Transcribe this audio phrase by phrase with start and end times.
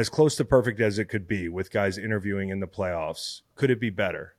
[0.00, 3.42] as close to perfect as it could be with guys interviewing in the playoffs.
[3.54, 4.34] Could it be better?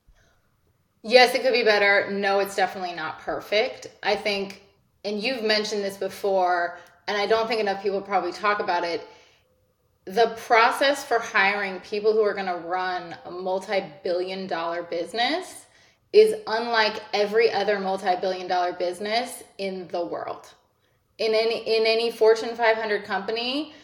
[1.04, 2.10] Yes, it could be better.
[2.10, 3.85] No, it's definitely not perfect.
[4.01, 4.63] I think,
[5.05, 9.07] and you've mentioned this before, and I don't think enough people probably talk about it.
[10.05, 15.68] The process for hiring people who are going to run a multi billion dollar business
[16.12, 20.48] is unlike every other multi billion dollar business in the world.
[21.20, 23.75] In any, in any Fortune 500 company,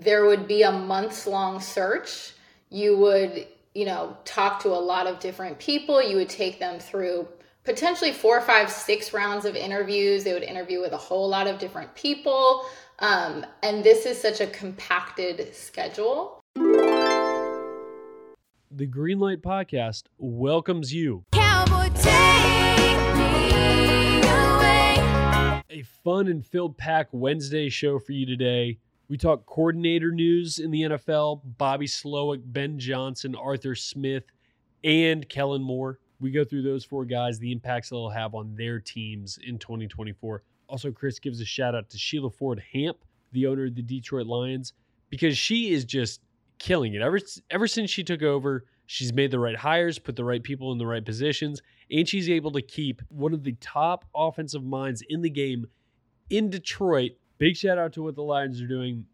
[0.00, 2.32] there would be a months long search.
[2.70, 6.02] You would, you know, talk to a lot of different people.
[6.02, 7.26] You would take them through
[7.64, 10.24] potentially four, five, six rounds of interviews.
[10.24, 12.66] They would interview with a whole lot of different people.
[12.98, 16.40] Um, and this is such a compacted schedule.
[18.70, 21.24] The Green Light Podcast welcomes you.
[21.32, 25.62] Cowboy, take me away.
[25.70, 28.78] A fun and filled pack Wednesday show for you today.
[29.08, 34.24] We talk coordinator news in the NFL Bobby Slowik, Ben Johnson, Arthur Smith,
[34.82, 36.00] and Kellen Moore.
[36.18, 40.42] We go through those four guys, the impacts they'll have on their teams in 2024.
[40.68, 42.96] Also, Chris gives a shout out to Sheila Ford Hamp,
[43.30, 44.72] the owner of the Detroit Lions,
[45.08, 46.20] because she is just
[46.58, 47.00] killing it.
[47.00, 47.20] Ever,
[47.52, 50.78] ever since she took over, she's made the right hires, put the right people in
[50.78, 55.22] the right positions, and she's able to keep one of the top offensive minds in
[55.22, 55.66] the game
[56.28, 59.04] in Detroit Big shout out to what the Lions are doing.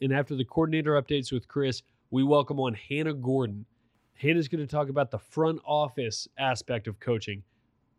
[0.00, 3.66] And after the coordinator updates with Chris, we welcome on Hannah Gordon.
[4.14, 7.42] Hannah's going to talk about the front office aspect of coaching,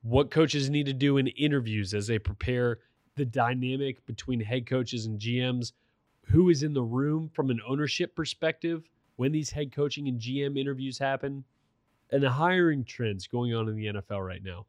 [0.03, 2.79] what coaches need to do in interviews as they prepare
[3.15, 5.73] the dynamic between head coaches and GMs,
[6.27, 10.57] who is in the room from an ownership perspective when these head coaching and GM
[10.57, 11.43] interviews happen,
[12.11, 14.65] and the hiring trends going on in the NFL right now.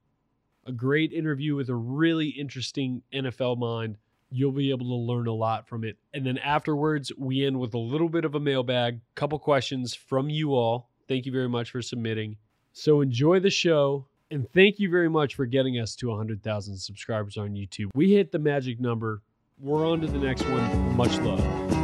[0.67, 3.97] A great interview with a really interesting NFL mind
[4.31, 5.97] You'll be able to learn a lot from it.
[6.13, 10.29] And then afterwards, we end with a little bit of a mailbag, couple questions from
[10.29, 10.91] you all.
[11.09, 12.37] Thank you very much for submitting.
[12.73, 14.07] So enjoy the show.
[14.31, 17.89] And thank you very much for getting us to 100,000 subscribers on YouTube.
[17.95, 19.23] We hit the magic number.
[19.59, 20.97] We're on to the next one.
[20.97, 21.78] Much love.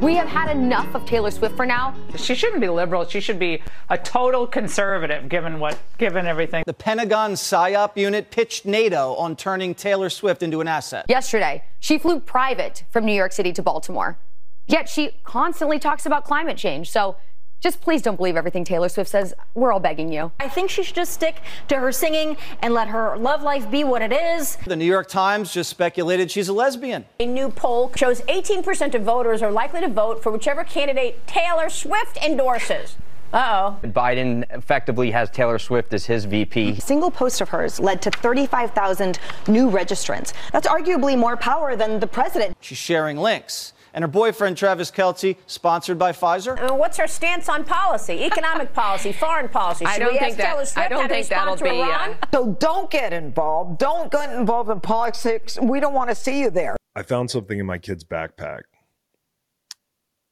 [0.00, 1.94] We have had enough of Taylor Swift for now.
[2.16, 3.04] She shouldn't be liberal.
[3.04, 6.64] She should be a total conservative, given what, given everything.
[6.66, 11.04] The Pentagon PSYOP unit pitched NATO on turning Taylor Swift into an asset.
[11.06, 14.18] Yesterday, she flew private from New York City to Baltimore.
[14.66, 16.90] Yet she constantly talks about climate change.
[16.90, 17.16] So
[17.60, 19.34] just please don't believe everything Taylor Swift says.
[19.54, 20.32] We're all begging you.
[20.40, 21.36] I think she should just stick
[21.68, 24.56] to her singing and let her love life be what it is.
[24.66, 27.04] The New York Times just speculated she's a lesbian.
[27.20, 31.68] A new poll shows 18% of voters are likely to vote for whichever candidate Taylor
[31.68, 32.96] Swift endorses.
[33.32, 33.88] Uh oh.
[33.88, 36.70] Biden effectively has Taylor Swift as his VP.
[36.70, 40.32] A single post of hers led to 35,000 new registrants.
[40.50, 42.56] That's arguably more power than the president.
[42.60, 43.72] She's sharing links.
[43.92, 46.70] And her boyfriend, Travis Kelce, sponsored by Pfizer.
[46.70, 49.84] Uh, what's her stance on policy, economic policy, foreign policy?
[49.84, 52.90] I Should don't we think ask that- I don't think that'll be, uh, So don't
[52.90, 53.78] get involved.
[53.78, 55.58] Don't get involved in politics.
[55.60, 56.76] We don't want to see you there.
[56.94, 58.62] I found something in my kid's backpack.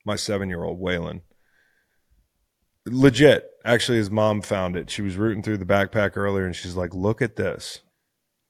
[0.05, 1.23] My seven year old Waylon.
[2.87, 3.51] Legit.
[3.65, 4.89] Actually, his mom found it.
[4.89, 7.81] She was rooting through the backpack earlier and she's like, look at this.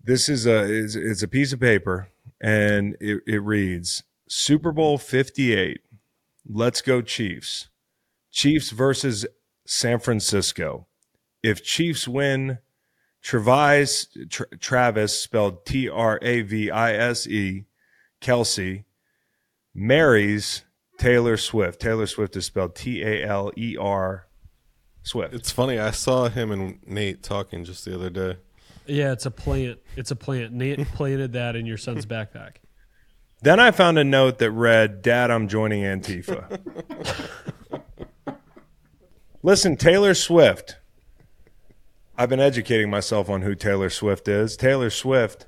[0.03, 2.09] This is a it's, it's a piece of paper
[2.41, 5.81] and it, it reads Super Bowl 58.
[6.49, 7.69] Let's go Chiefs.
[8.31, 9.27] Chiefs versus
[9.67, 10.87] San Francisco.
[11.43, 12.59] If Chiefs win,
[13.23, 17.67] Travis, Tra- Travis spelled T R A V I S E,
[18.21, 18.85] Kelce,
[19.75, 20.65] marries
[20.99, 21.81] Taylor Swift.
[21.81, 24.27] Taylor Swift is spelled T A L E R
[25.03, 25.35] Swift.
[25.35, 25.79] It's funny.
[25.79, 28.37] I saw him and Nate talking just the other day.
[28.87, 29.79] Yeah, it's a plant.
[29.97, 30.53] It's a plant.
[30.53, 32.57] Nate planted that in your son's backpack.
[33.41, 36.61] Then I found a note that read, Dad, I'm joining Antifa.
[39.43, 40.77] Listen, Taylor Swift.
[42.17, 44.57] I've been educating myself on who Taylor Swift is.
[44.57, 45.47] Taylor Swift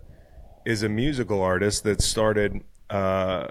[0.65, 3.49] is a musical artist that started uh,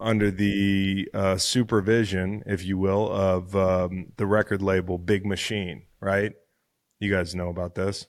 [0.00, 6.32] under the uh, supervision, if you will, of um, the record label Big Machine, right?
[7.00, 8.06] You guys know about this.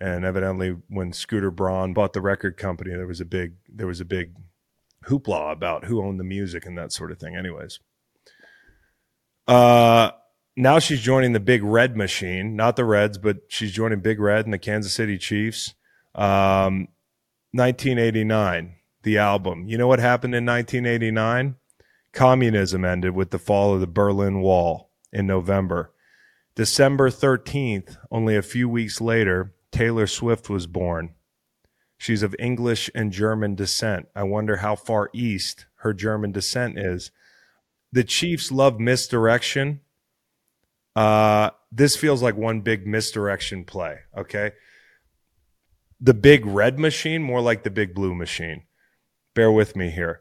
[0.00, 4.00] And evidently, when Scooter Braun bought the record company, there was a big there was
[4.00, 4.34] a big
[5.06, 7.36] hoopla about who owned the music and that sort of thing.
[7.36, 7.80] Anyways,
[9.46, 10.10] Uh,
[10.56, 14.44] now she's joining the Big Red Machine, not the Reds, but she's joining Big Red
[14.44, 15.74] and the Kansas City Chiefs.
[16.14, 16.88] Um,
[17.52, 19.66] 1989, the album.
[19.66, 21.56] You know what happened in 1989?
[22.12, 25.92] Communism ended with the fall of the Berlin Wall in November.
[26.54, 31.14] December 13th, only a few weeks later, Taylor Swift was born.
[31.96, 34.08] She's of English and German descent.
[34.16, 37.10] I wonder how far east her German descent is.
[37.92, 39.80] The Chiefs love misdirection.
[40.96, 43.98] Uh, this feels like one big misdirection play.
[44.16, 44.52] Okay.
[46.00, 48.62] The big red machine, more like the big blue machine.
[49.34, 50.20] Bear with me here.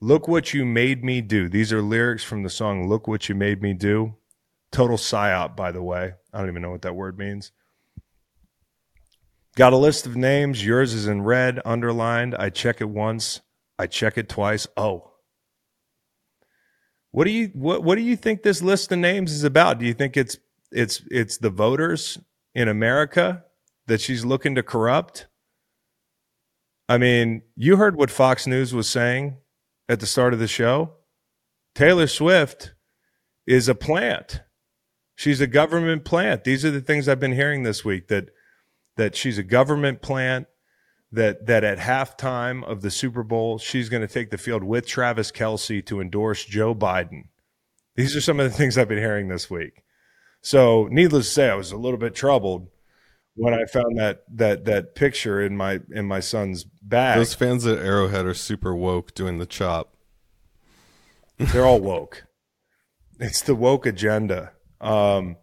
[0.00, 1.48] Look what you made me do.
[1.48, 4.16] These are lyrics from the song Look What You Made Me Do.
[4.72, 6.14] Total psyop, by the way.
[6.32, 7.52] I don't even know what that word means.
[9.56, 10.64] Got a list of names.
[10.64, 12.34] Yours is in red, underlined.
[12.38, 13.40] I check it once.
[13.78, 14.66] I check it twice.
[14.76, 15.10] Oh.
[17.10, 19.78] What do you what what do you think this list of names is about?
[19.78, 20.36] Do you think it's
[20.70, 22.18] it's it's the voters
[22.54, 23.44] in America
[23.86, 25.26] that she's looking to corrupt?
[26.88, 29.38] I mean, you heard what Fox News was saying
[29.88, 30.92] at the start of the show.
[31.74, 32.74] Taylor Swift
[33.46, 34.42] is a plant.
[35.16, 36.44] She's a government plant.
[36.44, 38.30] These are the things I've been hearing this week that
[38.96, 40.46] that she's a government plant
[41.12, 44.86] that that at halftime of the Super Bowl she's going to take the field with
[44.86, 47.24] Travis Kelce to endorse Joe Biden.
[47.96, 49.82] These are some of the things I've been hearing this week.
[50.42, 52.68] So, needless to say, I was a little bit troubled
[53.34, 57.18] when I found that that that picture in my in my son's bag.
[57.18, 59.94] Those fans at Arrowhead are super woke doing the chop.
[61.38, 62.24] They're all woke.
[63.18, 64.52] It's the woke agenda.
[64.80, 65.36] Um,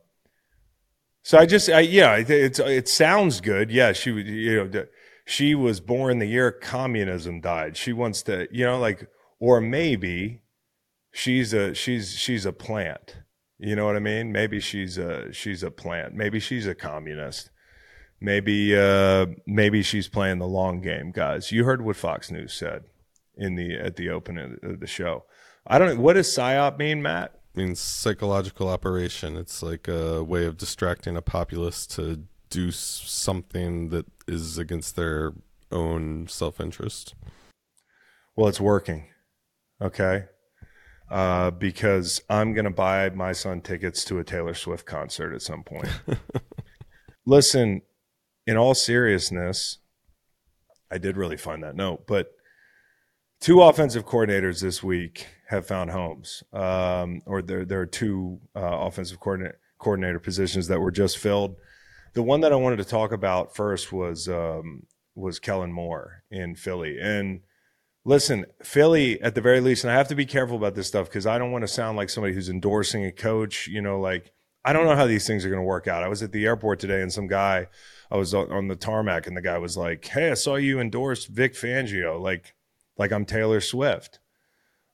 [1.27, 3.69] so I just, I, yeah, it, it's it sounds good.
[3.69, 4.85] Yeah, she would, you know,
[5.25, 7.75] she was born the year communism died.
[7.75, 10.39] She wants to, you know, like, or maybe
[11.11, 13.17] she's a she's she's a plant.
[13.59, 14.31] You know what I mean?
[14.31, 16.13] Maybe she's a she's a plant.
[16.13, 17.49] Maybe she's a communist.
[18.21, 21.51] Maybe uh maybe she's playing the long game, guys.
[21.51, 22.83] You heard what Fox News said
[23.35, 25.25] in the at the opening of the show.
[25.67, 27.36] I don't what does psyop mean, Matt?
[27.57, 29.35] Means psychological operation.
[29.35, 35.33] It's like a way of distracting a populace to do something that is against their
[35.71, 37.15] own self interest.
[38.35, 39.07] Well, it's working.
[39.81, 40.25] Okay.
[41.09, 45.41] Uh, because I'm going to buy my son tickets to a Taylor Swift concert at
[45.41, 45.89] some point.
[47.25, 47.81] Listen,
[48.45, 49.79] in all seriousness,
[50.91, 52.31] I did really find that note, but
[53.39, 58.59] two offensive coordinators this week have found homes, um, or there, there are two uh,
[58.59, 61.55] offensive coordinator, coordinator positions that were just filled.
[62.13, 64.83] The one that I wanted to talk about first was um,
[65.15, 67.41] was Kellen Moore in Philly, and
[68.05, 71.07] listen, Philly at the very least, and I have to be careful about this stuff
[71.07, 73.67] because I don't want to sound like somebody who's endorsing a coach.
[73.67, 74.31] You know, like
[74.65, 76.03] I don't know how these things are going to work out.
[76.03, 77.67] I was at the airport today, and some guy,
[78.11, 80.79] I was on on the tarmac, and the guy was like, "Hey, I saw you
[80.79, 82.53] endorse Vic Fangio, like,
[82.97, 84.19] like I'm Taylor Swift."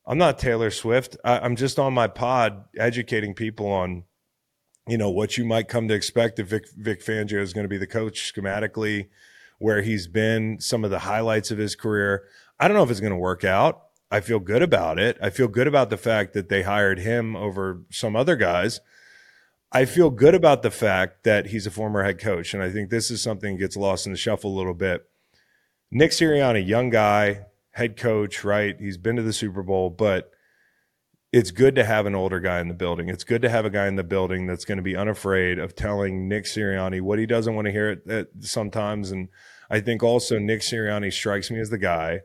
[0.05, 1.15] I'm not Taylor Swift.
[1.23, 4.03] I, I'm just on my pod educating people on,
[4.87, 7.69] you know, what you might come to expect if Vic, Vic Fangio is going to
[7.69, 9.07] be the coach schematically,
[9.59, 12.23] where he's been, some of the highlights of his career.
[12.59, 13.81] I don't know if it's going to work out.
[14.11, 15.17] I feel good about it.
[15.21, 18.81] I feel good about the fact that they hired him over some other guys.
[19.71, 22.53] I feel good about the fact that he's a former head coach.
[22.53, 25.09] And I think this is something that gets lost in the shuffle a little bit.
[25.89, 28.75] Nick Sirianni, young guy, head coach, right?
[28.79, 30.31] He's been to the Super Bowl, but
[31.31, 33.09] it's good to have an older guy in the building.
[33.09, 35.75] It's good to have a guy in the building that's going to be unafraid of
[35.75, 39.11] telling Nick Sirianni what he doesn't want to hear at, sometimes.
[39.11, 39.29] And
[39.69, 42.21] I think also Nick Sirianni strikes me as the guy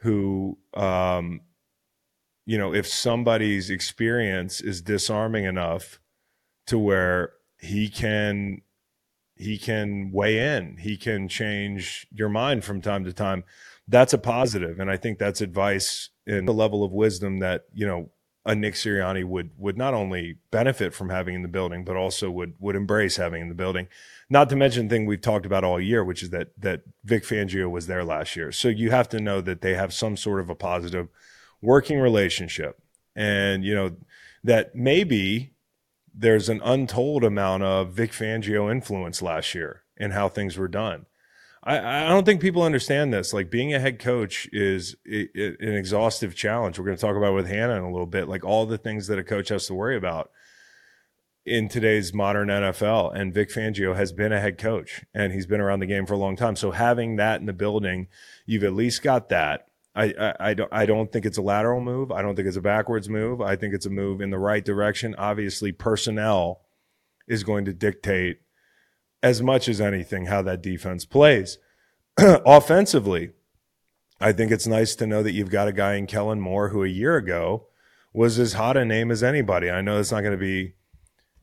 [0.00, 1.40] who, um,
[2.44, 5.98] you know, if somebody's experience is disarming enough
[6.66, 8.60] to where he can
[9.34, 13.44] he can weigh in, he can change your mind from time to time.
[13.88, 17.86] That's a positive, and I think that's advice and the level of wisdom that you
[17.86, 18.10] know
[18.46, 22.30] a Nick Sirianni would would not only benefit from having in the building, but also
[22.30, 23.88] would would embrace having in the building.
[24.30, 27.24] Not to mention the thing we've talked about all year, which is that that Vic
[27.24, 28.52] Fangio was there last year.
[28.52, 31.08] So you have to know that they have some sort of a positive
[31.60, 32.80] working relationship,
[33.16, 33.96] and you know
[34.44, 35.52] that maybe
[36.14, 41.06] there's an untold amount of Vic Fangio influence last year in how things were done.
[41.66, 43.32] I, I don't think people understand this.
[43.34, 46.78] Like being a head coach is i- i- an exhaustive challenge.
[46.78, 48.78] We're going to talk about it with Hannah in a little bit, like all the
[48.78, 50.30] things that a coach has to worry about
[51.44, 53.14] in today's modern NFL.
[53.14, 56.14] And Vic Fangio has been a head coach and he's been around the game for
[56.14, 56.56] a long time.
[56.56, 58.06] So having that in the building,
[58.46, 59.66] you've at least got that.
[59.94, 62.12] I, I, I don't I don't think it's a lateral move.
[62.12, 63.40] I don't think it's a backwards move.
[63.40, 65.14] I think it's a move in the right direction.
[65.16, 66.60] Obviously, personnel
[67.26, 68.40] is going to dictate
[69.26, 71.58] as much as anything how that defense plays.
[72.18, 73.32] Offensively,
[74.20, 76.84] I think it's nice to know that you've got a guy in Kellen Moore who
[76.84, 77.66] a year ago
[78.12, 79.68] was as hot a name as anybody.
[79.68, 80.74] I know it's not going to be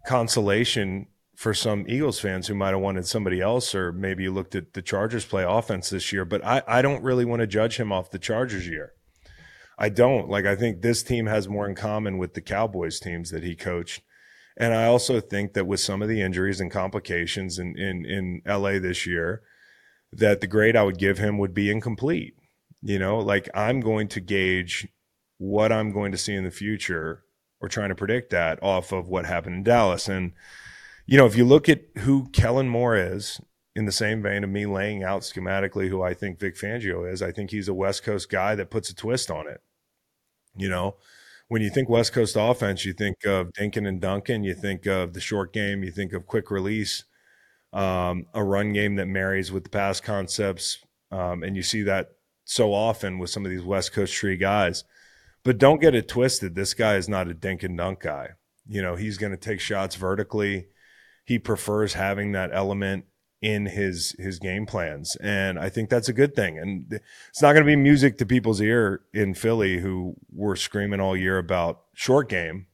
[0.08, 4.56] consolation for some Eagles fans who might have wanted somebody else, or maybe you looked
[4.56, 7.78] at the Chargers play offense this year, but I, I don't really want to judge
[7.78, 8.94] him off the Chargers year.
[9.78, 10.30] I don't.
[10.30, 13.56] Like, I think this team has more in common with the Cowboys teams that he
[13.56, 14.02] coached.
[14.58, 18.42] And I also think that with some of the injuries and complications in, in, in
[18.46, 19.42] LA this year,
[20.12, 22.36] that the grade I would give him would be incomplete.
[22.82, 24.88] You know, like I'm going to gauge
[25.38, 27.24] what I'm going to see in the future
[27.60, 30.08] or trying to predict that off of what happened in Dallas.
[30.08, 30.34] And,
[31.06, 33.40] you know, if you look at who Kellen Moore is,
[33.76, 37.22] in the same vein of me laying out schematically who I think Vic Fangio is,
[37.22, 39.62] I think he's a West Coast guy that puts a twist on it.
[40.56, 40.98] You know,
[41.54, 45.14] when you think West Coast offense, you think of Dinkin and Duncan, you think of
[45.14, 47.04] the short game, you think of quick release,
[47.72, 50.80] um, a run game that marries with the pass concepts.
[51.12, 52.08] Um, and you see that
[52.44, 54.84] so often with some of these West Coast tree guys.
[55.44, 56.56] But don't get it twisted.
[56.56, 58.30] This guy is not a dink and dunk guy.
[58.68, 60.70] You know, he's going to take shots vertically.
[61.24, 63.06] He prefers having that element
[63.44, 66.58] in his his game plans, and I think that's a good thing.
[66.58, 71.02] And it's not going to be music to people's ear in Philly who were screaming
[71.02, 72.68] all year about short game.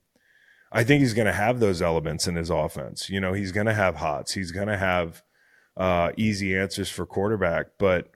[0.71, 3.09] I think he's going to have those elements in his offense.
[3.09, 4.33] You know, he's going to have hots.
[4.33, 5.23] He's going to have
[5.75, 8.11] uh, easy answers for quarterback, but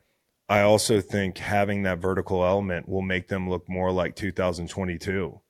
[0.48, 5.42] I also think having that vertical element will make them look more like 2022.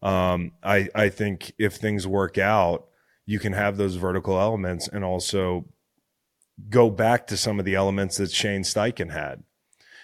[0.00, 2.86] Um, I I think if things work out,
[3.26, 5.66] you can have those vertical elements and also
[6.68, 9.42] go back to some of the elements that Shane Steichen had.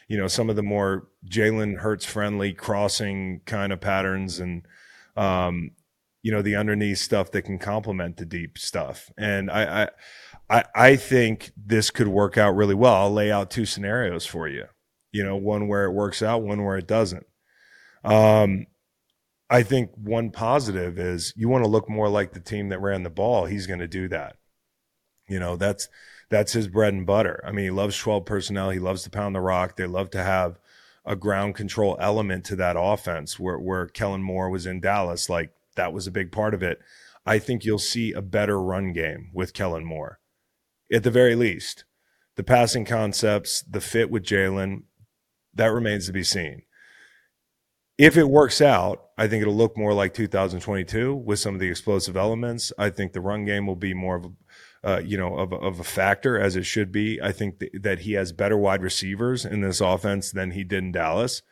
[0.09, 4.67] You know, some of the more Jalen Hurts friendly crossing kind of patterns and
[5.17, 5.73] um,
[6.23, 9.13] you know, the underneath stuff that can complement the deep stuff.
[9.17, 9.91] And I,
[10.51, 12.95] I I, think this could work out really well.
[12.95, 14.65] I'll lay out two scenarios for you.
[15.13, 17.27] You know, one where it works out, one where it doesn't.
[18.05, 18.67] Um,
[19.49, 23.03] I think one positive is you want to look more like the team that ran
[23.03, 23.47] the ball.
[23.47, 24.37] He's going to do that.
[25.29, 25.89] You know, that's
[26.29, 27.43] that's his bread and butter.
[27.47, 28.71] I mean, he loves 12 personnel.
[28.71, 29.77] He loves to pound the rock.
[29.77, 30.59] They love to have
[31.05, 35.31] a ground control element to that offense where, where Kellen Moore was in Dallas.
[35.31, 36.81] Like that was a big part of it.
[37.25, 40.21] I think you'll see a better run game with Kellen Moore
[40.93, 41.85] at the very least.
[42.37, 44.83] The passing concepts, the fit with Jalen,
[45.55, 46.63] that remains to be seen.
[47.99, 51.71] If it works out, I think it'll look more like 2022 with some of the
[51.71, 52.73] explosive elements.
[52.79, 54.33] I think the run game will be more of a
[54.87, 57.21] uh, you know, of, of a factor as it should be.
[57.21, 60.85] I think th- that he has better wide receivers in this offense than he did
[60.85, 61.43] in Dallas.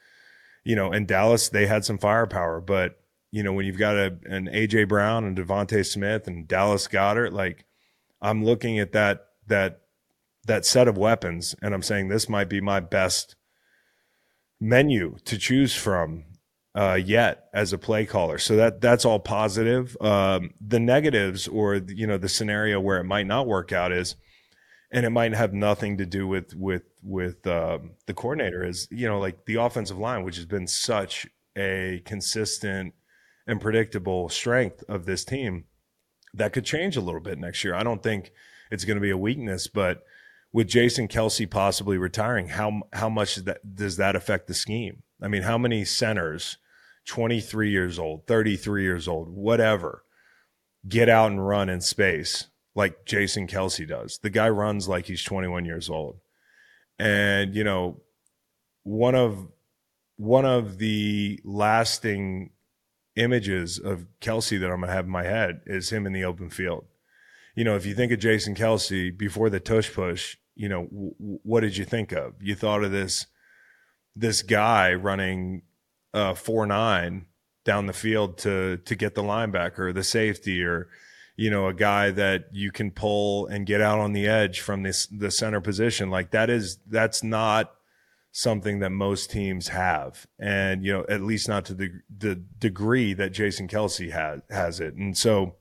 [0.62, 3.00] You know, in Dallas they had some firepower, but
[3.33, 7.33] you know when you've got a, an AJ Brown and DeVonta Smith and Dallas Goedert,
[7.33, 7.64] like
[8.23, 9.81] I'm looking at that that
[10.47, 13.35] that set of weapons, and I'm saying this might be my best
[14.61, 16.25] menu to choose from
[16.75, 18.38] uh, yet as a play caller.
[18.38, 19.97] So that that's all positive.
[20.00, 24.16] Um, the negatives, or you know, the scenario where it might not work out is,
[24.90, 28.66] and it might have nothing to do with with with um, the coordinator.
[28.66, 31.26] Is you know, like the offensive line, which has been such
[31.57, 32.95] a consistent
[33.47, 35.64] and predictable strength of this team,
[36.33, 37.75] that could change a little bit next year.
[37.75, 38.33] I don't think
[38.73, 40.02] it's going to be a weakness, but
[40.52, 45.04] with Jason Kelce possibly retiring, how how much that, does that affect the scheme?
[45.23, 46.59] I mean, how many centers?
[47.06, 50.04] 23 years old, 33 years old, whatever,
[50.88, 54.18] get out and run in space like Jason Kelce does.
[54.18, 56.18] The guy runs like he's 21 years old.
[56.99, 58.00] And, you know,
[58.82, 59.49] one of
[60.16, 62.50] one of the lasting
[63.16, 66.50] images of Kelce that I'm gonna have in my head is him in the open
[66.50, 66.84] field.
[67.56, 71.14] You know, if you think of Jason Kelce before the tush push, you know, w-
[71.18, 72.34] what did you think of?
[72.40, 73.26] You thought of this
[74.14, 75.62] this guy running
[76.14, 77.26] uh, four nine
[77.64, 80.88] down the field to to get the linebacker, the safety, or
[81.37, 84.83] you know a guy that you can pull and get out on the edge from
[84.83, 86.09] this the center position.
[86.11, 87.75] Like that is that's not
[88.30, 93.12] something that most teams have, and you know at least not to the the degree
[93.14, 94.94] that Jason Kelce has has it.
[94.94, 95.56] And so,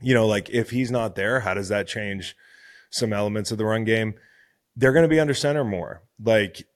[0.00, 2.34] you know, like if he's not there, how does that change
[2.90, 4.14] some elements of the run game?
[4.74, 6.02] They're going to be under center more.
[6.22, 6.66] Like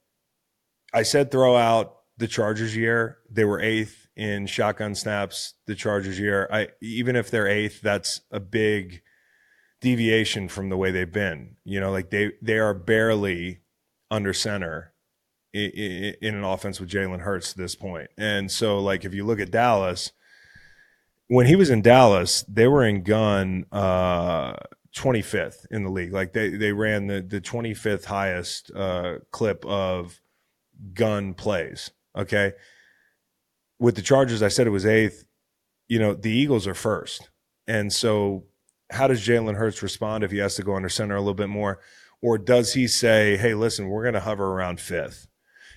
[0.92, 3.18] I said, throw out the Chargers year.
[3.28, 6.48] They were eighth in shotgun snaps the Chargers year.
[6.52, 9.02] I even if they're eighth, that's a big
[9.80, 11.56] deviation from the way they've been.
[11.64, 13.60] You know, like they they are barely
[14.10, 14.92] under center
[15.52, 18.10] in, an offense with Jalen Hurts to this point.
[18.16, 20.12] And so, like, if you look at Dallas,
[21.26, 24.54] when he was in Dallas, they were in gun uh,
[24.94, 26.12] 25th in the league.
[26.12, 30.20] Like they they ran the the 25th highest uh, clip of
[30.92, 31.90] gun plays.
[32.16, 32.52] Okay,
[33.78, 35.24] with the Chargers, I said it was eighth.
[35.88, 37.30] You know, the Eagles are first,
[37.66, 38.44] and so
[38.90, 41.48] how does Jalen Hurts respond if he has to go under center a little bit
[41.48, 41.80] more,
[42.20, 45.26] or does he say, "Hey, listen, we're going to hover around fifth.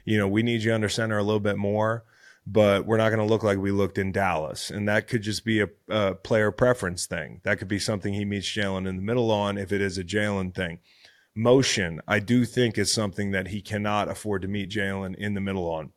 [0.06, 2.04] You know, we need you under center a little bit more."
[2.46, 4.70] but we're not going to look like we looked in Dallas.
[4.70, 7.42] And that could just be a, a player preference thing.
[7.44, 10.04] That could be something he meets Jalen in the middle on if it is a
[10.04, 10.80] Jalen thing.
[11.36, 15.42] Motion, I do think is something that he cannot afford to meet Jalen in the
[15.42, 15.92] middle on.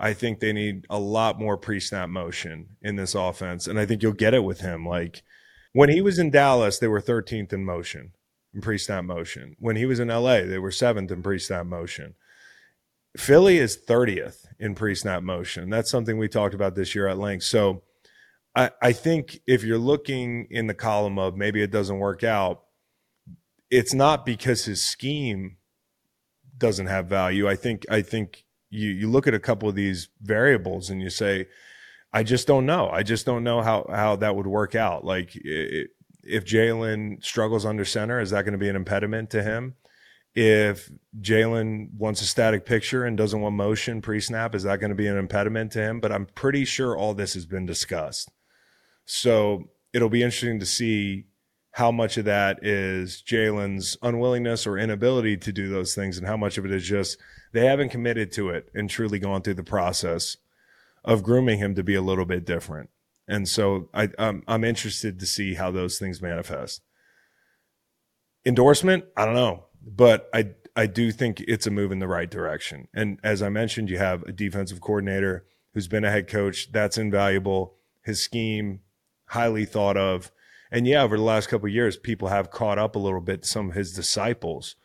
[0.00, 3.66] I think they need a lot more pre snap motion in this offense.
[3.66, 4.86] And I think you'll get it with him.
[4.86, 5.22] Like
[5.72, 8.12] when he was in Dallas, they were 13th in motion,
[8.54, 9.56] in pre snap motion.
[9.58, 12.14] When he was in LA, they were seventh in pre snap motion.
[13.16, 15.68] Philly is 30th in pre snap motion.
[15.68, 17.44] That's something we talked about this year at length.
[17.44, 17.82] So
[18.56, 22.62] I, I think if you're looking in the column of maybe it doesn't work out,
[23.70, 25.58] it's not because his scheme
[26.56, 27.48] doesn't have value.
[27.48, 31.10] I think I think you you look at a couple of these variables and you
[31.10, 31.46] say,
[32.12, 32.88] I just don't know.
[32.88, 35.04] I just don't know how how that would work out.
[35.04, 35.90] Like it,
[36.22, 39.74] if Jalen struggles under center, is that going to be an impediment to him?
[40.34, 44.90] If Jalen wants a static picture and doesn't want motion pre snap, is that going
[44.90, 46.00] to be an impediment to him?
[46.00, 48.30] But I'm pretty sure all this has been discussed.
[49.06, 51.24] So it'll be interesting to see
[51.72, 56.36] how much of that is Jalen's unwillingness or inability to do those things, and how
[56.36, 57.18] much of it is just
[57.52, 60.36] they haven't committed to it and truly gone through the process
[61.04, 62.90] of grooming him to be a little bit different.
[63.26, 66.82] And so I, I'm, I'm interested to see how those things manifest.
[68.44, 72.30] Endorsement, I don't know but I I do think it's a move in the right
[72.30, 72.88] direction.
[72.94, 76.70] And as I mentioned, you have a defensive coordinator who's been a head coach.
[76.70, 77.74] That's invaluable.
[78.02, 78.80] His scheme,
[79.26, 80.30] highly thought of.
[80.70, 83.48] And yeah, over the last couple years, people have caught up a little bit to
[83.48, 84.76] some of his disciples.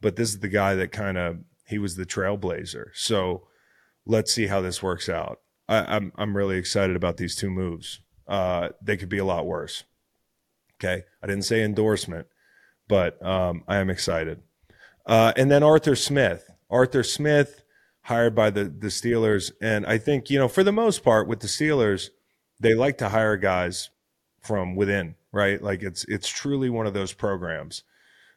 [0.00, 2.86] But this is the guy that kind of he was the trailblazer.
[2.94, 3.48] So
[4.06, 5.40] let's see how this works out.
[5.68, 8.00] I, am I'm, I'm really excited about these two moves.
[8.28, 9.84] Uh, they could be a lot worse.
[10.76, 12.26] Okay, I didn't say endorsement
[12.88, 14.42] but um, I am excited.
[15.06, 16.50] Uh, and then Arthur Smith.
[16.70, 17.62] Arthur Smith,
[18.02, 19.52] hired by the, the Steelers.
[19.60, 22.10] And I think, you know, for the most part with the Steelers,
[22.60, 23.90] they like to hire guys
[24.42, 25.62] from within, right?
[25.62, 27.82] Like it's it's truly one of those programs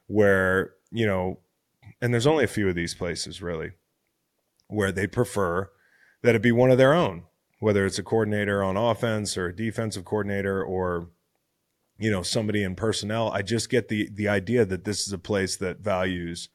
[0.08, 1.40] where, you know,
[2.02, 3.72] and there's only a few of these places really,
[4.68, 5.70] where they prefer
[6.22, 7.24] that it be one of their own,
[7.60, 11.10] whether it's a coordinator on offense or a defensive coordinator or
[11.98, 13.32] you know somebody in personnel.
[13.32, 16.50] I just get the the idea that this is a place that values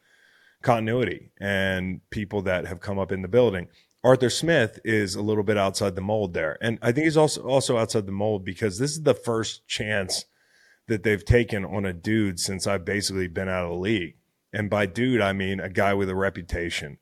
[0.62, 3.68] continuity and people that have come up in the building.
[4.04, 6.56] Arthur smith is a little bit outside the mold there.
[6.60, 10.24] And i think he's also also outside the mold because this is the first chance
[10.88, 14.16] that they've taken on a dude since i've basically been out of the league
[14.52, 16.98] and by dude i mean a guy with a reputation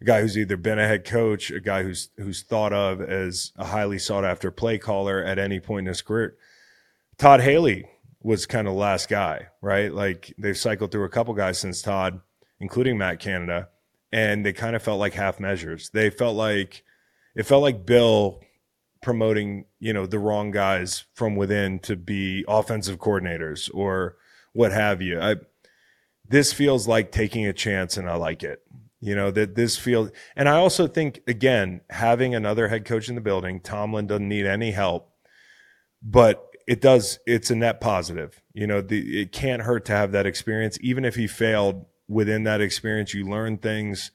[0.00, 3.52] a guy who's either been a head coach a guy who's who's thought of as
[3.56, 6.36] a highly sought after play caller at any point in his career
[7.18, 7.88] Todd Haley
[8.22, 9.92] was kind of the last guy, right?
[9.92, 12.20] Like they've cycled through a couple guys since Todd,
[12.58, 13.68] including Matt Canada,
[14.12, 15.90] and they kind of felt like half measures.
[15.90, 16.82] They felt like
[17.36, 18.40] it felt like Bill
[19.02, 24.16] promoting, you know, the wrong guys from within to be offensive coordinators or
[24.54, 25.20] what have you.
[25.20, 25.36] I
[26.28, 28.60] this feels like taking a chance and I like it.
[29.00, 33.14] You know, that this feels and I also think again, having another head coach in
[33.14, 35.10] the building, Tomlin doesn't need any help.
[36.02, 40.12] But it does it's a net positive you know the, it can't hurt to have
[40.12, 44.10] that experience even if he failed within that experience you learn things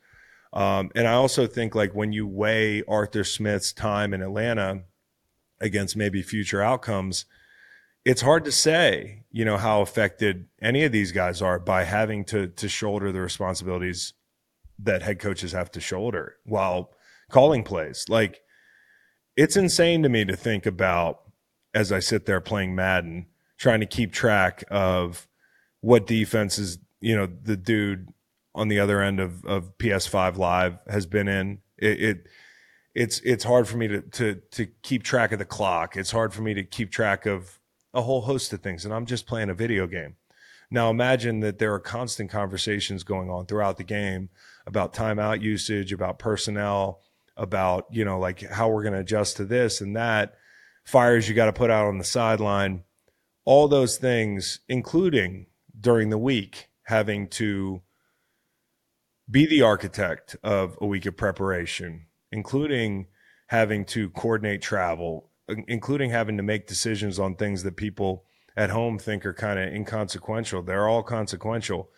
[0.53, 4.83] um, and i also think like when you weigh arthur smith's time in atlanta
[5.59, 7.25] against maybe future outcomes
[8.05, 12.23] it's hard to say you know how affected any of these guys are by having
[12.25, 14.13] to to shoulder the responsibilities
[14.77, 16.91] that head coaches have to shoulder while
[17.29, 18.41] calling plays like
[19.35, 21.21] it's insane to me to think about
[21.73, 25.27] as I sit there playing Madden, trying to keep track of
[25.81, 28.09] what defenses, you know, the dude
[28.55, 31.59] on the other end of, of PS5 Live has been in.
[31.77, 32.27] It, it
[32.95, 35.95] it's it's hard for me to, to to keep track of the clock.
[35.95, 37.58] It's hard for me to keep track of
[37.93, 40.15] a whole host of things, and I'm just playing a video game.
[40.71, 44.29] Now imagine that there are constant conversations going on throughout the game
[44.67, 47.01] about timeout usage, about personnel,
[47.35, 50.35] about you know like how we're going to adjust to this and that
[50.89, 52.83] fires you got to put out on the sideline,
[53.45, 55.45] all those things, including
[55.79, 57.81] during the week, having to
[59.29, 63.05] be the architect of a week of preparation, including
[63.47, 65.28] having to coordinate travel,
[65.67, 69.73] including having to make decisions on things that people at home think are kind of
[69.73, 70.63] inconsequential.
[70.63, 71.89] They're all consequential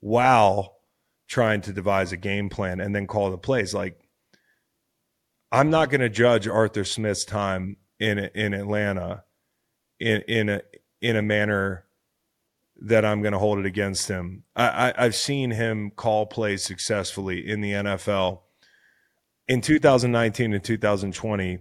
[0.00, 0.76] while
[1.28, 3.74] trying to devise a game plan and then call the plays.
[3.74, 4.00] Like,
[5.52, 9.24] I'm not going to judge Arthur Smith's time in in Atlanta
[10.00, 10.62] in in a
[11.00, 11.84] in a manner
[12.78, 14.44] that I'm going to hold it against him.
[14.54, 18.40] I, I, I've seen him call plays successfully in the NFL.
[19.48, 21.58] In 2019 and 2020,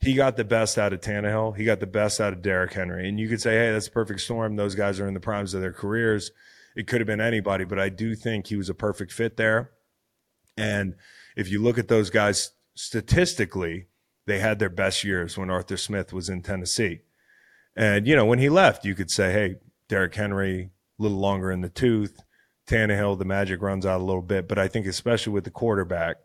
[0.00, 1.56] he got the best out of Tannehill.
[1.56, 3.08] He got the best out of Derrick Henry.
[3.08, 4.56] And you could say, hey, that's a perfect storm.
[4.56, 6.30] Those guys are in the primes of their careers.
[6.76, 9.70] It could have been anybody, but I do think he was a perfect fit there.
[10.56, 10.94] And
[11.36, 13.86] if you look at those guys statistically,
[14.26, 17.00] they had their best years when Arthur Smith was in Tennessee.
[17.74, 19.56] And, you know, when he left, you could say, hey,
[19.88, 22.22] Derrick Henry, a little longer in the tooth.
[22.68, 24.48] Tannehill, the magic runs out a little bit.
[24.48, 26.16] But I think, especially with the quarterback,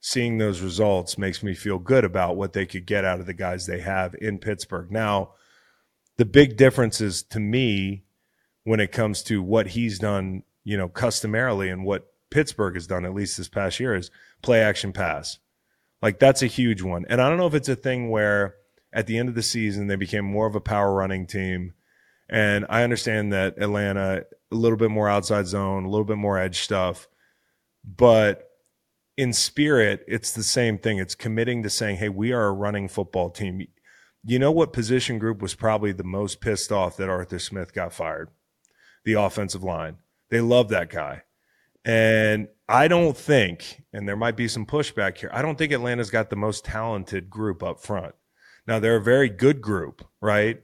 [0.00, 3.34] seeing those results makes me feel good about what they could get out of the
[3.34, 4.90] guys they have in Pittsburgh.
[4.90, 5.34] Now,
[6.16, 8.04] the big difference is to me
[8.64, 13.04] when it comes to what he's done, you know, customarily and what Pittsburgh has done,
[13.04, 14.10] at least this past year, is
[14.42, 15.38] play action pass.
[16.00, 17.04] Like that's a huge one.
[17.08, 18.54] And I don't know if it's a thing where
[18.92, 21.74] at the end of the season they became more of a power running team.
[22.28, 26.38] And I understand that Atlanta a little bit more outside zone, a little bit more
[26.38, 27.08] edge stuff,
[27.84, 28.49] but
[29.20, 30.96] in spirit, it's the same thing.
[30.96, 33.66] It's committing to saying, "Hey, we are a running football team."
[34.24, 37.92] You know what position group was probably the most pissed off that Arthur Smith got
[37.92, 38.30] fired?
[39.04, 39.98] The offensive line.
[40.30, 41.24] They love that guy.
[41.84, 46.10] And I don't think, and there might be some pushback here, I don't think Atlanta's
[46.10, 48.14] got the most talented group up front.
[48.66, 50.62] Now, they're a very good group, right?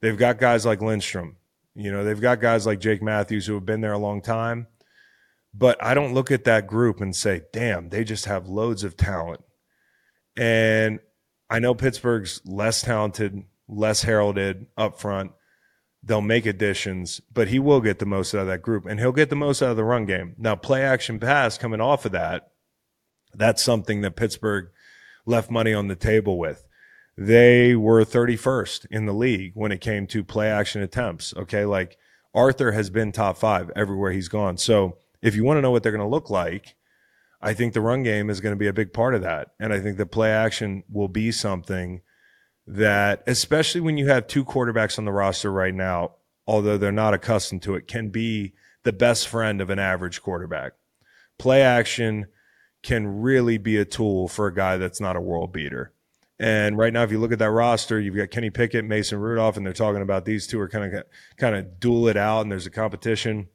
[0.00, 1.38] They've got guys like Lindstrom.
[1.74, 4.68] You know, they've got guys like Jake Matthews who have been there a long time.
[5.56, 8.96] But I don't look at that group and say, damn, they just have loads of
[8.96, 9.42] talent.
[10.36, 11.00] And
[11.48, 15.32] I know Pittsburgh's less talented, less heralded up front.
[16.02, 19.12] They'll make additions, but he will get the most out of that group and he'll
[19.12, 20.34] get the most out of the run game.
[20.38, 22.50] Now, play action pass coming off of that,
[23.34, 24.68] that's something that Pittsburgh
[25.24, 26.66] left money on the table with.
[27.16, 31.34] They were 31st in the league when it came to play action attempts.
[31.34, 31.64] Okay.
[31.64, 31.96] Like
[32.34, 34.58] Arthur has been top five everywhere he's gone.
[34.58, 36.74] So if you want to know what they're going to look like,
[37.40, 39.48] I think the run game is going to be a big part of that.
[39.60, 42.00] And I think the play action will be something
[42.66, 46.12] that, especially when you have two quarterbacks on the roster right now,
[46.46, 50.72] although they're not accustomed to it, can be the best friend of an average quarterback.
[51.38, 52.26] Play action
[52.82, 55.92] can really be a tool for a guy that's not a world beater.
[56.38, 59.56] And right now, if you look at that roster, you've got Kenny Pickett, Mason Rudolph,
[59.56, 61.04] and they're talking about these two are kind of
[61.38, 63.48] kind of duel it out, and there's a competition.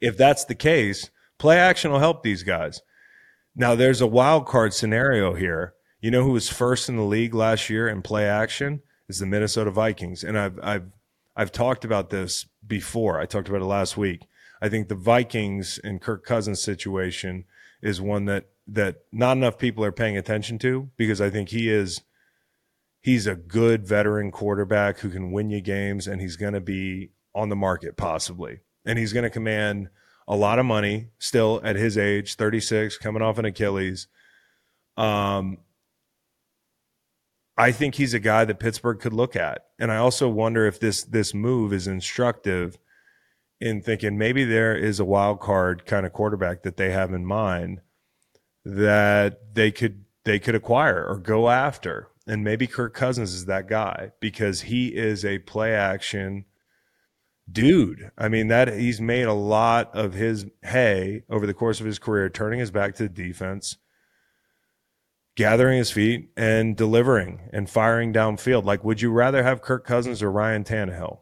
[0.00, 2.82] If that's the case, play action will help these guys.
[3.54, 5.74] Now, there's a wild card scenario here.
[6.00, 9.26] You know who was first in the league last year in play action is the
[9.26, 10.86] Minnesota Vikings, and I've I've
[11.36, 13.20] I've talked about this before.
[13.20, 14.26] I talked about it last week.
[14.62, 17.44] I think the Vikings and Kirk Cousins situation
[17.82, 21.68] is one that that not enough people are paying attention to because I think he
[21.68, 22.02] is
[23.00, 27.10] he's a good veteran quarterback who can win you games and he's going to be
[27.34, 28.60] on the market possibly.
[28.90, 29.88] And he's going to command
[30.26, 34.08] a lot of money still at his age, 36, coming off an Achilles.
[34.96, 35.58] Um
[37.56, 39.66] I think he's a guy that Pittsburgh could look at.
[39.78, 42.78] And I also wonder if this this move is instructive
[43.60, 47.26] in thinking maybe there is a wild card kind of quarterback that they have in
[47.26, 47.82] mind
[48.64, 52.08] that they could they could acquire or go after.
[52.26, 56.46] And maybe Kirk Cousins is that guy because he is a play action
[57.50, 58.10] dude.
[58.16, 61.98] I mean that he's made a lot of his hay over the course of his
[61.98, 63.76] career turning his back to the defense,
[65.36, 68.64] gathering his feet and delivering and firing downfield.
[68.64, 71.18] Like would you rather have Kirk Cousins or Ryan Tannehill?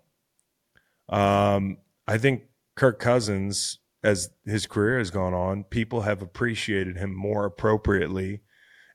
[1.09, 2.43] Um I think
[2.75, 8.43] Kirk Cousins as his career has gone on, people have appreciated him more appropriately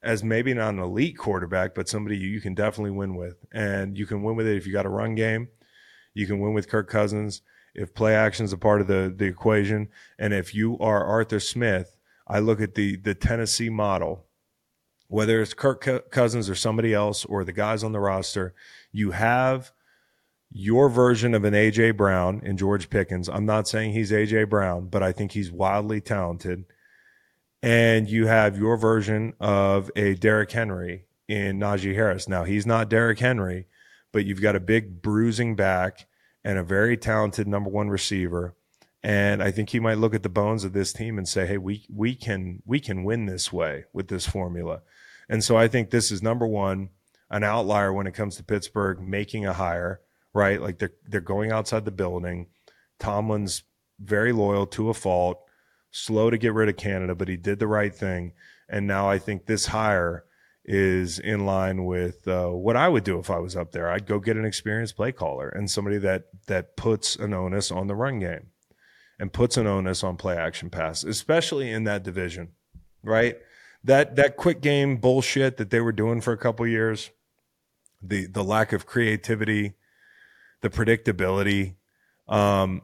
[0.01, 3.45] as maybe not an elite quarterback, but somebody you can definitely win with.
[3.53, 5.47] And you can win with it if you got a run game.
[6.13, 7.41] You can win with Kirk Cousins
[7.75, 9.89] if play action is a part of the, the equation.
[10.19, 11.97] And if you are Arthur Smith,
[12.27, 14.25] I look at the the Tennessee model,
[15.07, 18.53] whether it's Kirk Cousins or somebody else or the guys on the roster,
[18.91, 19.71] you have
[20.55, 23.27] your version of an AJ Brown in George Pickens.
[23.27, 26.65] I'm not saying he's AJ Brown, but I think he's wildly talented.
[27.63, 32.27] And you have your version of a Derrick Henry in Najee Harris.
[32.27, 33.67] Now, he's not Derrick Henry,
[34.13, 36.07] but you've got a big bruising back
[36.45, 38.55] and a very talented number one receiver.
[39.01, 41.57] And I think he might look at the bones of this team and say, "Hey,
[41.57, 44.81] we we can we can win this way with this formula."
[45.27, 46.89] And so I think this is number one,
[47.29, 49.99] an outlier when it comes to Pittsburgh making a hire,
[50.33, 50.61] right?
[50.61, 52.47] Like they're they're going outside the building.
[52.97, 53.63] Tomlin's
[53.99, 55.41] very loyal to a fault,
[55.91, 58.31] slow to get rid of Canada, but he did the right thing.
[58.69, 60.23] And now I think this hire
[60.65, 63.89] is in line with uh, what I would do if I was up there.
[63.89, 67.87] I'd go get an experienced play caller and somebody that that puts an onus on
[67.87, 68.47] the run game
[69.19, 72.49] and puts an onus on play action pass, especially in that division,
[73.03, 73.37] right?
[73.83, 77.11] That that quick game bullshit that they were doing for a couple years,
[78.01, 79.73] the the lack of creativity,
[80.61, 81.75] the predictability.
[82.27, 82.83] Um,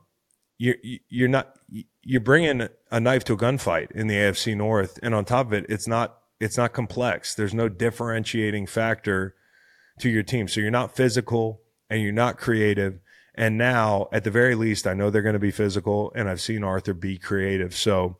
[0.57, 0.75] you're
[1.07, 1.55] you're not
[2.01, 5.53] you're bringing a knife to a gunfight in the AFC North, and on top of
[5.53, 7.35] it, it's not it's not complex.
[7.35, 9.35] There's no differentiating factor
[9.99, 12.99] to your team, so you're not physical and you're not creative.
[13.35, 16.41] And now, at the very least, I know they're going to be physical, and I've
[16.41, 17.75] seen Arthur be creative.
[17.75, 18.17] So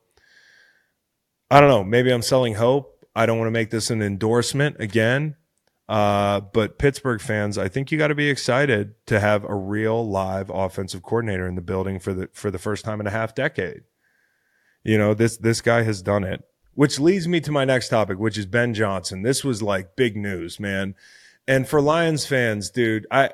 [1.51, 1.84] I don't know.
[1.84, 3.05] Maybe I'm selling hope.
[3.15, 5.36] I don't want to make this an endorsement again.
[5.89, 10.08] Uh, but Pittsburgh fans, I think you got to be excited to have a real
[10.08, 13.34] live offensive coordinator in the building for the for the first time in a half
[13.34, 13.82] decade.
[14.84, 16.43] You know, this this guy has done it.
[16.80, 19.22] Which leads me to my next topic, which is Ben Johnson.
[19.22, 20.96] This was like big news, man.
[21.46, 23.32] And for Lions fans, dude, I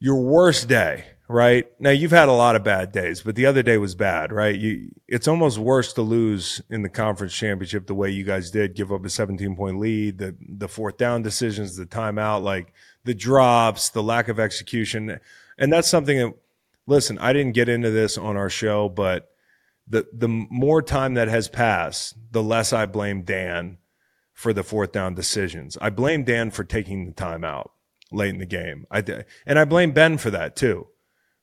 [0.00, 1.66] your worst day, right?
[1.80, 4.54] Now you've had a lot of bad days, but the other day was bad, right?
[4.54, 8.74] You it's almost worse to lose in the conference championship the way you guys did,
[8.74, 13.14] give up a 17 point lead, the the fourth down decisions, the timeout, like the
[13.14, 15.18] drops, the lack of execution.
[15.56, 16.34] And that's something that
[16.86, 19.31] listen, I didn't get into this on our show, but
[19.86, 23.78] the the more time that has passed, the less I blame Dan
[24.32, 25.76] for the fourth down decisions.
[25.80, 27.70] I blame Dan for taking the timeout
[28.10, 28.86] late in the game.
[28.90, 29.04] I
[29.46, 30.88] and I blame Ben for that too.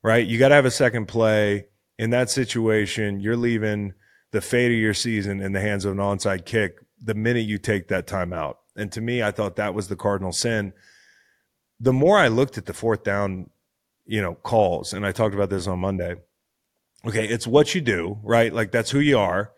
[0.02, 0.26] Right?
[0.26, 3.20] You got to have a second play in that situation.
[3.20, 3.94] You're leaving
[4.32, 7.58] the fate of your season in the hands of an onside kick the minute you
[7.58, 8.56] take that timeout.
[8.76, 10.74] And to me, I thought that was the cardinal sin.
[11.80, 13.50] The more I looked at the fourth down,
[14.06, 16.16] you know, calls, and I talked about this on Monday.
[17.06, 18.54] Okay, it's what you do, right?
[18.54, 19.52] Like that's who you are.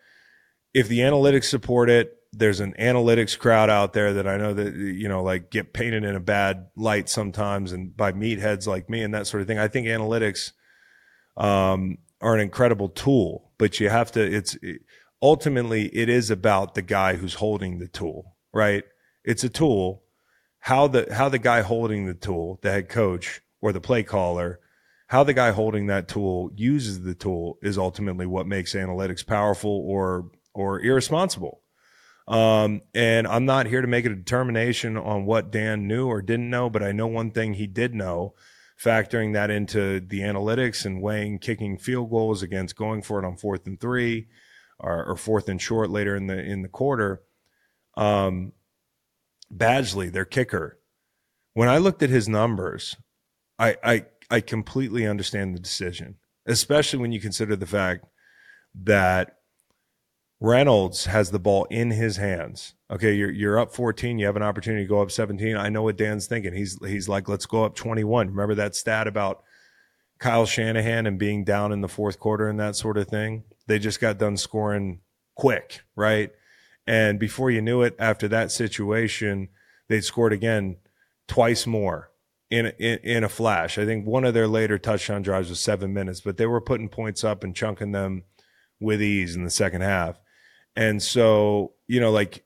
[0.74, 4.74] If the analytics support it, there's an analytics crowd out there that I know that
[4.74, 9.02] you know like get painted in a bad light sometimes and by meatheads like me
[9.02, 9.60] and that sort of thing.
[9.60, 10.52] I think analytics
[11.36, 14.22] um, are an incredible tool, but you have to.
[14.22, 14.56] It's
[15.22, 18.84] ultimately it is about the guy who's holding the tool, right?
[19.24, 20.04] It's a tool.
[20.60, 24.60] How the how the guy holding the tool, the head coach or the play caller,
[25.12, 29.84] how the guy holding that tool uses the tool is ultimately what makes analytics powerful
[29.86, 31.62] or or irresponsible.
[32.30, 36.50] Um, and I'm not here to make a determination on what Dan knew or didn't
[36.50, 38.36] know, but I know one thing he did know,
[38.82, 43.36] factoring that into the analytics and weighing kicking field goals against going for it on
[43.36, 44.30] fourth and three
[44.80, 47.22] or, or fourth and short later in the in the quarter.
[47.98, 48.54] Um,
[49.54, 50.80] Badgley, their kicker,
[51.54, 52.96] when I looked at his numbers,
[53.60, 56.16] I, I I completely understand the decision,
[56.46, 58.06] especially when you consider the fact
[58.74, 59.38] that
[60.40, 62.74] Reynolds has the ball in his hands.
[62.90, 64.18] Okay, you're you're up 14.
[64.18, 65.58] You have an opportunity to go up 17.
[65.58, 66.54] I know what Dan's thinking.
[66.54, 68.30] He's he's like, let's go up 21.
[68.30, 69.44] Remember that stat about
[70.18, 73.44] Kyle Shanahan and being down in the fourth quarter and that sort of thing.
[73.68, 75.02] They just got done scoring
[75.36, 76.32] quick, right?
[76.88, 79.50] And before you knew it, after that situation,
[79.90, 80.78] they'd scored again
[81.28, 82.11] twice more
[82.52, 83.78] in, in in a flash.
[83.78, 86.90] I think one of their later touchdown drives was seven minutes, but they were putting
[86.90, 88.24] points up and chunking them
[88.80, 90.20] with ease in the second half.
[90.76, 92.44] And so, you know, like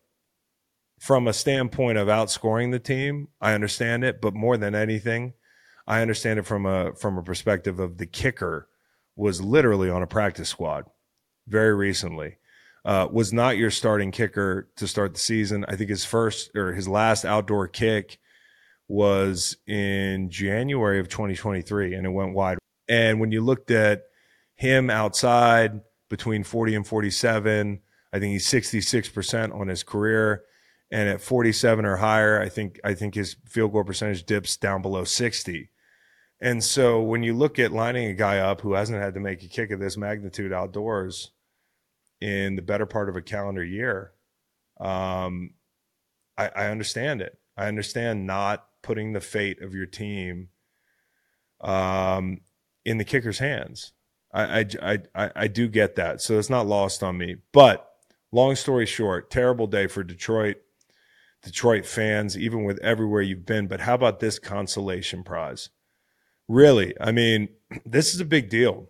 [1.00, 5.34] from a standpoint of outscoring the team, I understand it, but more than anything,
[5.88, 8.70] I understand it from a from a perspective of the kicker
[9.16, 10.86] was literally on a practice squad
[11.48, 12.38] very recently.
[12.84, 15.66] Uh, was not your starting kicker to start the season.
[15.68, 18.20] I think his first or his last outdoor kick
[18.88, 22.58] was in January of 2023 and it went wide.
[22.88, 24.04] And when you looked at
[24.56, 27.82] him outside between 40 and 47,
[28.14, 30.44] I think he's 66% on his career.
[30.92, 34.82] And at 47 or higher, I think I think his field goal percentage dips down
[34.84, 35.70] below 60.
[36.40, 39.44] And so when you look at lining a guy up who hasn't had to make
[39.44, 41.32] a kick of this magnitude outdoors
[42.22, 44.12] in the better part of a calendar year,
[44.80, 45.56] um,
[46.38, 47.38] I, I understand it.
[47.58, 50.50] I understand not putting the fate of your team
[51.60, 52.42] um,
[52.86, 53.94] in the kicker's hands.
[54.32, 56.22] I, I, I, I do get that.
[56.22, 57.38] So it's not lost on me.
[57.52, 57.90] But
[58.32, 60.58] long story short, terrible day for Detroit,
[61.42, 63.66] Detroit fans, even with everywhere you've been.
[63.68, 65.70] But how about this consolation prize?
[66.48, 67.50] Really, I mean,
[67.86, 68.90] this is a big deal.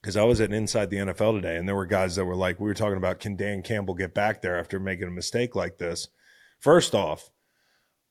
[0.00, 2.58] because I was at Inside the NFL today, and there were guys that were like,
[2.58, 5.78] we were talking about, can Dan Campbell get back there after making a mistake like
[5.78, 6.08] this?
[6.58, 7.30] First off,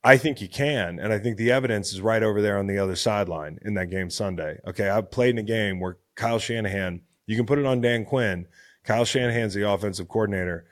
[0.04, 2.80] I think you can, and I think the evidence is right over there on the
[2.80, 4.60] other sideline in that game Sunday.
[4.68, 8.06] Okay, I've played in a game where Kyle Shanahan, you can put it on Dan
[8.06, 8.48] Quinn.
[8.84, 10.66] Kyle Shanahan's the offensive coordinator.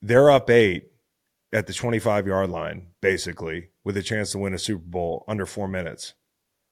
[0.00, 0.92] They're up eight
[1.52, 5.46] at the 25 yard line, basically, with a chance to win a Super Bowl under
[5.46, 6.14] four minutes.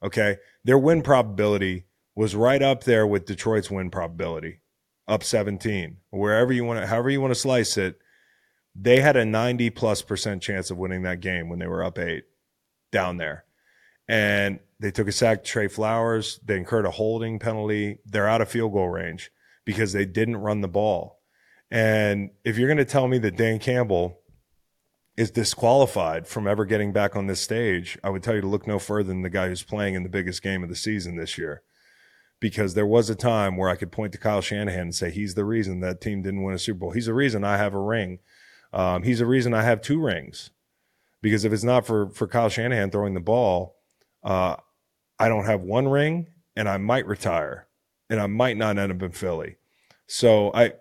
[0.03, 0.37] Okay.
[0.63, 4.61] Their win probability was right up there with Detroit's win probability,
[5.09, 5.97] up 17.
[6.11, 7.99] Wherever you want to, however you want to slice it,
[8.75, 11.99] they had a 90 plus percent chance of winning that game when they were up
[11.99, 12.25] eight
[12.91, 13.45] down there.
[14.09, 16.41] And they took a sack to Trey Flowers.
[16.45, 17.99] They incurred a holding penalty.
[18.05, 19.31] They're out of field goal range
[19.65, 21.21] because they didn't run the ball.
[21.71, 24.21] And if you're going to tell me that Dan Campbell
[25.17, 28.67] is disqualified from ever getting back on this stage, I would tell you to look
[28.67, 31.39] no further than the guy who's playing in the biggest game of the season this
[31.39, 31.63] year.
[32.41, 35.35] Because there was a time where I could point to Kyle Shanahan and say he's
[35.35, 36.91] the reason that team didn't win a Super Bowl.
[36.91, 38.19] He's the reason I have a ring.
[38.75, 40.51] Um, he's the reason I have two rings.
[41.23, 43.77] Because if it's not for for Kyle Shanahan throwing the ball,
[44.23, 44.57] uh,
[45.19, 47.67] I don't have one ring, and I might retire,
[48.11, 49.57] and I might not end up in Philly.
[50.07, 50.75] So I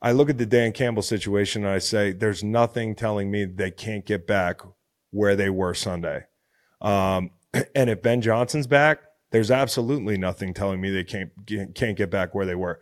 [0.00, 3.70] I look at the Dan Campbell situation and I say, there's nothing telling me they
[3.70, 4.60] can't get back
[5.10, 6.26] where they were Sunday.
[6.80, 7.30] Um,
[7.74, 11.30] and if Ben Johnson's back, there's absolutely nothing telling me they can't
[11.74, 12.80] can't get back where they were.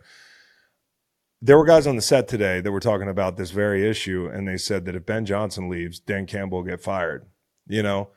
[1.41, 4.47] There were guys on the set today that were talking about this very issue, and
[4.47, 7.25] they said that if Ben Johnson leaves, Dan Campbell will get fired.
[7.67, 8.09] You know,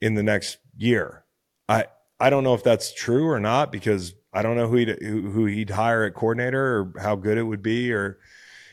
[0.00, 1.24] in the next year.
[1.68, 1.86] I
[2.18, 5.46] I don't know if that's true or not because I don't know who he'd who
[5.46, 8.18] he'd hire at coordinator or how good it would be or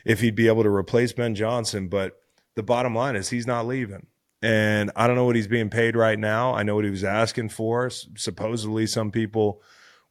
[0.06, 1.88] if he'd be able to replace Ben Johnson.
[1.88, 2.20] But
[2.56, 4.08] the bottom line is he's not leaving.
[4.42, 6.54] And I don't know what he's being paid right now.
[6.54, 7.90] I know what he was asking for.
[7.90, 9.62] Supposedly, some people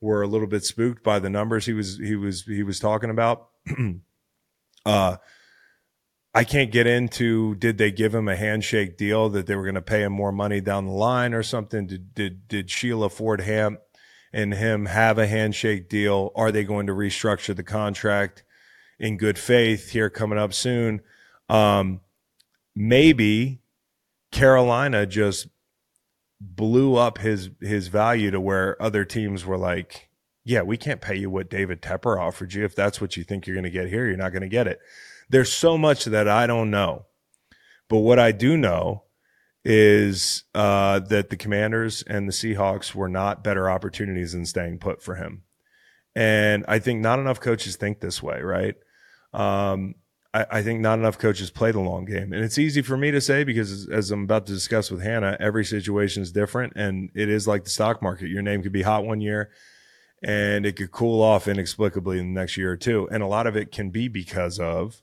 [0.00, 3.10] were a little bit spooked by the numbers he was he was he was talking
[3.10, 3.48] about.
[4.86, 5.16] uh,
[6.34, 9.74] I can't get into did they give him a handshake deal that they were going
[9.74, 11.86] to pay him more money down the line or something?
[11.86, 16.32] Did did did Sheila Ford and him have a handshake deal?
[16.36, 18.44] Are they going to restructure the contract
[18.98, 21.00] in good faith here coming up soon?
[21.48, 22.00] Um,
[22.74, 23.62] maybe
[24.30, 25.48] Carolina just
[26.38, 30.05] blew up his his value to where other teams were like,
[30.46, 32.64] yeah, we can't pay you what David Tepper offered you.
[32.64, 34.68] If that's what you think you're going to get here, you're not going to get
[34.68, 34.78] it.
[35.28, 37.06] There's so much that I don't know.
[37.88, 39.02] But what I do know
[39.64, 45.02] is uh, that the Commanders and the Seahawks were not better opportunities than staying put
[45.02, 45.42] for him.
[46.14, 48.76] And I think not enough coaches think this way, right?
[49.34, 49.96] Um,
[50.32, 52.32] I, I think not enough coaches play the long game.
[52.32, 55.02] And it's easy for me to say because, as, as I'm about to discuss with
[55.02, 56.74] Hannah, every situation is different.
[56.76, 58.30] And it is like the stock market.
[58.30, 59.50] Your name could be hot one year
[60.22, 63.08] and it could cool off inexplicably in the next year or two.
[63.10, 65.02] And a lot of it can be because of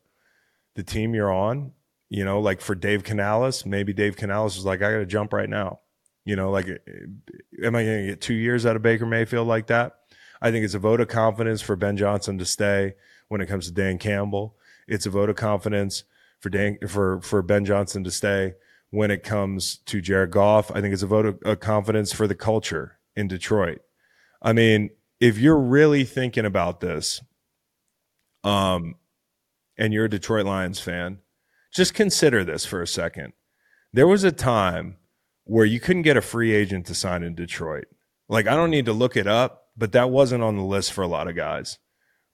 [0.75, 1.73] the team you're on.
[2.09, 5.33] You know, like for Dave Canales, maybe Dave Canales was like, I got to jump
[5.33, 5.79] right now.
[6.25, 9.67] You know, like, am I going to get two years out of Baker Mayfield like
[9.67, 9.95] that?
[10.41, 12.93] I think it's a vote of confidence for Ben Johnson to stay
[13.29, 14.55] when it comes to Dan Campbell.
[14.87, 16.03] It's a vote of confidence
[16.39, 18.53] for Dan, for, for Ben Johnson to stay
[18.89, 20.69] when it comes to Jared Goff.
[20.71, 23.81] I think it's a vote of, of confidence for the culture in Detroit.
[24.41, 24.91] I mean,
[25.23, 27.21] if you're really thinking about this,
[28.43, 28.95] um,
[29.77, 31.19] and you're a Detroit Lions fan,
[31.73, 33.31] just consider this for a second.
[33.93, 34.97] There was a time
[35.45, 37.85] where you couldn't get a free agent to sign in Detroit.
[38.27, 41.03] Like, I don't need to look it up, but that wasn't on the list for
[41.03, 41.79] a lot of guys,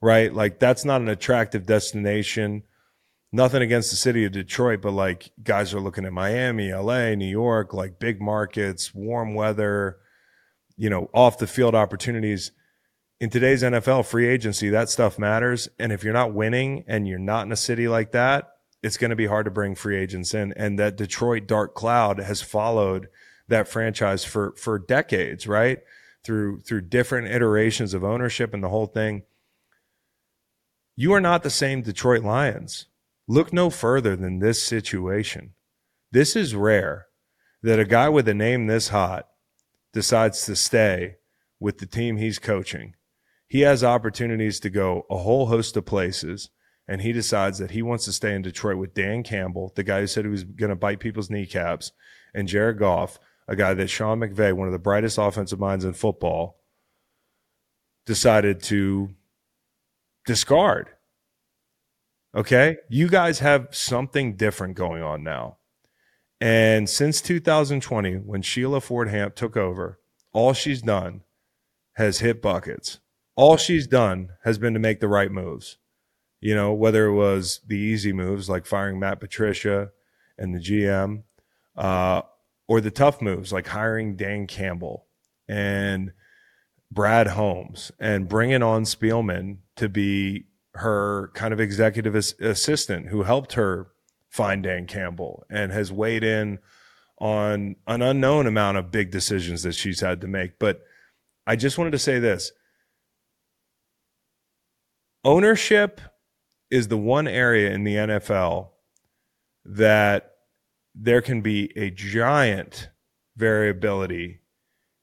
[0.02, 0.34] right?
[0.34, 2.64] Like, that's not an attractive destination.
[3.30, 7.30] Nothing against the city of Detroit, but like, guys are looking at Miami, LA, New
[7.30, 9.98] York, like big markets, warm weather,
[10.76, 12.50] you know, off the field opportunities
[13.20, 15.68] in today's NFL free agency, that stuff matters.
[15.78, 19.10] And if you're not winning and you're not in a city like that, it's going
[19.10, 20.54] to be hard to bring free agents in.
[20.54, 23.08] And that Detroit dark cloud has followed
[23.48, 25.80] that franchise for for decades, right?
[26.24, 29.24] Through through different iterations of ownership and the whole thing.
[30.96, 32.86] You are not the same Detroit Lions.
[33.28, 35.54] Look no further than this situation.
[36.10, 37.06] This is rare
[37.62, 39.28] that a guy with a name this hot
[39.92, 41.16] decides to stay
[41.58, 42.94] with the team he's coaching
[43.50, 46.50] he has opportunities to go a whole host of places
[46.86, 50.00] and he decides that he wants to stay in Detroit with Dan Campbell, the guy
[50.00, 51.90] who said he was going to bite people's kneecaps,
[52.32, 55.92] and Jared Goff, a guy that Sean McVay, one of the brightest offensive minds in
[55.92, 56.60] football,
[58.06, 59.10] decided to
[60.26, 60.90] discard.
[62.36, 62.76] Okay?
[62.88, 65.58] You guys have something different going on now.
[66.40, 69.98] And since 2020, when Sheila Ford Hamp took over,
[70.32, 71.22] all she's done
[71.94, 73.00] has hit buckets
[73.40, 75.78] all she's done has been to make the right moves.
[76.42, 79.92] You know, whether it was the easy moves like firing Matt Patricia
[80.36, 81.22] and the GM,
[81.74, 82.20] uh,
[82.68, 85.06] or the tough moves like hiring Dan Campbell
[85.48, 86.12] and
[86.90, 93.22] Brad Holmes and bringing on Spielman to be her kind of executive as- assistant who
[93.22, 93.88] helped her
[94.28, 96.58] find Dan Campbell and has weighed in
[97.18, 100.58] on an unknown amount of big decisions that she's had to make.
[100.58, 100.82] But
[101.46, 102.52] I just wanted to say this
[105.24, 106.00] ownership
[106.70, 108.70] is the one area in the NFL
[109.64, 110.32] that
[110.94, 112.90] there can be a giant
[113.36, 114.40] variability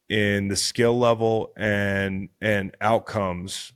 [0.09, 3.73] in the skill level and and outcomes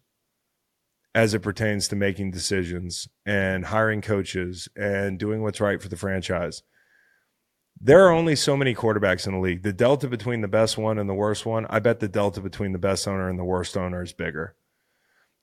[1.13, 5.97] as it pertains to making decisions and hiring coaches and doing what's right for the
[5.97, 6.63] franchise.
[7.81, 9.63] There are only so many quarterbacks in the league.
[9.63, 12.71] The delta between the best one and the worst one, I bet the delta between
[12.71, 14.55] the best owner and the worst owner is bigger.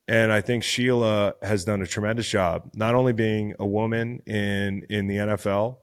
[0.08, 4.84] And I think Sheila has done a tremendous job, not only being a woman in
[4.88, 5.76] in the NFL,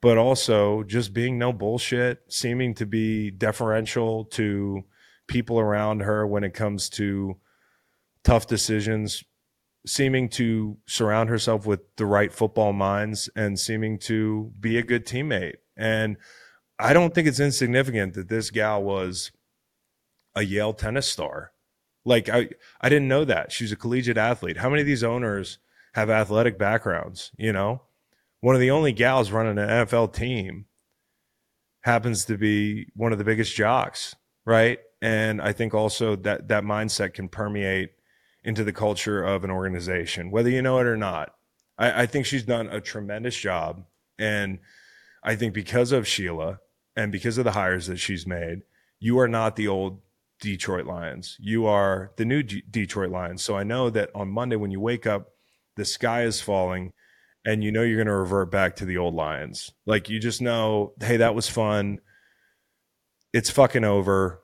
[0.00, 4.84] but also just being no bullshit, seeming to be deferential to
[5.26, 7.36] people around her when it comes to
[8.24, 9.22] tough decisions,
[9.86, 15.04] seeming to surround herself with the right football minds and seeming to be a good
[15.04, 15.56] teammate.
[15.76, 16.16] And
[16.78, 19.30] I don't think it's insignificant that this gal was
[20.34, 21.52] a Yale tennis star.
[22.08, 22.48] Like I
[22.80, 23.52] I didn't know that.
[23.52, 24.56] She's a collegiate athlete.
[24.56, 25.58] How many of these owners
[25.94, 27.82] have athletic backgrounds, you know?
[28.40, 30.66] One of the only gals running an NFL team
[31.82, 34.14] happens to be one of the biggest jocks,
[34.46, 34.78] right?
[35.02, 37.90] And I think also that that mindset can permeate
[38.44, 41.34] into the culture of an organization, whether you know it or not.
[41.76, 43.84] I, I think she's done a tremendous job.
[44.18, 44.58] And
[45.22, 46.60] I think because of Sheila
[46.96, 48.62] and because of the hires that she's made,
[49.00, 50.00] you are not the old
[50.40, 51.36] Detroit Lions.
[51.40, 53.42] You are the new G- Detroit Lions.
[53.42, 55.30] So I know that on Monday when you wake up,
[55.76, 56.92] the sky is falling
[57.44, 59.72] and you know you're going to revert back to the old Lions.
[59.86, 62.00] Like you just know, hey, that was fun.
[63.32, 64.42] It's fucking over.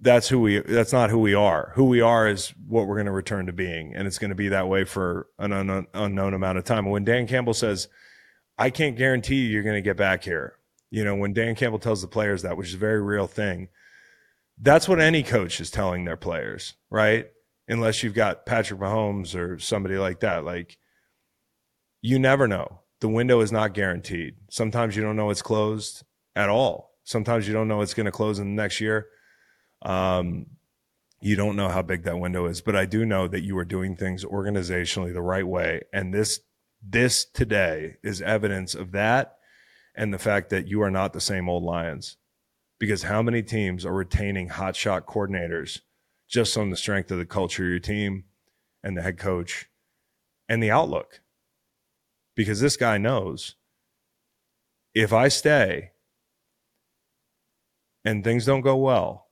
[0.00, 1.72] That's who we that's not who we are.
[1.74, 4.36] Who we are is what we're going to return to being and it's going to
[4.36, 6.88] be that way for an unknown, unknown amount of time.
[6.88, 7.88] When Dan Campbell says,
[8.56, 10.54] "I can't guarantee you you're going to get back here."
[10.90, 13.68] You know, when Dan Campbell tells the players that, which is a very real thing,
[14.62, 17.26] that's what any coach is telling their players, right?
[17.68, 20.44] Unless you've got Patrick Mahomes or somebody like that.
[20.44, 20.76] Like,
[22.02, 22.80] you never know.
[23.00, 24.34] The window is not guaranteed.
[24.50, 26.02] Sometimes you don't know it's closed
[26.36, 26.92] at all.
[27.04, 29.06] Sometimes you don't know it's going to close in the next year.
[29.82, 30.46] Um,
[31.22, 33.64] you don't know how big that window is, but I do know that you are
[33.64, 35.82] doing things organizationally the right way.
[35.92, 36.40] And this,
[36.82, 39.36] this today is evidence of that
[39.94, 42.16] and the fact that you are not the same old Lions
[42.80, 45.82] because how many teams are retaining hotshot coordinators
[46.28, 48.24] just on the strength of the culture of your team
[48.82, 49.68] and the head coach
[50.48, 51.20] and the outlook?
[52.34, 53.54] Because this guy knows
[54.94, 55.90] if I stay
[58.04, 59.28] and things don't go well,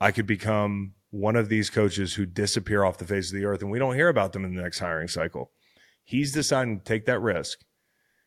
[0.00, 3.62] I could become one of these coaches who disappear off the face of the earth
[3.62, 5.52] and we don't hear about them in the next hiring cycle.
[6.02, 7.60] He's deciding to take that risk.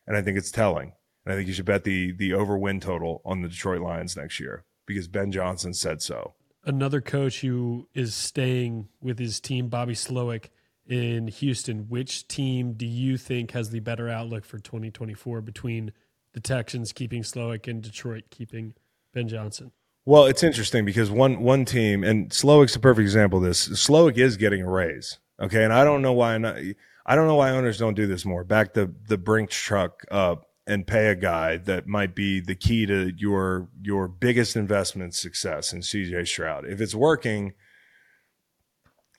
[0.06, 0.94] And I think it's telling.
[1.28, 4.16] And I think you should bet the the over win total on the Detroit Lions
[4.16, 6.32] next year because Ben Johnson said so.
[6.64, 10.46] Another coach who is staying with his team, Bobby Slowik
[10.86, 11.90] in Houston.
[11.90, 15.92] Which team do you think has the better outlook for 2024 between
[16.32, 18.72] the Texans keeping Slowik and Detroit keeping
[19.12, 19.72] Ben Johnson?
[20.06, 23.68] Well, it's interesting because one one team and Slowik's a perfect example of this.
[23.68, 25.18] Slowik is getting a raise.
[25.38, 25.62] Okay.
[25.62, 26.56] And I don't know why not,
[27.04, 28.44] I don't know why owners don't do this more.
[28.44, 32.84] Back the the Brinks truck up and pay a guy that might be the key
[32.86, 36.66] to your your biggest investment success in CJ Stroud.
[36.66, 37.54] If it's working,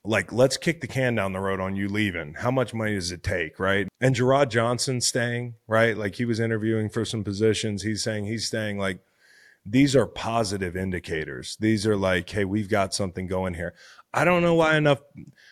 [0.05, 2.35] like let's kick the can down the road on you leaving.
[2.35, 3.87] How much money does it take, right?
[3.99, 5.97] And Jerrod Johnson staying, right?
[5.97, 7.81] Like he was interviewing for some positions.
[7.81, 8.99] He's saying he's staying like
[9.65, 11.57] these are positive indicators.
[11.59, 13.73] These are like, hey, we've got something going here.
[14.13, 15.01] I don't know why enough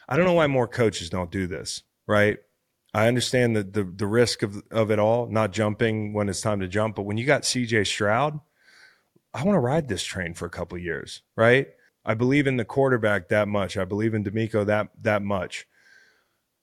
[0.07, 2.37] I don't know why more coaches don't do this, right?
[2.93, 6.59] I understand the, the the risk of of it all, not jumping when it's time
[6.61, 6.95] to jump.
[6.95, 8.39] But when you got CJ Stroud,
[9.33, 11.67] I want to ride this train for a couple years, right?
[12.05, 13.77] I believe in the quarterback that much.
[13.77, 15.67] I believe in DeMeco that that much.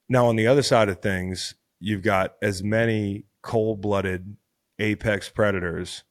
[0.09, 4.37] Now on the other side of things, you've got as many cold-blooded
[4.79, 6.05] apex predators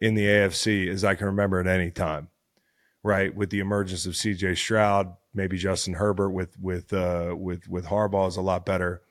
[0.00, 2.28] in the AFC as I can remember at any time.
[3.02, 7.86] Right, with the emergence of CJ Stroud, maybe Justin Herbert with with uh, with with
[7.86, 9.02] Harbaugh is a lot better.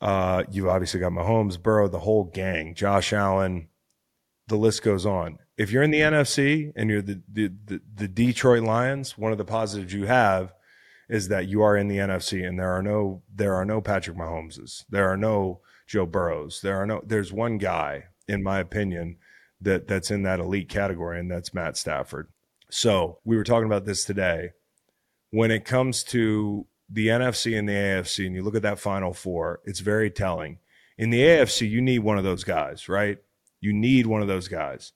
[0.00, 3.68] Uh, you've obviously got Mahomes, Burrow, the whole gang, Josh Allen,
[4.48, 5.38] the list goes on.
[5.56, 9.38] if you're in the NFC and you're the, the the the Detroit Lions, one of
[9.38, 10.52] the positives you have
[11.08, 14.16] is that you are in the NFC and there are no there are no Patrick
[14.16, 14.84] Mahomeses.
[14.90, 16.60] There are no Joe Burrows.
[16.60, 19.16] There are no there's one guy in my opinion
[19.60, 22.28] that that's in that elite category and that's Matt Stafford.
[22.70, 24.50] So, we were talking about this today.
[25.30, 29.12] When it comes to the NFC and the AFC and you look at that final
[29.12, 30.58] four, it's very telling.
[30.98, 33.18] In the AFC, you need one of those guys, right?
[33.60, 34.92] You need one of those guys.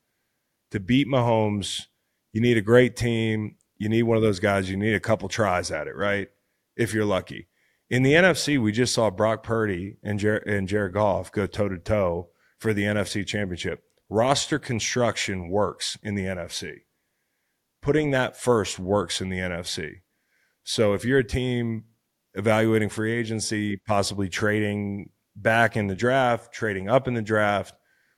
[0.70, 1.86] To beat Mahomes,
[2.32, 3.57] you need a great team.
[3.76, 4.70] You need one of those guys.
[4.70, 6.28] You need a couple tries at it, right?
[6.76, 7.49] If you're lucky.
[7.88, 11.68] In the NFC, we just saw Brock Purdy and, Jer- and Jared Goff go toe
[11.68, 13.82] to toe for the NFC championship.
[14.09, 16.82] Roster construction works in the NFC.
[17.82, 20.03] Putting that first works in the NFC.
[20.64, 21.84] So if you're a team
[22.34, 27.74] evaluating free agency, possibly trading back in the draft, trading up in the draft,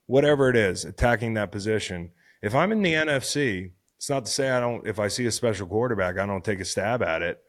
[0.07, 2.11] whatever it is, attacking that position.
[2.43, 5.32] If I'm in the NFC, it's not to say I don't, if I see a
[5.32, 7.40] special quarterback, I don't take a stab at it.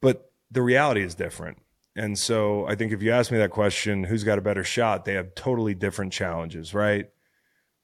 [0.00, 1.58] But the reality is different.
[1.94, 5.04] And so I think if you ask me that question, who's got a better shot?
[5.04, 7.06] They have totally different challenges, right?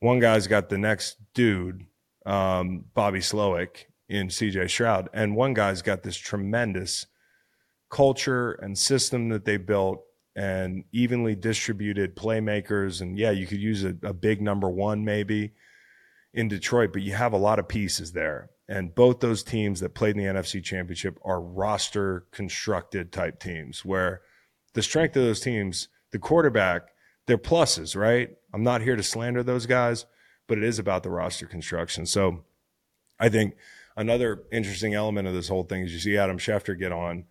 [0.00, 1.84] One guy's got the next dude,
[2.24, 5.08] um, Bobby Slowik in CJ Stroud.
[5.12, 7.06] and one guy's got this tremendous
[7.90, 10.02] culture and system that they built
[10.34, 13.00] and evenly distributed playmakers.
[13.00, 15.52] And yeah, you could use a, a big number one maybe
[16.32, 18.50] in Detroit, but you have a lot of pieces there.
[18.68, 23.84] And both those teams that played in the NFC Championship are roster constructed type teams
[23.84, 24.20] where
[24.74, 26.82] the strength of those teams, the quarterback,
[27.26, 28.30] they're pluses, right?
[28.52, 30.06] I'm not here to slander those guys,
[30.46, 32.06] but it is about the roster construction.
[32.06, 32.44] So
[33.18, 33.54] I think
[33.98, 37.24] another interesting element of this whole thing is you see Adam Schefter get on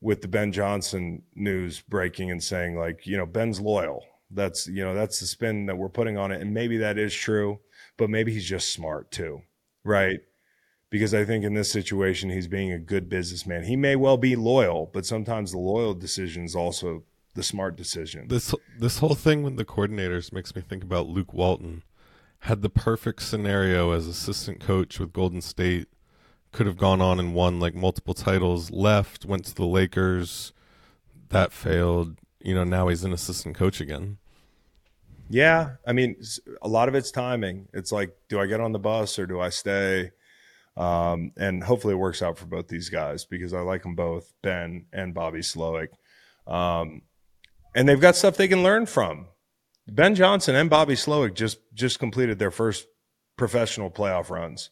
[0.00, 4.04] with the Ben Johnson news breaking and saying, like, you know, Ben's loyal.
[4.30, 6.40] That's, you know, that's the spin that we're putting on it.
[6.40, 7.60] And maybe that is true,
[7.96, 9.40] but maybe he's just smart too,
[9.84, 10.20] right?
[10.90, 13.64] Because I think in this situation, he's being a good businessman.
[13.64, 18.28] He may well be loyal, but sometimes the loyal decision is also the smart decision.
[18.28, 21.82] This this whole thing with the coordinators makes me think about Luke Walton.
[22.46, 25.88] Had the perfect scenario as assistant coach with Golden State,
[26.52, 30.52] could have gone on and won like multiple titles, left, went to the Lakers,
[31.30, 32.18] that failed.
[32.40, 34.18] You know, now he's an assistant coach again.
[35.28, 36.14] Yeah, I mean,
[36.62, 37.66] a lot of it's timing.
[37.72, 40.12] It's like, do I get on the bus or do I stay?
[40.76, 44.32] Um, and hopefully it works out for both these guys because I like them both,
[44.42, 45.88] Ben and Bobby Slowik.
[46.46, 47.02] Um,
[47.74, 49.26] and they've got stuff they can learn from.
[49.88, 52.86] Ben Johnson and Bobby Slowik just just completed their first
[53.36, 54.70] professional playoff runs,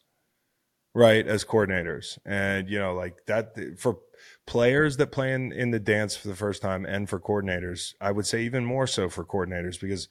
[0.93, 2.17] right, as coordinators.
[2.25, 3.99] And you know, like that for
[4.45, 8.11] players that play in, in the dance for the first time and for coordinators, I
[8.11, 10.09] would say even more so for coordinators because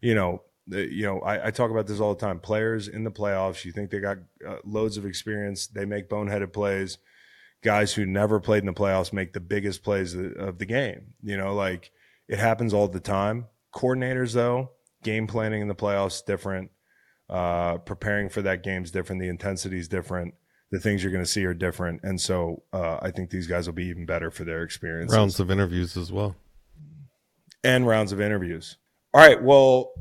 [0.00, 2.38] you know, you know, I, I talk about this all the time.
[2.38, 6.52] Players in the playoffs, you think they got uh, loads of experience, they make boneheaded
[6.52, 6.98] plays.
[7.60, 11.14] Guys who never played in the playoffs make the biggest plays of the game.
[11.24, 11.90] You know, like
[12.28, 13.46] it happens all the time.
[13.74, 14.70] Coordinators, though,
[15.02, 16.70] game planning in the playoffs different.
[17.28, 19.20] Uh, preparing for that game's different.
[19.20, 20.34] The intensity is different.
[20.70, 23.66] The things you're going to see are different, and so uh, I think these guys
[23.66, 26.36] will be even better for their experience Rounds of interviews as well.
[27.64, 28.76] and rounds of interviews.
[29.14, 29.42] All right.
[29.42, 29.92] Well,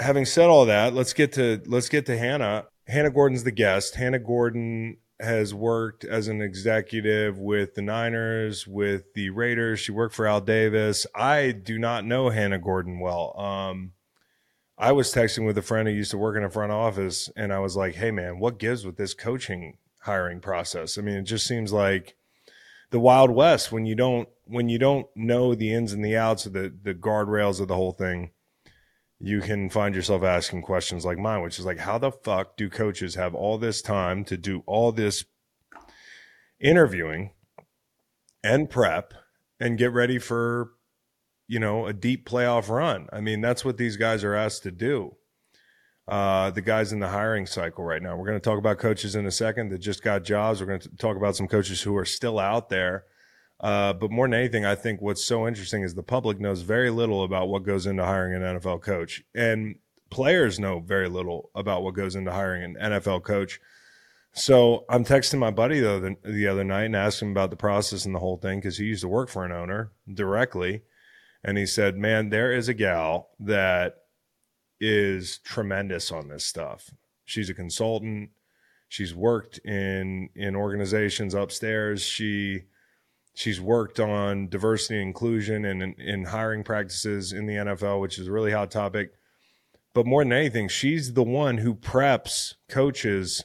[0.00, 2.66] having said all that, let's get to let's get to Hannah.
[2.86, 3.94] Hannah Gordon's the guest.
[3.96, 9.80] Hannah Gordon has worked as an executive with the Niners, with the Raiders.
[9.80, 11.06] She worked for Al Davis.
[11.14, 13.38] I do not know Hannah Gordon well.
[13.38, 13.92] Um,
[14.76, 17.52] I was texting with a friend who used to work in a front office, and
[17.52, 20.98] I was like, "Hey, man, what gives with this coaching hiring process?
[20.98, 22.16] I mean, it just seems like
[22.90, 26.44] the Wild West when you don't when you don't know the ins and the outs
[26.46, 28.30] of the the guardrails of the whole thing."
[29.24, 32.68] You can find yourself asking questions like mine, which is like, how the fuck do
[32.68, 35.24] coaches have all this time to do all this
[36.60, 37.30] interviewing
[38.42, 39.14] and prep
[39.58, 40.72] and get ready for,
[41.48, 43.08] you know, a deep playoff run?
[43.12, 45.16] I mean, that's what these guys are asked to do.
[46.06, 48.14] Uh, the guys in the hiring cycle right now.
[48.14, 50.60] We're going to talk about coaches in a second that just got jobs.
[50.60, 53.04] We're going to talk about some coaches who are still out there.
[53.60, 56.90] Uh, but more than anything, I think what's so interesting is the public knows very
[56.90, 59.76] little about what goes into hiring an NFL coach, and
[60.10, 63.60] players know very little about what goes into hiring an NFL coach.
[64.32, 68.04] So I'm texting my buddy the, the other night and asked him about the process
[68.04, 70.82] and the whole thing because he used to work for an owner directly,
[71.44, 73.94] and he said, "Man, there is a gal that
[74.80, 76.90] is tremendous on this stuff.
[77.24, 78.30] She's a consultant.
[78.88, 82.02] She's worked in in organizations upstairs.
[82.02, 82.64] She."
[83.34, 88.18] She's worked on diversity and inclusion and in, in hiring practices in the NFL, which
[88.18, 89.12] is a really hot topic.
[89.92, 93.44] but more than anything, she's the one who preps coaches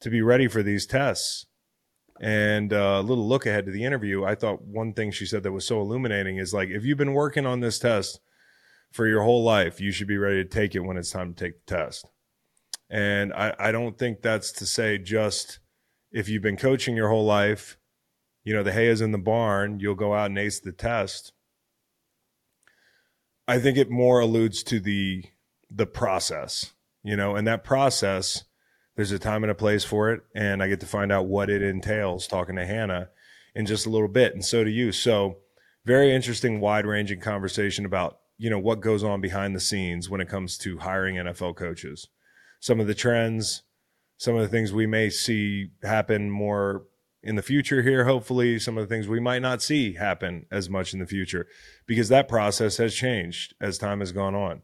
[0.00, 1.46] to be ready for these tests.
[2.20, 5.42] And uh, a little look ahead to the interview, I thought one thing she said
[5.42, 8.20] that was so illuminating is like, if you've been working on this test
[8.92, 11.44] for your whole life, you should be ready to take it when it's time to
[11.44, 12.06] take the test.
[12.88, 15.58] And I, I don't think that's to say just
[16.12, 17.78] if you've been coaching your whole life,
[18.44, 21.32] you know, the hay is in the barn, you'll go out and ace the test.
[23.46, 25.24] I think it more alludes to the
[25.70, 26.72] the process,
[27.02, 28.44] you know, and that process,
[28.96, 31.48] there's a time and a place for it, and I get to find out what
[31.48, 33.08] it entails talking to Hannah
[33.54, 34.92] in just a little bit, and so do you.
[34.92, 35.38] So,
[35.84, 40.20] very interesting, wide ranging conversation about you know what goes on behind the scenes when
[40.20, 42.08] it comes to hiring NFL coaches,
[42.60, 43.62] some of the trends,
[44.18, 46.84] some of the things we may see happen more
[47.22, 50.68] in the future here hopefully some of the things we might not see happen as
[50.68, 51.46] much in the future
[51.86, 54.62] because that process has changed as time has gone on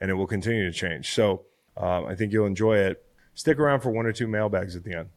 [0.00, 1.12] and it will continue to change.
[1.12, 1.44] So
[1.76, 3.04] um, i think you'll enjoy it.
[3.34, 5.08] Stick around for one or two mailbags at the end.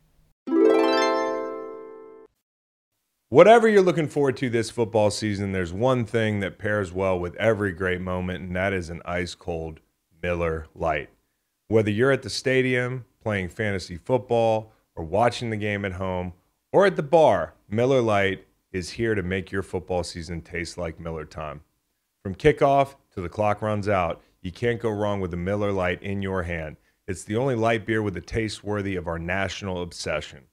[3.30, 7.36] Whatever you're looking forward to this football season there's one thing that pairs well with
[7.36, 9.80] every great moment and that is an ice cold
[10.22, 11.10] Miller Lite
[11.72, 16.34] whether you're at the stadium playing fantasy football or watching the game at home
[16.72, 21.00] or at the bar, Miller Lite is here to make your football season taste like
[21.00, 21.62] Miller time.
[22.24, 26.02] From kickoff to the clock runs out, you can't go wrong with a Miller Lite
[26.02, 26.78] in your hand.
[27.08, 30.44] It's the only light beer with a taste worthy of our national obsession.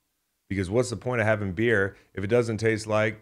[0.48, 3.20] Because what's the point of having beer if it doesn't taste like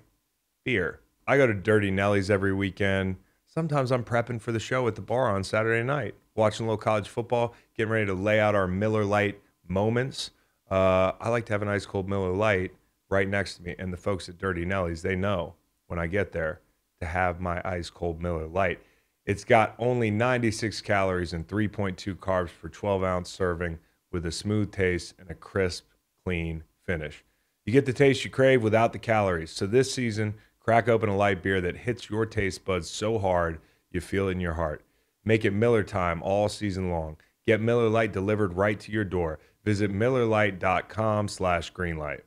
[0.64, 1.00] beer?
[1.26, 3.16] I go to Dirty Nelly's every weekend.
[3.46, 6.78] Sometimes I'm prepping for the show at the bar on Saturday night, watching a little
[6.78, 10.30] college football, getting ready to lay out our Miller Lite moments.
[10.70, 12.72] Uh, I like to have an ice cold Miller Lite
[13.08, 13.74] right next to me.
[13.78, 15.54] And the folks at Dirty Nelly's, they know
[15.86, 16.60] when I get there
[17.00, 18.80] to have my ice cold Miller Lite.
[19.24, 23.78] It's got only 96 calories and 3.2 carbs per 12 ounce serving
[24.12, 25.84] with a smooth taste and a crisp,
[26.24, 27.24] clean finish.
[27.64, 29.50] You get the taste you crave without the calories.
[29.50, 33.58] So this season, crack open a light beer that hits your taste buds so hard
[33.90, 34.84] you feel it in your heart.
[35.24, 37.16] Make it Miller time all season long.
[37.46, 39.40] Get Miller Lite delivered right to your door.
[39.64, 42.20] Visit MillerLite.com slash greenlight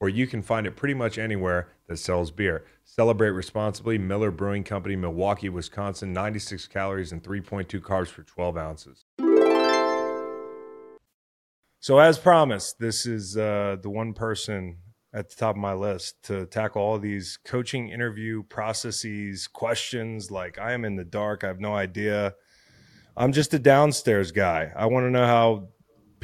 [0.00, 2.64] or you can find it pretty much anywhere that sells beer.
[2.84, 3.98] Celebrate responsibly.
[3.98, 6.12] Miller Brewing Company, Milwaukee, Wisconsin.
[6.12, 9.04] 96 calories and 3.2 carbs for 12 ounces.
[11.80, 14.78] So, as promised, this is uh, the one person
[15.12, 20.30] at the top of my list to tackle all these coaching interview processes, questions.
[20.30, 21.44] Like, I am in the dark.
[21.44, 22.34] I have no idea.
[23.16, 24.72] I'm just a downstairs guy.
[24.74, 25.68] I want to know how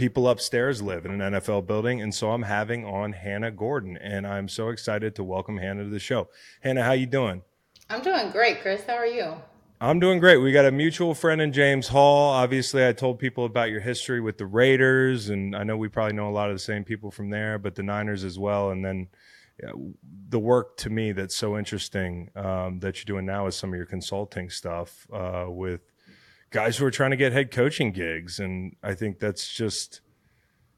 [0.00, 4.26] people upstairs live in an NFL building, and so I'm having on Hannah Gordon, and
[4.26, 6.30] I'm so excited to welcome Hannah to the show.
[6.62, 7.42] Hannah, how you doing?
[7.90, 8.82] I'm doing great, Chris.
[8.86, 9.34] How are you?
[9.78, 10.38] I'm doing great.
[10.38, 12.30] We got a mutual friend in James Hall.
[12.32, 16.14] Obviously, I told people about your history with the Raiders, and I know we probably
[16.14, 18.70] know a lot of the same people from there, but the Niners as well.
[18.70, 19.08] And then
[20.30, 23.76] the work to me that's so interesting um, that you're doing now is some of
[23.76, 25.89] your consulting stuff uh, with
[26.50, 28.38] guys who are trying to get head coaching gigs.
[28.38, 30.00] And I think that's just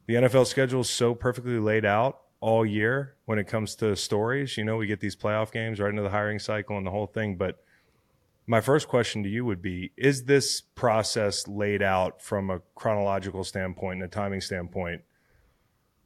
[0.06, 4.56] the NFL schedule is so perfectly laid out all year when it comes to stories.
[4.56, 7.06] You know, we get these playoff games right into the hiring cycle and the whole
[7.06, 7.36] thing.
[7.36, 7.62] But
[8.46, 13.44] my first question to you would be Is this process laid out from a chronological
[13.44, 15.02] standpoint and a timing standpoint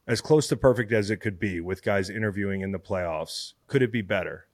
[0.07, 3.55] as close to perfect as it could be with guys interviewing in the playoffs?
[3.67, 4.47] Could it be better?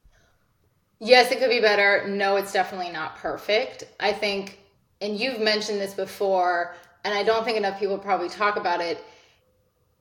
[1.00, 2.06] Yes, it could be better.
[2.06, 3.84] No, it's definitely not perfect.
[3.98, 4.60] I think,
[5.02, 6.74] and you've mentioned this before,
[7.04, 9.04] and I don't think enough people probably talk about it.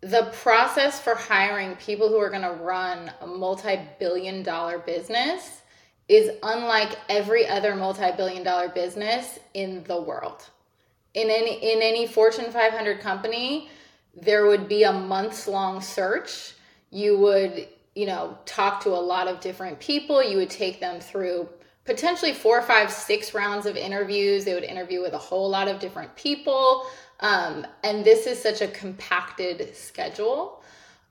[0.02, 5.62] The process for hiring people who are going to run a multi billion dollar business
[6.08, 10.44] is unlike every other multi-billion dollar business in the world.
[11.14, 13.70] In any in any Fortune 500 company,
[14.16, 16.54] there would be a months long search.
[16.90, 20.22] You would, you know, talk to a lot of different people.
[20.22, 21.48] You would take them through
[21.86, 24.46] potentially four, five, six rounds of interviews.
[24.46, 26.86] They would interview with a whole lot of different people.
[27.20, 30.64] Um, and this is such a compacted schedule.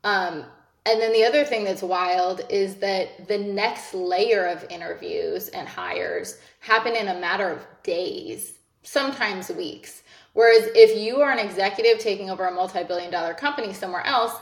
[0.05, 0.45] Um,
[0.87, 5.69] and then the other thing that's wild is that the next layer of interviews and
[5.69, 10.03] hires happen in a matter of days, sometimes weeks.
[10.33, 14.35] Whereas if you are an executive taking over a multi billion dollar company somewhere else,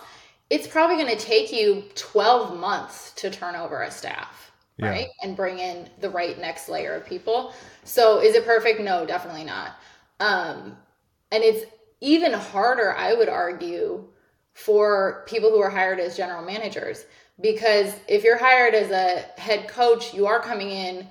[0.51, 4.48] it's probably going to take you 12 months to turn over a staff,
[4.79, 4.91] Yeah.
[4.91, 5.09] right?
[5.23, 7.53] And bring in the right next layer of people.
[7.85, 8.81] So is it perfect?
[8.81, 9.77] No, definitely not.
[10.21, 10.77] Um,
[11.33, 11.65] and it's
[12.01, 14.05] even harder, I would argue,
[14.59, 17.05] for people who are hired as general managers
[17.41, 21.07] because if you're hired as a head coach you are coming in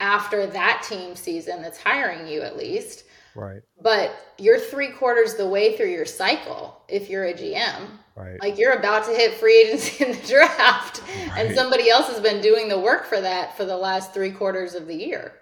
[0.00, 3.04] after that team season that's hiring you at least
[3.38, 3.62] Right.
[3.80, 7.88] but you're three quarters the way through your cycle if you're a GM.
[8.16, 8.40] Right.
[8.40, 11.02] Like you're about to hit free agency in the draft,
[11.36, 14.74] and somebody else has been doing the work for that for the last three quarters
[14.74, 15.34] of the year.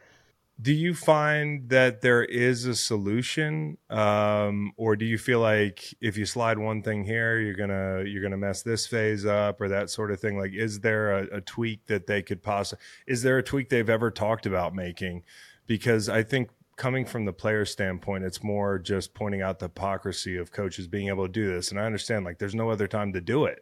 [0.61, 6.16] Do you find that there is a solution, um, or do you feel like if
[6.16, 9.88] you slide one thing here, you're gonna you're gonna mess this phase up, or that
[9.90, 10.38] sort of thing?
[10.38, 12.82] Like, is there a, a tweak that they could possibly?
[13.07, 15.24] Is there a tweak they've ever talked about making?
[15.66, 20.37] Because I think coming from the player standpoint, it's more just pointing out the hypocrisy
[20.37, 21.70] of coaches being able to do this.
[21.70, 23.61] And I understand, like, there's no other time to do it.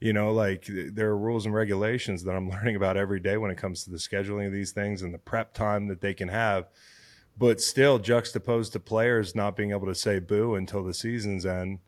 [0.00, 3.50] You know like there are rules and regulations that i'm learning about every day when
[3.50, 6.28] it comes to the scheduling of these things and the prep time that they can
[6.28, 6.68] have.
[7.38, 11.78] But still juxtaposed to players not being able to say boo until the season's end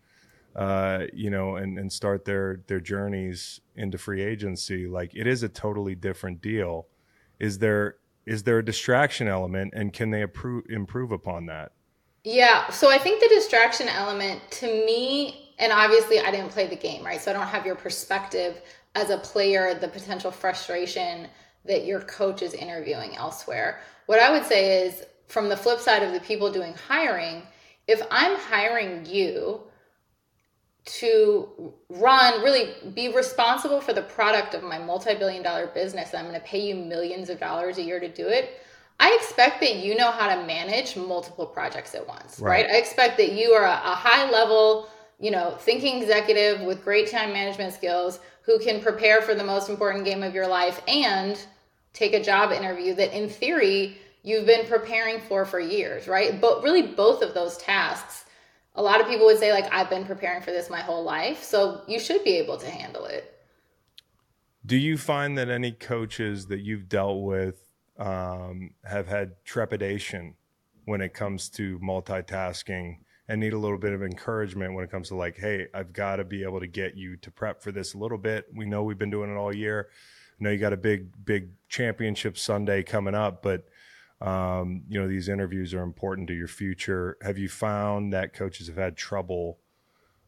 [0.57, 5.43] uh, you know and, and start their their journeys into free agency like it is
[5.43, 6.87] a totally different deal.
[7.39, 7.97] Is there
[8.27, 11.73] is there a distraction element and can they improve improve upon that
[12.25, 16.75] Yeah, so I think the distraction element to me, and obviously I didn't play the
[16.75, 17.21] game, right?
[17.21, 18.63] So I don't have your perspective
[18.97, 21.29] as a player, the potential frustration
[21.67, 23.81] that your coach is interviewing elsewhere.
[24.07, 27.43] What I would say is, from the flip side of the people doing hiring,
[27.87, 29.61] if I'm hiring you
[30.87, 36.19] to run, really be responsible for the product of my multi billion dollar business, and
[36.21, 38.61] I'm going to pay you millions of dollars a year to do it.
[38.99, 42.65] I expect that you know how to manage multiple projects at once, right?
[42.65, 42.71] Right.
[42.71, 47.11] I expect that you are a, a high level, you know, thinking executive with great
[47.11, 51.45] time management skills who can prepare for the most important game of your life and
[51.93, 56.41] take a job interview that in theory you've been preparing for for years, right?
[56.41, 58.26] But really both of those tasks
[58.77, 61.43] a lot of people would say like I've been preparing for this my whole life,
[61.43, 63.33] so you should be able to handle it.
[64.65, 67.63] Do you find that any coaches that you've dealt with
[67.99, 70.35] um, have had trepidation
[70.85, 72.99] when it comes to multitasking
[73.29, 76.17] and need a little bit of encouragement when it comes to like, hey, I've got
[76.17, 78.47] to be able to get you to prep for this a little bit.
[78.55, 79.89] We know we've been doing it all year.
[80.39, 83.67] I know you got a big, big championship Sunday coming up, but
[84.21, 87.17] um, you know these interviews are important to your future.
[87.23, 89.59] Have you found that coaches have had trouble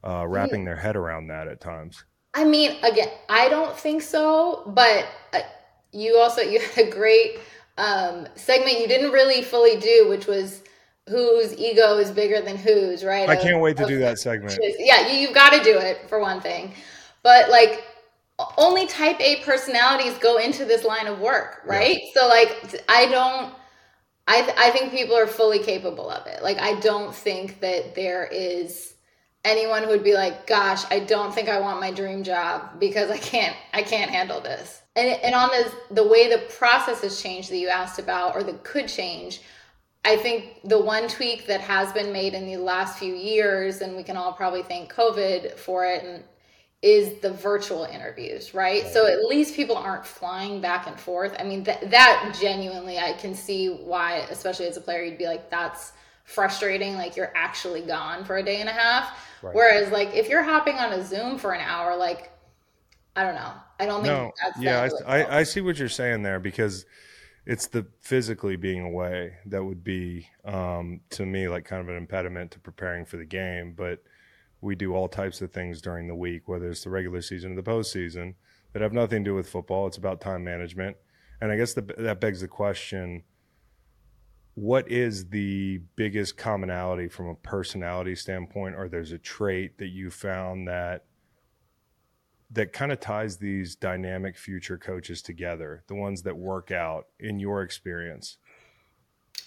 [0.05, 2.05] uh, wrapping their head around that at times?
[2.35, 5.41] I mean, again, I don't think so, but uh,
[5.93, 7.41] you also you had a great
[7.79, 10.63] um, segment you didn't really fully do, which was
[11.09, 13.29] whose ego is bigger than whose, right?
[13.29, 14.59] I Of- can't wait to of- do that segment.
[14.79, 16.75] Yeah, you, you've got to do it for one thing,
[17.23, 17.85] but like
[18.57, 21.99] only type A personalities go into this line of work, right?
[22.15, 23.53] So like I don't
[24.29, 26.43] I th- I think people are fully capable of it.
[26.43, 28.95] Like I don't think that there is
[29.43, 33.11] anyone who would be like, "Gosh, I don't think I want my dream job because
[33.11, 37.23] I can't I can't handle this." And and on this the way the process has
[37.23, 39.41] changed that you asked about or that could change,
[40.05, 43.97] I think the one tweak that has been made in the last few years, and
[43.97, 46.23] we can all probably thank COVID for it, and
[46.81, 48.87] is the virtual interviews, right?
[48.87, 51.35] So at least people aren't flying back and forth.
[51.39, 55.27] I mean, that that genuinely, I can see why, especially as a player, you'd be
[55.27, 55.93] like, that's
[56.25, 56.95] frustrating.
[56.95, 59.27] Like you're actually gone for a day and a half.
[59.43, 59.55] Right.
[59.55, 62.31] Whereas, like if you're hopping on a Zoom for an hour, like
[63.17, 65.79] I don't know, I don't think No, that's yeah, that I, I, I see what
[65.79, 66.87] you're saying there because
[67.45, 71.97] it's the physically being away that would be um, to me like kind of an
[71.97, 73.73] impediment to preparing for the game.
[73.77, 74.03] But
[74.61, 77.57] we do all types of things during the week, whether it's the regular season or
[77.57, 78.35] the postseason,
[78.73, 79.87] that have nothing to do with football.
[79.87, 80.97] It's about time management,
[81.41, 83.23] and I guess the, that begs the question:
[84.55, 90.11] What is the biggest commonality from a personality standpoint, or there's a trait that you
[90.11, 91.05] found that
[92.51, 97.39] that kind of ties these dynamic future coaches together, the ones that work out in
[97.39, 98.39] your experience?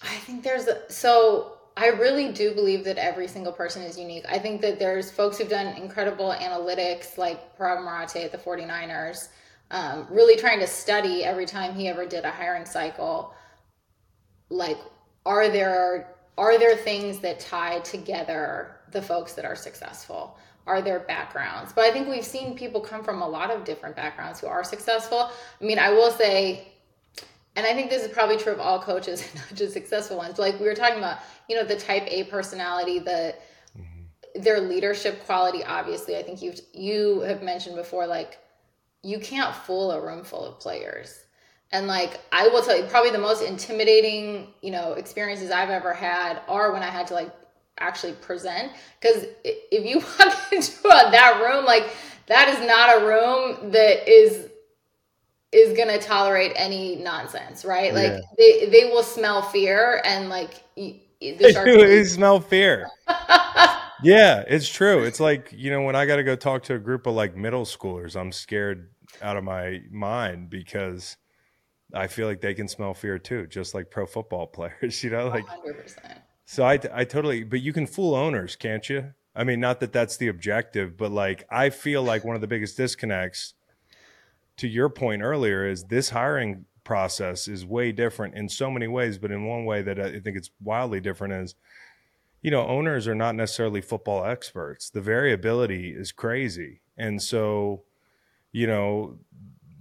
[0.03, 4.25] I think there's a, so I really do believe that every single person is unique.
[4.27, 9.29] I think that there's folks who've done incredible analytics like Paraag Marathe at the 49ers,
[9.71, 13.33] um, really trying to study every time he ever did a hiring cycle.
[14.49, 14.77] Like,
[15.25, 20.37] are there are there things that tie together the folks that are successful?
[20.67, 21.71] Are there backgrounds?
[21.73, 24.63] But I think we've seen people come from a lot of different backgrounds who are
[24.63, 25.31] successful.
[25.61, 26.71] I mean, I will say
[27.55, 30.39] and I think this is probably true of all coaches, not just successful ones.
[30.39, 31.19] Like we were talking about,
[31.51, 33.35] you know, the type A personality, the
[33.77, 34.41] mm-hmm.
[34.41, 35.65] their leadership quality.
[35.65, 38.39] Obviously, I think you you have mentioned before, like
[39.03, 41.25] you can't fool a room full of players.
[41.73, 45.93] And like I will tell you, probably the most intimidating, you know, experiences I've ever
[45.93, 47.31] had are when I had to like
[47.79, 48.71] actually present.
[49.01, 51.89] Because if you walk into that room, like
[52.27, 54.47] that is not a room that is
[55.51, 57.93] is gonna tolerate any nonsense, right?
[57.93, 58.19] Like Yeah.
[58.37, 60.63] they they will smell fear and like
[61.21, 62.89] the sharks they smell fear.
[64.03, 65.03] yeah, it's true.
[65.03, 67.35] It's like you know when I got to go talk to a group of like
[67.35, 68.89] middle schoolers, I'm scared
[69.21, 71.17] out of my mind because
[71.93, 75.03] I feel like they can smell fear too, just like pro football players.
[75.03, 75.97] You know, like 100%.
[76.45, 79.13] so I, I totally, but you can fool owners, can't you?
[79.35, 82.47] I mean, not that that's the objective, but like I feel like one of the
[82.47, 83.53] biggest disconnects
[84.57, 89.17] to your point earlier is this hiring process is way different in so many ways,
[89.17, 91.55] but in one way that I think it's wildly different is,
[92.41, 94.89] you know, owners are not necessarily football experts.
[94.89, 96.81] The variability is crazy.
[96.97, 97.83] And so,
[98.51, 99.19] you know,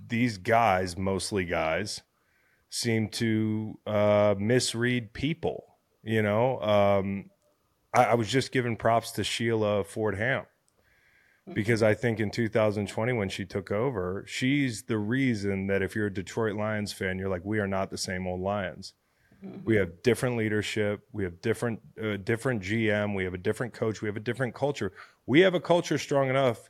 [0.07, 2.03] these guys, mostly guys,
[2.69, 5.65] seem to uh, misread people.
[6.05, 7.31] You know, um,
[7.93, 10.47] I, I was just giving props to Sheila Ford Hamp
[11.55, 16.07] because I think in 2020 when she took over, she's the reason that if you're
[16.07, 18.95] a Detroit Lions fan, you're like, we are not the same old Lions.
[19.65, 21.01] We have different leadership.
[21.13, 23.15] We have different uh, different GM.
[23.15, 24.03] We have a different coach.
[24.03, 24.93] We have a different culture.
[25.27, 26.69] We have a culture strong enough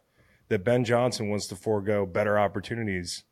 [0.48, 3.24] that Ben Johnson wants to forego better opportunities,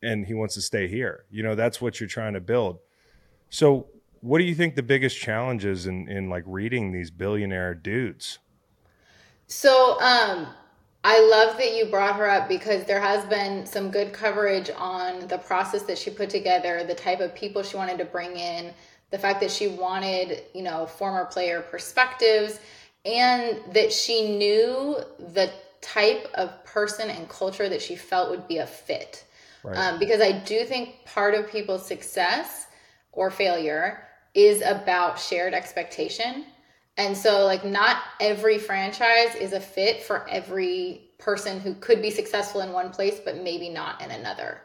[0.00, 1.24] and he wants to stay here.
[1.30, 2.78] You know, that's what you're trying to build.
[3.50, 3.88] So,
[4.20, 8.38] what do you think the biggest challenge is in in like reading these billionaire dudes?
[9.48, 10.46] So, um,
[11.04, 15.26] I love that you brought her up because there has been some good coverage on
[15.26, 18.72] the process that she put together, the type of people she wanted to bring in,
[19.10, 22.60] the fact that she wanted, you know, former player perspectives,
[23.04, 25.50] and that she knew the
[25.80, 29.24] type of person and culture that she felt would be a fit.
[29.64, 29.76] Right.
[29.76, 32.66] Um, because I do think part of people's success
[33.10, 36.46] or failure is about shared expectation.
[36.96, 42.10] And so, like, not every franchise is a fit for every person who could be
[42.10, 44.60] successful in one place, but maybe not in another.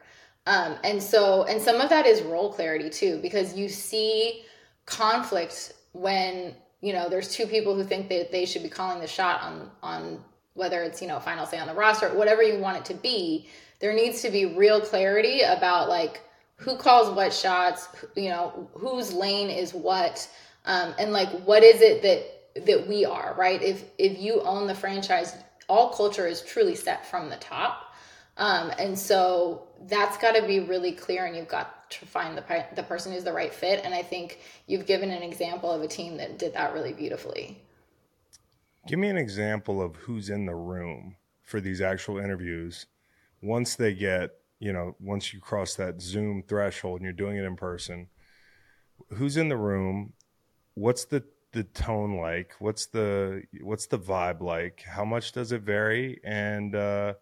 [0.45, 4.43] Um, and so, and some of that is role clarity too, because you see
[4.85, 9.07] conflict when you know there's two people who think that they should be calling the
[9.07, 10.23] shot on on
[10.53, 13.47] whether it's you know final say on the roster, whatever you want it to be.
[13.79, 16.21] There needs to be real clarity about like
[16.55, 20.27] who calls what shots, you know, whose lane is what
[20.67, 24.67] um, and like what is it that that we are right if if you own
[24.67, 25.35] the franchise
[25.67, 27.95] all culture is truly set from the top
[28.37, 32.65] um, and so that's got to be really clear and you've got to find the,
[32.75, 35.87] the person who's the right fit and i think you've given an example of a
[35.87, 37.57] team that did that really beautifully
[38.87, 42.85] Give me an example of who's in the room for these actual interviews
[43.41, 47.43] once they get, you know, once you cross that Zoom threshold and you're doing it
[47.43, 48.07] in person.
[49.09, 50.13] Who's in the room?
[50.77, 51.23] What's the
[51.53, 52.53] the tone like?
[52.59, 54.83] What's the what's the vibe like?
[54.83, 56.19] How much does it vary?
[56.23, 57.15] And uh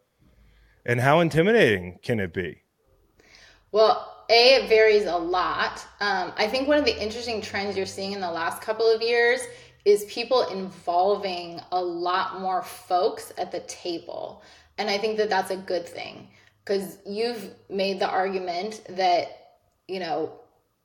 [0.86, 2.64] and how intimidating can it be?
[3.72, 5.86] Well, A, it varies a lot.
[6.02, 9.02] Um, I think one of the interesting trends you're seeing in the last couple of
[9.02, 9.40] years
[9.86, 14.44] is people involving a lot more folks at the table.
[14.78, 16.28] And I think that that's a good thing
[16.64, 20.34] because you've made the argument that, you know,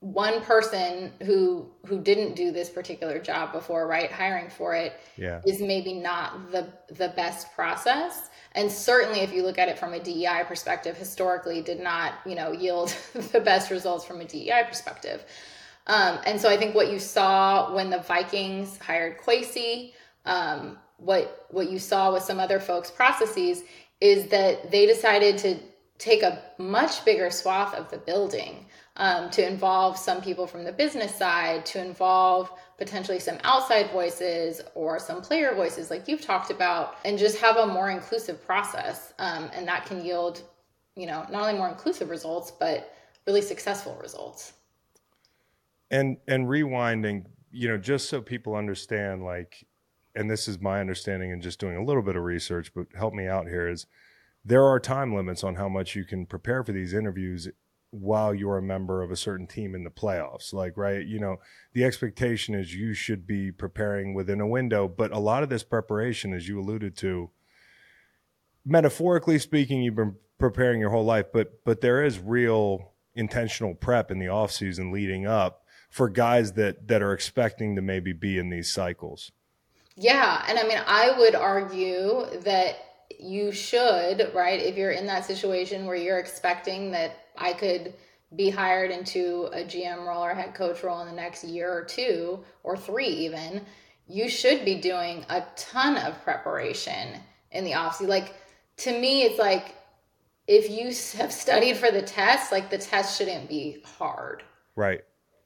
[0.01, 5.43] one person who who didn't do this particular job before right hiring for it Yeah.
[5.47, 8.31] is maybe not the the best process.
[8.53, 12.35] And certainly if you look at it from a DEI perspective historically did not you
[12.35, 12.89] know yield
[13.33, 15.23] the best results from a DEI perspective.
[15.87, 19.93] Um, and so I think what you saw when the Vikings hired Kwesi
[20.25, 23.63] um, what what you saw with some other folks processes
[24.01, 25.59] is that they decided to
[25.99, 28.65] take a much bigger swath of the building
[28.97, 34.61] um, to involve some people from the business side, to involve potentially some outside voices
[34.75, 39.15] or some player voices, like you've talked about, and just have a more inclusive process.
[39.19, 40.43] Um, and that can yield,
[40.97, 42.95] you know, not only more inclusive results, but
[43.27, 44.55] really successful results.
[45.91, 49.67] and and rewinding you know just so people understand like
[50.15, 53.15] and this is my understanding and just doing a little bit of research but help
[53.15, 53.87] me out here is
[54.45, 57.49] there are time limits on how much you can prepare for these interviews
[57.91, 60.53] while you're a member of a certain team in the playoffs.
[60.53, 61.37] Like right you know
[61.73, 65.63] the expectation is you should be preparing within a window but a lot of this
[65.63, 67.31] preparation as you alluded to
[68.65, 74.11] metaphorically speaking you've been preparing your whole life but but there is real intentional prep
[74.11, 78.39] in the off season leading up for guys that that are expecting to maybe be
[78.39, 79.33] in these cycles.
[79.97, 82.77] Yeah, and I mean, I would argue that
[83.19, 84.61] you should, right?
[84.61, 87.95] If you're in that situation where you're expecting that I could
[88.37, 91.85] be hired into a GM role or head coach role in the next year or
[91.85, 93.63] two or three, even,
[94.07, 97.19] you should be doing a ton of preparation
[97.53, 98.09] in the offseason.
[98.09, 98.35] Like,
[98.79, 99.75] to me, it's like
[100.47, 100.87] if you
[101.21, 104.43] have studied for the test, like the test shouldn't be hard.
[104.75, 105.03] right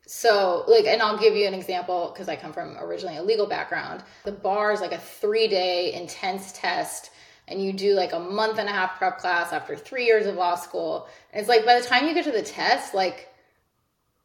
[0.06, 3.46] So, like, and I'll give you an example because I come from originally a legal
[3.46, 4.02] background.
[4.24, 7.10] The bar is like a three day intense test,
[7.48, 10.36] and you do like a month and a half prep class after three years of
[10.36, 11.08] law school.
[11.32, 13.30] And it's like by the time you get to the test, like,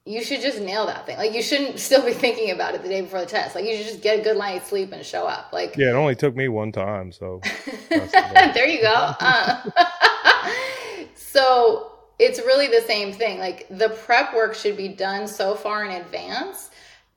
[0.06, 1.18] you should just nail that thing.
[1.18, 3.56] Like, you shouldn't still be thinking about it the day before the test.
[3.56, 5.52] Like, you should just get a good night's sleep and show up.
[5.52, 7.42] Like, Yeah, it only took me one time, so
[7.90, 8.94] there you go.
[8.94, 9.70] Uh,
[11.16, 13.40] so it's really the same thing.
[13.40, 16.70] Like the prep work should be done so far in advance.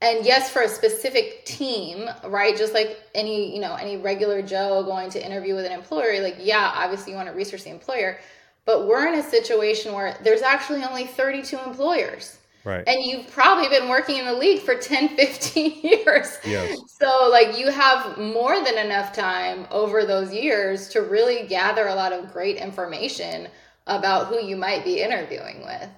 [0.03, 2.57] And yes, for a specific team, right?
[2.57, 6.39] Just like any, you know, any regular Joe going to interview with an employer, like,
[6.41, 8.19] yeah, obviously you want to research the employer,
[8.65, 12.37] but we're in a situation where there's actually only 32 employers.
[12.65, 12.83] Right.
[12.87, 16.37] And you've probably been working in the league for 10, 15 years.
[16.45, 16.79] Yes.
[17.01, 21.95] So, like, you have more than enough time over those years to really gather a
[21.95, 23.47] lot of great information
[23.87, 25.89] about who you might be interviewing with.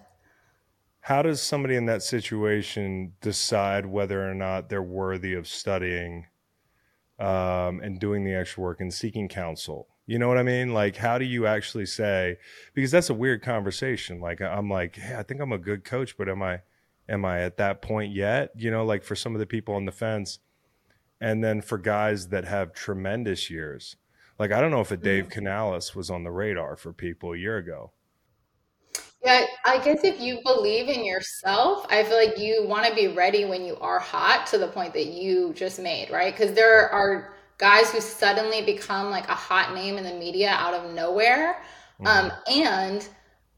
[1.05, 6.29] How does somebody in that situation decide whether or not they're worthy of studying
[7.19, 9.87] um, and doing the extra work and seeking counsel?
[10.07, 10.73] You know what I mean?
[10.73, 12.39] Like, how do you actually say?
[12.73, 14.19] Because that's a weird conversation.
[14.19, 16.63] Like, I'm like, hey, I think I'm a good coach, but am I,
[17.07, 18.53] am I at that point yet?
[18.57, 20.39] You know, like for some of the people on the fence,
[21.21, 23.97] and then for guys that have tremendous years,
[24.39, 27.37] like I don't know if a Dave Canales was on the radar for people a
[27.37, 27.93] year ago.
[29.25, 33.09] Yeah, I guess if you believe in yourself, I feel like you want to be
[33.09, 36.37] ready when you are hot to the point that you just made, right?
[36.37, 40.75] Because there are guys who suddenly become like a hot name in the media out
[40.75, 41.63] of nowhere.
[42.05, 43.09] Um, and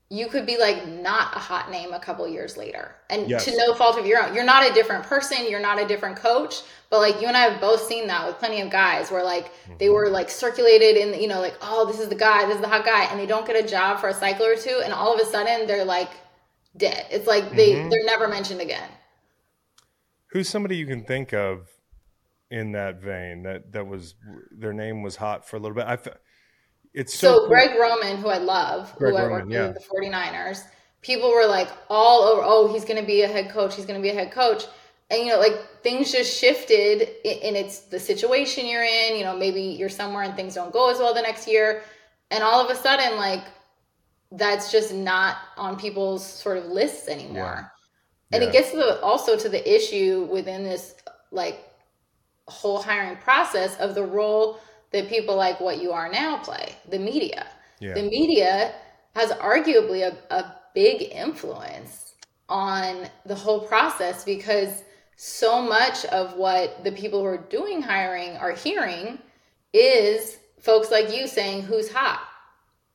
[0.08, 3.44] you could be like not a hot name a couple years later and Yes.
[3.44, 4.34] to no fault of your own.
[4.34, 7.40] You're not a different person, you're not a different coach, but like you and I
[7.40, 11.20] have both seen that with plenty of guys where like they were like circulated in,
[11.20, 13.26] you know, like, oh, this is the guy, this is the hot guy, and they
[13.26, 15.84] don't get a job for a cycle or two, and all of a sudden they're
[15.84, 16.10] like
[16.76, 17.06] dead.
[17.10, 17.90] It's like they Mhm.
[17.90, 18.88] they're never mentioned again.
[20.28, 21.68] Who's somebody you can think of
[22.48, 24.14] in that vein that that was
[24.52, 25.86] their name was hot for a little bit?
[25.86, 25.98] I,
[26.96, 27.48] it's so, So, cool.
[27.48, 29.68] Greg Roman, who I love, Greg who I Roman, worked yeah.
[29.68, 30.62] with the 49ers,
[31.02, 33.76] people were like all over, oh, he's going to be a head coach.
[33.76, 34.64] He's going to be a head coach.
[35.10, 39.16] And, you know, like things just shifted and it's the situation you're in.
[39.16, 41.82] You know, maybe you're somewhere and things don't go as well the next year.
[42.32, 43.44] And all of a sudden, like,
[44.32, 47.70] that's just not on people's sort of lists anymore.
[48.32, 48.48] And Yeah.
[48.48, 50.96] it gets to the, also to the issue within this,
[51.30, 51.62] like,
[52.48, 54.58] whole hiring process of the role
[54.96, 57.46] that people like what you are now play the media
[57.80, 57.94] Yeah.
[57.94, 58.72] the media
[59.14, 62.14] has arguably a, a big influence
[62.48, 64.82] on the whole process because
[65.16, 69.18] so much of what the people who are doing hiring are hearing
[69.72, 72.20] is folks like you saying who's hot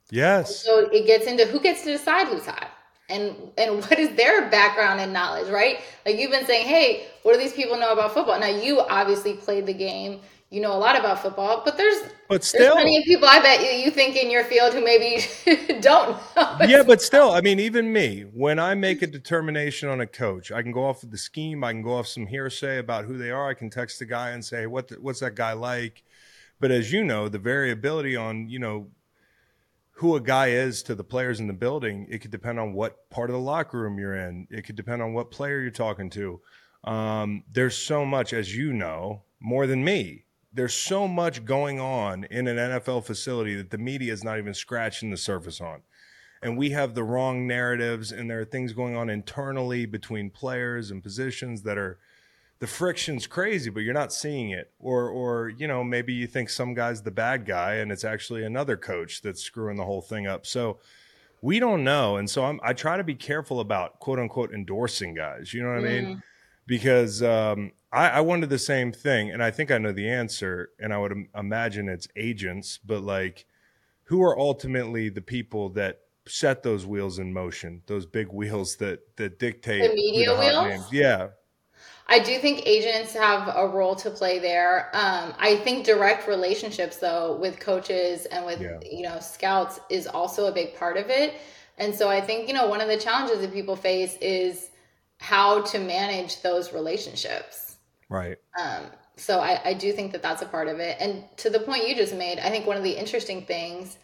[0.10, 0.64] yes.
[0.64, 2.72] so it gets into who gets to decide who's hot
[3.12, 5.80] and and what is their background and knowledge, right?
[6.06, 8.40] Like you've been saying, hey, what do these people know about football?
[8.40, 10.22] Now you obviously played the game.
[10.52, 13.40] You know a lot about football, but there's But there's still, plenty of people I
[13.40, 15.24] bet you, you think in your field who maybe
[15.80, 16.58] don't know.
[16.68, 20.52] yeah, but still, I mean, even me, when I make a determination on a coach,
[20.52, 21.64] I can go off of the scheme.
[21.64, 23.50] I can go off some hearsay about who they are.
[23.50, 24.90] I can text the guy and say, "What?
[24.90, 26.04] The, what's that guy like?"
[26.60, 28.88] But as you know, the variability on you know
[30.02, 33.10] who a guy is to the players in the building, it could depend on what
[33.10, 34.48] part of the locker room you're in.
[34.52, 36.42] It could depend on what player you're talking to.
[36.84, 40.26] Um, there's so much, as you know, more than me.
[40.54, 44.54] There's so much going on in an NFL facility that the media is not even
[44.54, 45.82] scratching the surface on.
[46.44, 50.90] And we have the wrong narratives, and there are things going on internally between players
[50.90, 52.00] and positions that are
[52.60, 54.72] the friction's crazy, but you're not seeing it.
[54.80, 58.44] Or, or you know, maybe you think some guy's the bad guy, and it's actually
[58.44, 60.46] another coach that's screwing the whole thing up.
[60.46, 60.80] So
[61.42, 65.16] we don't know, and so I'm, I try to be careful about quote unquote endorsing
[65.16, 65.54] guys.
[65.54, 66.06] You know what I mean?
[66.06, 66.24] Mm.
[66.68, 70.72] Because um, I, I wondered the same thing, and I think I know the answer,
[70.80, 73.46] and I would im- imagine it's agents, but like,
[74.06, 79.18] who are ultimately the people that set those wheels in motion, those big wheels that
[79.18, 80.94] that dictate The media hot wheels?
[80.94, 81.30] Yeah,
[82.08, 84.90] I do think agents have a role to play there.
[84.94, 88.82] Um, I think direct relationships, though, with coaches and with Yeah.
[88.82, 91.36] you know scouts is also a big part of it.
[91.78, 94.72] And so I think you know one of the challenges that people face is
[95.20, 97.71] how to manage those relationships.
[98.12, 98.38] Right.
[98.62, 98.86] Um,
[99.18, 100.98] so I, I do think that that's a part of it.
[101.00, 103.98] And to the point you just made, I think one of the interesting things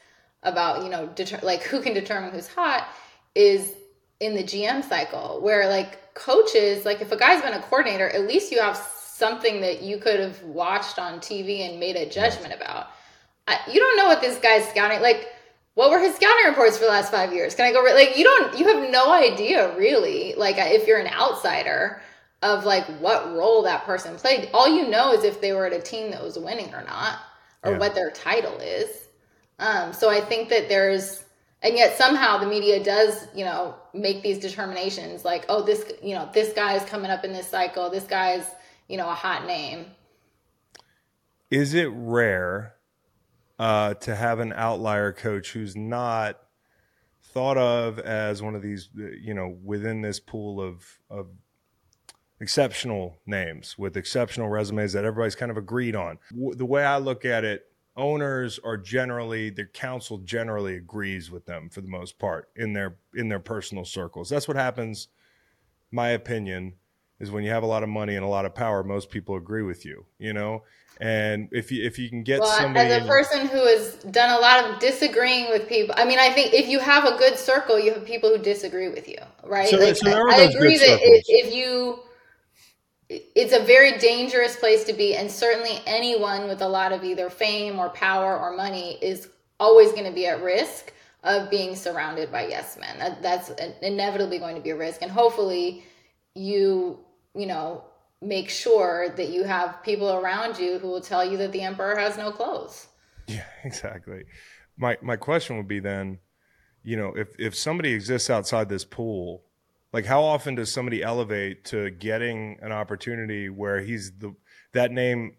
[0.43, 2.87] about you know deter- like who can determine who's hot
[3.35, 3.73] is
[4.19, 8.27] in the GM cycle where like coaches like if a guy's been a coordinator, at
[8.27, 12.53] least you have something that you could have watched on TV and made a judgment
[12.53, 12.87] about.
[13.47, 15.27] I, you don't know what this guy's scouting like.
[15.73, 17.55] what were his scouting reports for the last five years?
[17.55, 20.99] Can I go re- like you don't you have no idea really like if you're
[20.99, 22.01] an outsider
[22.41, 24.49] of like what role that person played.
[24.53, 27.19] All you know is if they were at a team that was winning or not,
[27.63, 27.79] or Yeah.
[27.79, 29.07] what their title is.
[29.59, 31.23] Um, so I think that there's
[31.63, 36.13] and yet somehow the media does you know make these determinations like oh this you
[36.13, 38.45] know this guy is coming up in this cycle this guy's
[38.87, 39.87] you know a hot name
[41.49, 42.75] Is it rare
[43.57, 46.39] uh, to have an outlier coach who's not
[47.23, 51.27] thought of as one of these, uh, you know, within this pool of of
[52.39, 56.19] exceptional names with exceptional resumes that everybody's kind of agreed on?
[56.31, 57.65] W- The way I look at it,
[57.95, 62.95] owners are generally their council generally agrees with them for the most part in their
[63.15, 64.29] in their personal circles.
[64.29, 65.07] That's what happens.
[65.91, 66.73] My opinion
[67.19, 69.35] is when you have a lot of money and a lot of power, most people
[69.35, 70.05] agree with you.
[70.19, 70.63] You know,
[70.99, 74.29] and if you if you can get well somebody, as a person who has done
[74.37, 77.37] a lot of disagreeing with people i mean i think if you have a good
[77.37, 80.75] circle you have people who disagree with you right So- like so i those agree
[80.79, 81.99] good that if you
[83.09, 87.29] it's a very dangerous place to be and certainly anyone with a lot of either
[87.29, 89.29] fame or power or money is
[89.59, 90.93] always going to be at risk
[91.23, 93.49] of being surrounded by yes men that, that's
[93.81, 95.83] inevitably going to be a risk and hopefully
[96.35, 96.99] you
[97.33, 97.83] you know
[98.21, 101.97] make sure that you have people around you who will tell you that the emperor
[101.97, 102.87] has no clothes
[103.27, 104.23] Yeah, exactly.
[104.77, 106.19] My my question would be then,
[106.83, 109.43] you know, if if somebody exists outside this pool,
[109.97, 114.35] like how often does somebody elevate to getting an opportunity where he's the
[114.71, 115.35] that name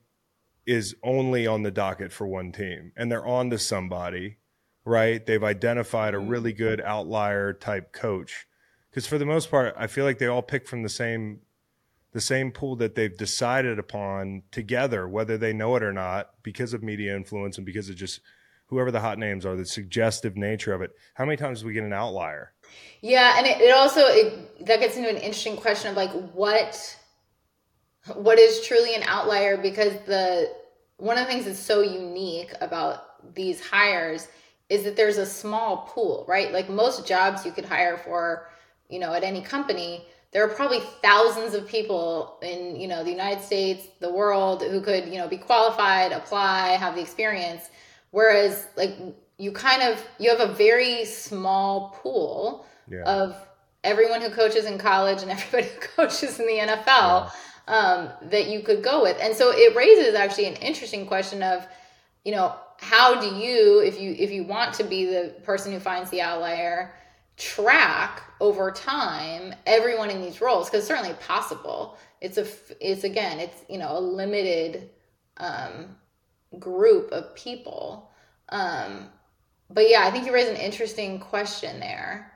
[0.66, 4.38] is only on the docket for one team and they're on to somebody,
[4.84, 5.24] right?
[5.24, 6.28] They've identified a mm-hmm.
[6.28, 8.48] really good outlier type coach.
[8.90, 11.42] Cuz for the most part, I feel like they all pick from the same
[12.10, 16.74] the same pool that they've decided upon together, whether they know it or not, because
[16.74, 18.20] of media influence and because of just
[18.66, 20.90] whoever the hot names are, the suggestive nature of it.
[21.14, 22.54] How many times do we get an outlier?
[23.00, 26.96] Yeah, and it, it also it, that gets into an interesting question of like what
[28.14, 30.52] what is truly an outlier because the
[30.96, 34.28] one of the things that's so unique about these hires
[34.68, 36.52] is that there's a small pool, right?
[36.52, 38.48] Like most jobs you could hire for,
[38.88, 43.10] you know, at any company, there are probably thousands of people in, you know, the
[43.10, 47.70] United States, the world who could, you know, be qualified, apply, have the experience.
[48.10, 48.96] Whereas like
[49.38, 53.02] you kind of you have a very small pool Yeah.
[53.04, 53.36] of
[53.84, 57.30] everyone who coaches in college and everybody who coaches in the NFL
[57.68, 59.16] um, that you could go with.
[59.20, 61.66] And so it raises actually an interesting question of,
[62.24, 65.80] you know, how do you, if you if you want to be the person who
[65.80, 66.94] finds the outlier,
[67.36, 70.68] track over time everyone in these roles?
[70.70, 71.96] Because certainly possible.
[72.20, 72.46] It's a
[72.80, 74.90] it's again it's you know a limited
[75.38, 75.96] um,
[76.58, 78.10] group of people.
[78.50, 79.08] Um,
[79.70, 82.32] but yeah, I think you raise an interesting question there.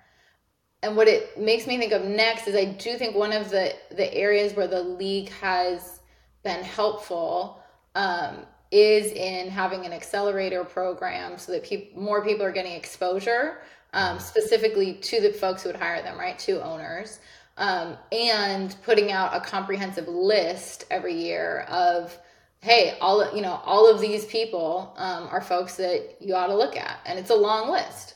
[0.83, 3.75] And what it makes me think of next is I do think one of the
[3.91, 6.01] the areas where the league has
[6.43, 7.63] been helpful
[7.95, 8.39] um,
[8.71, 13.59] is in having an accelerator program so that peop more people are getting exposure,
[13.93, 16.39] um, specifically to the folks who would hire them, right?
[16.41, 17.21] To owners,
[17.59, 22.19] um, and putting out a comprehensive list every year of
[22.63, 26.57] hey, all you know, all of these people um, are folks that you ought to
[26.57, 28.15] look at, and it's a long list.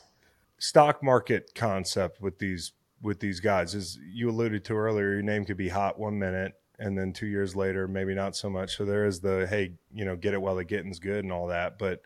[0.57, 5.45] Stock market concept with these with these guys as you alluded to earlier, your name
[5.45, 8.77] could be hot one minute and then two years later, maybe not so much.
[8.77, 11.47] So there is the hey, you know, get it while the getting's good and all
[11.47, 11.79] that.
[11.79, 12.01] But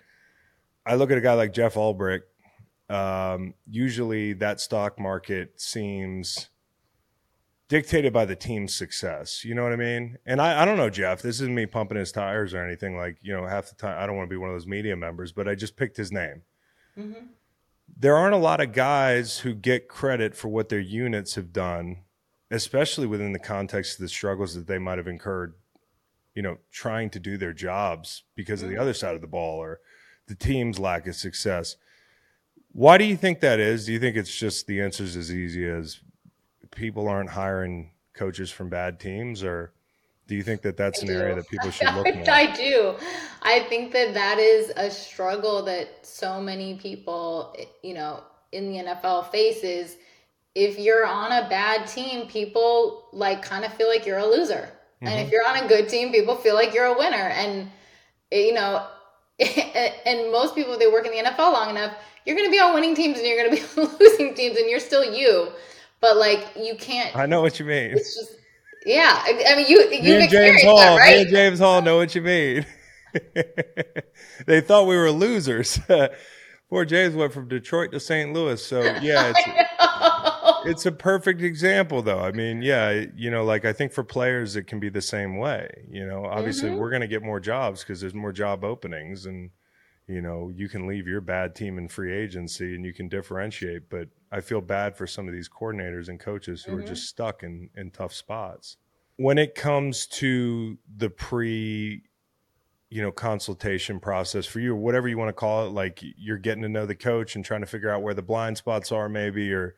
[0.85, 2.21] I look at a guy like Jeff Ulbrich.
[2.89, 6.49] Um, usually, that stock market seems
[7.71, 9.45] dictated by the team's success.
[9.45, 10.17] You know what I mean?
[10.25, 11.21] And I, I don't know, Jeff.
[11.21, 12.97] This isn't me pumping his tires or anything.
[12.97, 14.97] Like you know, half the time I don't want to be one of those media
[14.97, 16.41] members, but I just picked his name.
[16.99, 17.27] Mm-hmm.
[17.97, 22.01] There aren't a lot of guys who get credit for what their units have done,
[22.49, 25.53] especially within the context of the struggles that they might have incurred
[26.35, 28.81] you know, trying to do their jobs because of the mm-hmm.
[28.81, 29.79] other side of the ball or
[30.27, 31.75] the team's lack of success.
[32.71, 33.85] Why do you think that is?
[33.85, 35.99] Do you think it's just the answer's as easy as
[36.71, 39.73] people aren't hiring coaches from bad teams, or
[40.27, 42.29] do you think that that's an area that people should look at?
[42.29, 42.95] I do.
[43.41, 48.79] I think that that is a struggle that so many people, you know, in the
[48.83, 49.97] NFL faces.
[50.53, 54.69] If you're on a bad team, people like kind of feel like you're a loser.
[55.03, 55.25] And Mm-hmm.
[55.25, 57.15] if you're on a good team, people feel like you're a winner.
[57.15, 57.71] And,
[58.31, 58.85] you know,
[59.39, 61.95] and most people, they work in the NFL long enough,
[62.25, 64.57] you're going to be on winning teams and you're going to be on losing teams
[64.57, 65.49] and you're still you.
[66.01, 67.91] But like, you can't, I know what you mean.
[67.91, 68.35] it's just,
[68.85, 69.21] yeah.
[69.23, 71.17] I I mean, you, you've and James Hall, that, me right?
[71.21, 72.65] and James Hall know what you mean.
[74.45, 75.79] they thought we were losers.
[76.69, 78.31] Poor James went from Detroit to St.
[78.33, 78.65] Louis.
[78.65, 79.33] So yeah,
[80.63, 82.19] it's, it's a perfect example though.
[82.19, 85.37] I mean, yeah, you know, like I think for players it can be the same
[85.37, 85.69] way.
[85.89, 86.77] You know, obviously Mhm.
[86.77, 89.49] we're going to get more jobs because there's more job openings, and
[90.07, 93.89] you know, you can leave your bad team in free agency and you can differentiate.
[93.89, 96.87] But I feel bad for some of these coordinators and coaches who are Mhm.
[96.87, 98.77] just stuck in in tough spots.
[99.17, 102.03] When it comes to the pre
[102.89, 106.37] you know consultation process for you or whatever you want to call it like you're
[106.37, 109.07] getting to know the coach and trying to figure out where the blind spots are
[109.07, 109.75] maybe or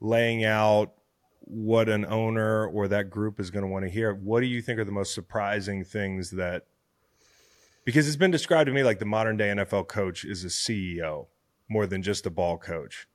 [0.00, 0.92] laying out
[1.40, 4.62] what an owner or that group is going to want to hear what do you
[4.62, 6.66] think are the most surprising things that
[7.84, 11.26] because it's been described to me like the modern day NFL coach is a CEO
[11.68, 13.08] more than just a ball coach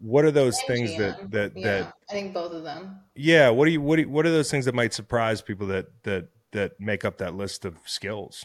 [0.00, 3.00] what are those things that that yeah, that I think both of them.
[3.14, 5.66] yeah what do you what do you, what are those things that might surprise people
[5.68, 8.44] that that that make up that list of skills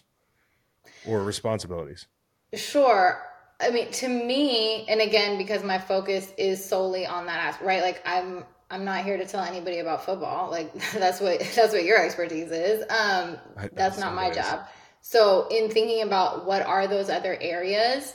[1.05, 2.07] or responsibilities
[2.53, 3.21] Sure.
[3.61, 7.81] I mean, to me, and again, because my focus is solely on that aspect, right?
[7.81, 10.49] Like, I'm I'm not here to tell anybody about football.
[10.49, 12.81] Like, that's what that's what your expertise is.
[12.84, 14.61] Um, I- that's not my job.
[15.01, 18.13] So, in thinking about what are those other areas,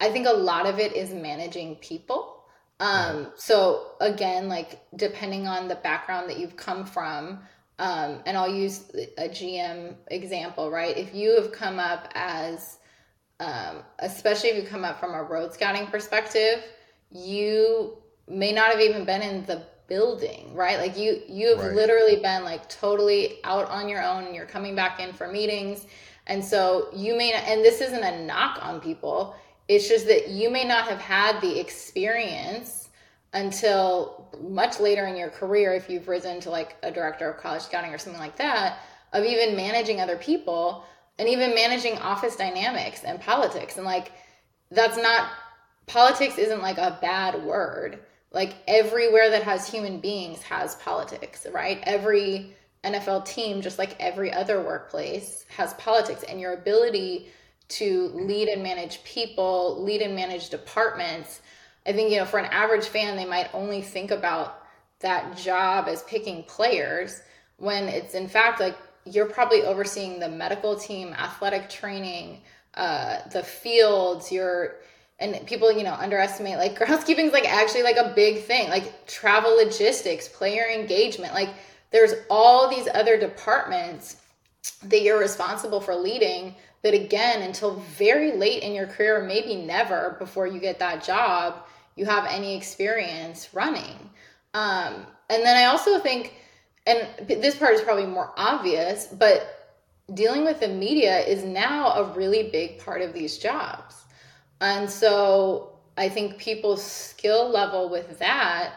[0.00, 2.33] I think a lot of it is managing people.
[2.80, 7.40] Um, so again, like depending on the background that you've come from,
[7.78, 10.96] um, and I'll use a GM example, right?
[10.96, 12.78] If you have come up as
[13.40, 16.62] um, especially if you come up from a road scouting perspective,
[17.10, 17.98] you
[18.28, 20.78] may not have even been in the building, right?
[20.78, 21.72] Like you you have Right.
[21.72, 25.86] literally been like totally out on your own and you're coming back in for meetings.
[26.26, 29.36] And so you may not and this isn't a knock on people.
[29.68, 32.88] It's just that you may not have had the experience
[33.32, 37.62] until much later in your career if you've risen to like a director of college
[37.62, 38.78] scouting or something like that
[39.12, 40.84] of even managing other people
[41.18, 43.76] and even managing office dynamics and politics.
[43.76, 44.12] And like
[44.70, 45.30] that's not
[45.86, 48.00] politics isn't like a bad word.
[48.32, 51.80] Like everywhere that has human beings has politics right?
[51.84, 52.54] Every
[52.84, 56.24] NFL team just like every other workplace has politics.
[56.24, 57.28] And your ability
[57.68, 61.40] to lead and manage people lead and manage departments.
[61.86, 64.62] I think you know for an average fan they might only think about
[65.00, 67.22] that job as picking players
[67.58, 72.40] when it's in fact like you're probably overseeing the medical team athletic training
[72.74, 74.76] uh, the fields you're
[75.20, 78.68] and people you know underestimate like groundskeeping is like actually like a big thing.
[78.68, 81.50] Like travel logistics player engagement like
[81.90, 84.16] there's all these other departments
[84.82, 86.54] that you're responsible for leading
[86.84, 91.64] that again until very late in your career maybe never before you get that job
[91.96, 94.10] you have any experience running.
[94.52, 96.34] Um, and then i also think
[96.86, 99.74] and this part is probably more obvious but
[100.12, 104.04] dealing with the media is now a really big part of these jobs.
[104.60, 108.74] And so i think people's skill level with that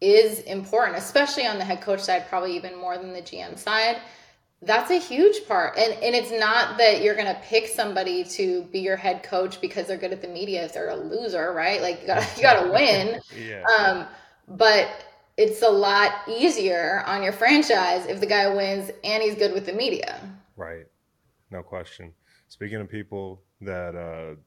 [0.00, 3.98] is important especially on the head coach side probably even more than the gm side
[4.62, 8.62] that's a huge part and and it's not that you're going to pick somebody to
[8.72, 11.80] be your head coach because they're good at the media if they're a loser right
[11.80, 14.06] like you got you got to win yeah um
[14.48, 15.04] but
[15.36, 19.64] it's a lot easier on your franchise if the guy wins and he's good with
[19.64, 20.20] the media
[20.58, 20.86] Right.
[21.52, 22.12] No question.
[22.48, 24.40] Speaking of people that uh,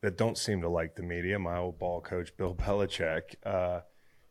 [0.00, 3.34] that don't seem to like the media, my old ball coach Bill Belichick.
[3.44, 3.80] Uh,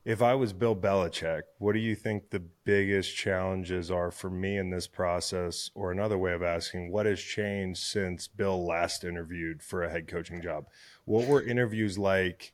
[0.04, 4.58] if I was Bill Belichick, what do you think the biggest challenges are for me
[4.58, 5.70] in this process?
[5.76, 10.08] Or another way of asking, what has changed since Bill last interviewed for a head
[10.08, 10.66] coaching job?
[11.06, 12.54] What were interviews like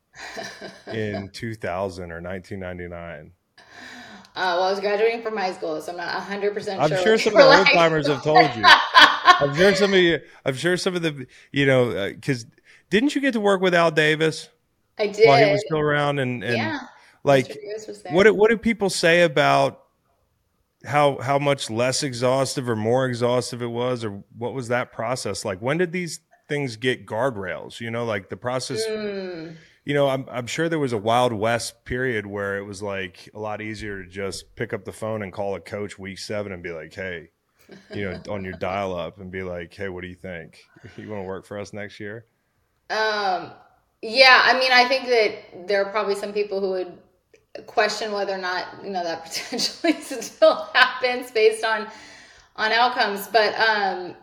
[0.91, 3.31] in 2000 or 1999?
[4.35, 7.13] uh, well i was graduating from high school so i'm not 100% sure I'm sure
[7.13, 8.63] what some of the old timers have told you.
[9.39, 10.19] I'm sure some of you.
[10.45, 11.27] I'm sure some of the.
[11.51, 12.45] You know, because
[12.89, 14.49] didn't you get to work with Al Davis
[14.97, 16.19] i did while he was still around?
[16.19, 16.79] And and Yeah.
[17.27, 17.61] Like, Mr.
[17.61, 18.13] Davis was there.
[18.13, 19.83] what do- what do people say about
[20.85, 25.43] how how much less exhaustive or more exhaustive it was, or what was that process
[25.43, 25.59] like?
[25.59, 27.79] When did these things get guardrails?
[27.79, 28.85] You know, like the process.
[28.87, 29.55] Mm.
[29.85, 33.29] You know, I'm I'm sure there was a Wild West period where it was like
[33.33, 36.51] a lot easier to just pick up the phone and call a coach week seven
[36.51, 37.29] and be like, hey,
[37.93, 40.59] you know, on your dial up and be like, hey, what do you think?
[40.97, 42.25] You want to work for us next year?
[42.89, 43.51] Um,
[44.01, 46.97] yeah, I mean, I think that there are probably some people who would
[47.65, 51.87] question whether or not you know that potentially still happens based on
[52.55, 53.27] on outcomes.
[53.27, 54.15] But um,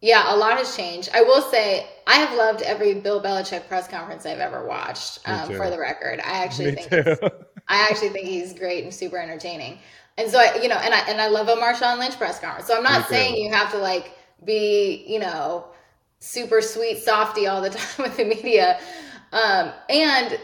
[0.00, 1.10] yeah, a lot has changed.
[1.14, 5.20] I will say I have loved every Bill Belichick press conference I've ever watched.
[5.26, 7.22] Um, for the record, I actually Me think.
[7.68, 9.78] I actually think he's great and super entertaining.
[10.18, 12.66] And so I, you know, and I and I love a Marshawn Lynch press conference.
[12.66, 13.14] So I'm Me not too.
[13.14, 14.12] saying you have to like
[14.44, 15.66] be, you know,
[16.20, 18.78] super sweet softy all the time with the media.
[19.32, 20.38] Um, and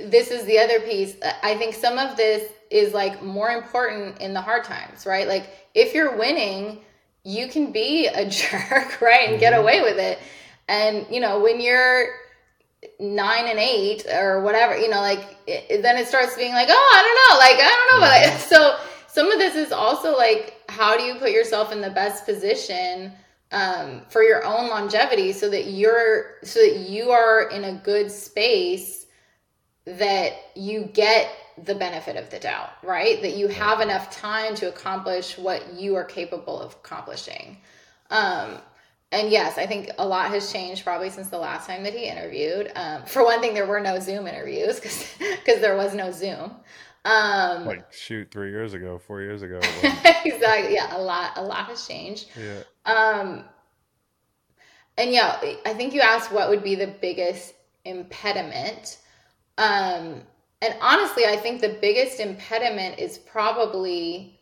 [0.00, 1.16] this is the other piece.
[1.42, 5.26] I think some of this is like more important in the hard times, right?
[5.26, 6.80] Like if you're winning,
[7.24, 9.30] you can be a jerk, right?
[9.30, 10.18] And get away with it.
[10.68, 12.06] And, you know, when you're
[13.00, 16.92] nine and eight or whatever, you know, like it, then it starts being like, oh,
[16.94, 18.40] I don't know, like I don't know about it.
[18.48, 18.78] So
[19.08, 23.12] some of this is also like, how do you put yourself in the best position
[23.52, 28.10] um, for your own longevity, so that you're so that you are in a good
[28.10, 29.03] space
[29.86, 31.30] that you get
[31.62, 33.20] the benefit of the doubt, right?
[33.22, 37.58] That you have enough time to accomplish what you are capable of accomplishing.
[38.10, 38.58] Um,
[39.12, 42.06] and yes, I think a lot has changed probably since the last time that he
[42.06, 42.72] interviewed.
[42.74, 46.52] Um, for one thing, there were no Zoom interviews because because there was no Zoom.
[47.04, 49.60] Um, Like shoot, three years ago, four years ago.
[50.24, 50.74] exactly.
[50.74, 51.32] Yeah, a lot.
[51.36, 52.30] A lot has changed.
[52.36, 52.62] yeah.
[52.86, 53.44] Um,
[54.96, 57.54] and yeah, I think you asked what would be the biggest
[57.84, 58.98] impediment.
[59.58, 60.22] Um,
[60.62, 64.40] and honestly, I think the biggest impediment is probably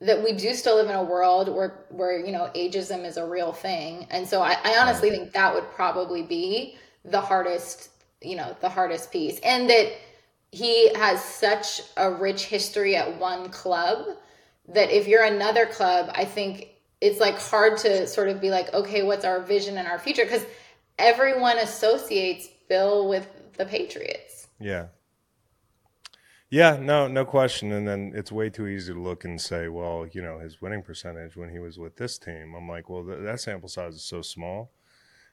[0.00, 3.26] that we do still live in a world where where you know ageism is a
[3.26, 7.90] real thing, and so I, I honestly think that would probably be the hardest,
[8.20, 9.92] you know, the hardest piece, and that
[10.52, 14.06] he has such a rich history at one club
[14.68, 16.70] that if you're another club, I think
[17.00, 20.24] it's like hard to sort of be like, okay, what's our vision and our future?
[20.24, 20.44] Because
[20.98, 24.48] everyone associates Bill with the Patriots.
[24.60, 24.86] Yeah.
[26.48, 27.72] Yeah, no, no question.
[27.72, 30.82] And then it's way too easy to look and say, well, you know, his winning
[30.82, 32.54] percentage when he was with this team.
[32.56, 34.70] I'm like, well, th- that sample size is so small.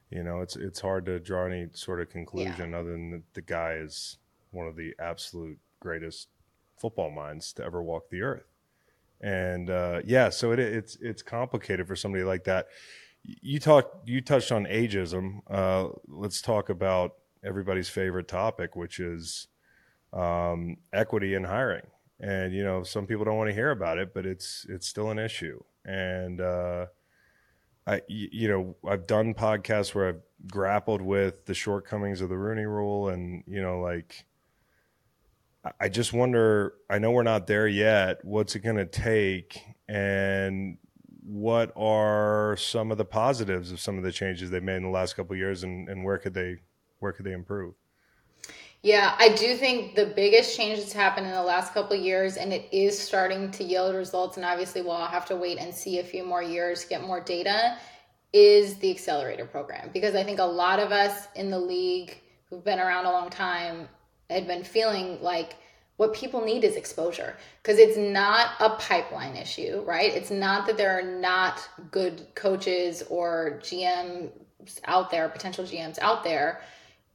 [0.10, 3.42] You know, it's it's hard to draw any sort of conclusion other than that the
[3.42, 4.18] guy is
[4.52, 6.30] one of the absolute greatest
[6.78, 8.46] football minds to ever walk the earth.
[9.22, 12.68] And uh, yeah, so it, it's it's complicated for somebody like that.
[13.24, 15.40] You talked, you touched on ageism.
[15.50, 17.14] Uh, let's talk about
[17.44, 19.48] everybody's favorite topic, which is
[20.14, 21.88] um, equity in hiring.
[22.20, 25.10] And you know, some people don't want to hear about it, but it's it's still
[25.10, 25.62] an issue.
[25.86, 26.86] And uh,
[27.86, 32.66] I, you know, I've done podcasts where I've grappled with the shortcomings of the Rooney
[32.66, 34.26] Rule, and you know, like
[35.80, 36.76] I- just wonder.
[36.90, 38.24] I know we're not there yet.
[38.24, 40.78] What's it going to take, and
[41.26, 44.90] what are some of the positives of some of the changes they've made in the
[44.90, 46.58] last couple of years, and, and where could they
[47.04, 47.76] where could they improve?
[48.82, 52.36] Yeah, I do think the biggest change that's happened in the last couple of years,
[52.36, 56.00] and it is starting to yield results, and obviously we'll have to wait and see
[56.00, 57.78] a few more years to get more data,
[58.34, 59.90] is the accelerator program.
[59.94, 62.20] Because I think a lot of us in the league
[62.50, 63.88] who've been around a long time
[64.30, 65.56] had been feeling like
[65.98, 70.14] what people need is exposure because it's not a pipeline issue, right?
[70.14, 74.32] It's not that there are not good coaches or GMs
[74.86, 76.62] out there, potential GMs out there.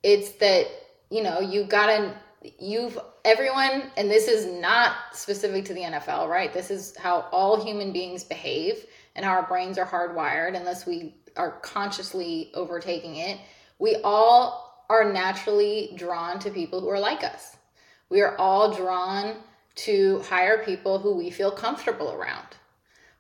[0.09, 0.69] It's that,
[1.11, 2.15] you know, you gotta,
[2.59, 6.51] you've, everyone, and this is not specific to the NFL, right?
[6.51, 11.15] This is how all human beings behave and how our brains are hardwired unless we
[11.37, 13.39] are consciously overtaking it.
[13.79, 17.59] We all are naturally drawn to people who are like us.
[18.09, 19.37] We are all drawn
[19.75, 22.47] to hire people who we feel comfortable around.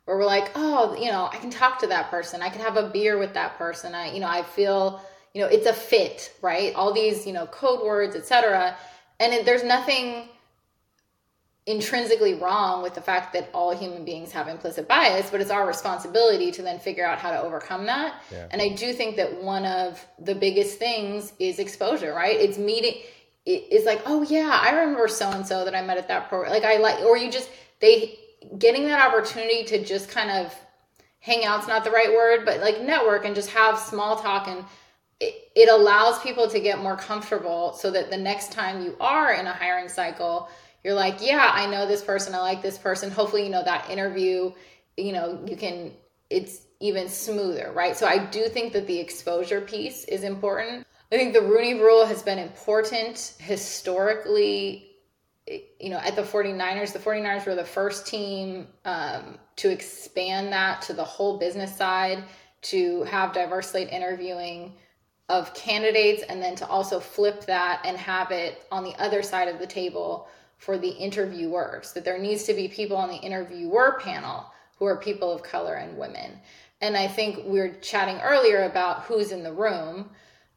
[0.06, 2.40] Where we're like, oh, you know, I can talk to that person.
[2.40, 3.94] I can have a beer with that person.
[3.94, 5.02] I, you know, I feel,
[5.38, 6.74] you know, it's a fit, right?
[6.74, 8.76] All these, you know, code words, etc.
[9.20, 10.28] And it, there's nothing
[11.64, 15.64] intrinsically wrong with the fact that all human beings have implicit bias, but it's our
[15.64, 18.20] responsibility to then figure out how to overcome that.
[18.32, 18.48] Yeah.
[18.50, 22.34] And I do think that one of the biggest things is exposure, right?
[22.34, 22.94] It's meeting
[23.46, 26.52] it's like, oh yeah, I remember so and so that I met at that program.
[26.52, 27.48] Like I like, or you just
[27.80, 28.18] they
[28.58, 30.52] getting that opportunity to just kind of
[31.20, 34.64] hang out's not the right word, but like network and just have small talk and
[35.20, 39.32] it, it allows people to get more comfortable so that the next time you are
[39.32, 40.48] in a hiring cycle,
[40.84, 43.10] you're like, yeah, I know this person, I like this person.
[43.10, 44.52] Hopefully, you know, that interview,
[44.96, 45.92] you know, you can,
[46.30, 47.96] it's even smoother, right?
[47.96, 50.86] So I do think that the exposure piece is important.
[51.10, 54.84] I think the Rooney rule has been important historically.
[55.80, 60.82] You know, at the 49ers, the 49ers were the first team um, to expand that
[60.82, 62.22] to the whole business side,
[62.60, 64.74] to have diverse slate interviewing
[65.28, 69.48] of candidates, and then to also flip that and have it on the other side
[69.48, 71.92] of the table for the interviewers.
[71.92, 74.46] That there needs to be people on the interviewer panel
[74.78, 76.38] who are people of color and women.
[76.80, 80.10] And I think we were chatting earlier about who's in the room.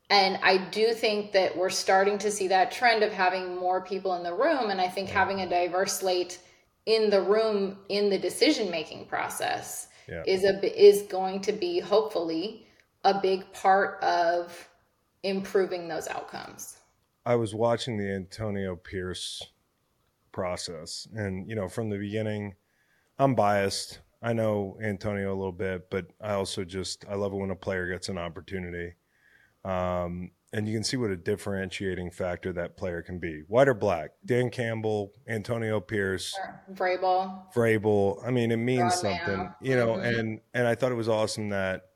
[0.10, 4.16] And I do think that we're starting to see that trend of having more people
[4.16, 4.70] in the room.
[4.70, 6.40] And I think having a diverse slate
[6.86, 10.24] in the room in the decision making process Yeah.
[10.26, 10.56] is a
[10.90, 12.68] is going to be hopefully
[13.04, 14.70] a big part of
[15.24, 16.78] improving those outcomes.
[17.26, 19.44] I was watching the Antonio Pierce
[20.32, 22.56] process, and you know, from the beginning,
[23.20, 24.00] I'm biased.
[24.24, 27.56] I know Antonio a little bit, but I also just I love it when a
[27.56, 28.94] player gets an opportunity,
[29.64, 33.44] um, and you can see what a differentiating factor that player can be.
[33.48, 36.36] White or black, Dan Campbell, Antonio Pierce,
[36.74, 37.54] Vrabel.
[37.54, 38.26] Vrabel.
[38.26, 39.94] I mean, it means something, you know.
[39.94, 40.20] Mhm.
[40.20, 41.91] And and I thought it was awesome that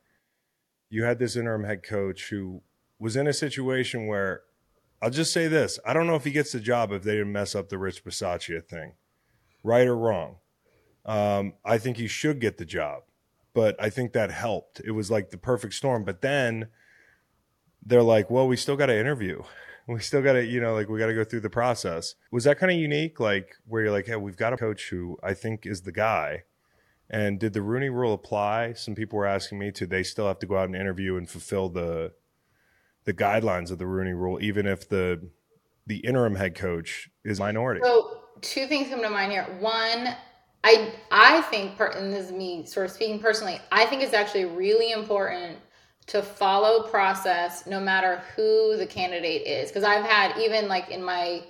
[0.88, 2.62] you had this interim head coach who
[2.98, 4.42] was in a situation where
[5.02, 7.32] I'll just say this: I don't know if he gets the job if they didn't
[7.32, 8.94] mess up the Rich Bisaccia thing,
[9.62, 10.36] right or wrong.
[11.04, 13.02] Um, I think he should get the job,
[13.54, 14.80] but I think that helped.
[14.84, 16.04] It was like the perfect storm.
[16.04, 16.68] But then
[17.84, 19.42] they're like, "Well, we still got to interview."
[19.88, 22.16] We still got to, you know, like we got to go through the process.
[22.32, 23.20] Was that kind of unique?
[23.20, 26.42] Like where you're like, hey, we've got a coach who I think is the guy.
[27.08, 28.72] And did the Rooney Rule apply?
[28.72, 29.86] Some people were asking me to.
[29.86, 32.12] They still have to go out and interview and fulfill the
[33.04, 35.30] the guidelines of the Rooney Rule, even if the
[35.86, 37.80] the interim head coach is minority.
[37.84, 39.44] So two things come to mind here.
[39.60, 40.16] One,
[40.64, 44.46] I I think, and this is me sort of speaking personally, I think it's actually
[44.46, 45.58] really important
[46.08, 49.68] to follow process no matter who the candidate is.
[49.68, 51.44] Because I've had even like in my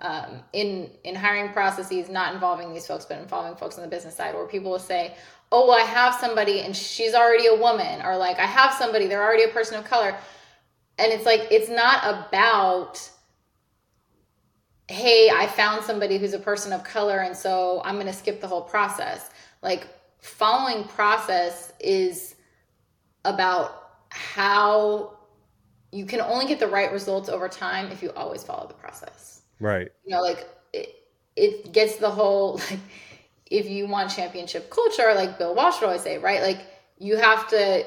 [0.00, 4.14] um, in in hiring processes, not involving these folks, but involving folks on the business
[4.14, 5.14] side, where people will say,
[5.50, 9.06] "Oh, well, I have somebody, and she's already a woman," or like, "I have somebody,
[9.06, 10.16] they're already a person of color,"
[10.98, 13.10] and it's like it's not about
[14.88, 18.40] hey, I found somebody who's a person of color, and so I'm going to skip
[18.40, 19.30] the whole process.
[19.62, 19.88] Like,
[20.20, 22.36] following process is
[23.24, 25.18] about how
[25.92, 29.35] you can only get the right results over time if you always follow the process.
[29.60, 29.88] Right.
[30.04, 30.94] You know, like, it,
[31.36, 32.80] it gets the whole, like,
[33.50, 36.42] if you want championship culture, like Bill Walsh would always say, right?
[36.42, 36.60] Like,
[36.98, 37.84] you have to,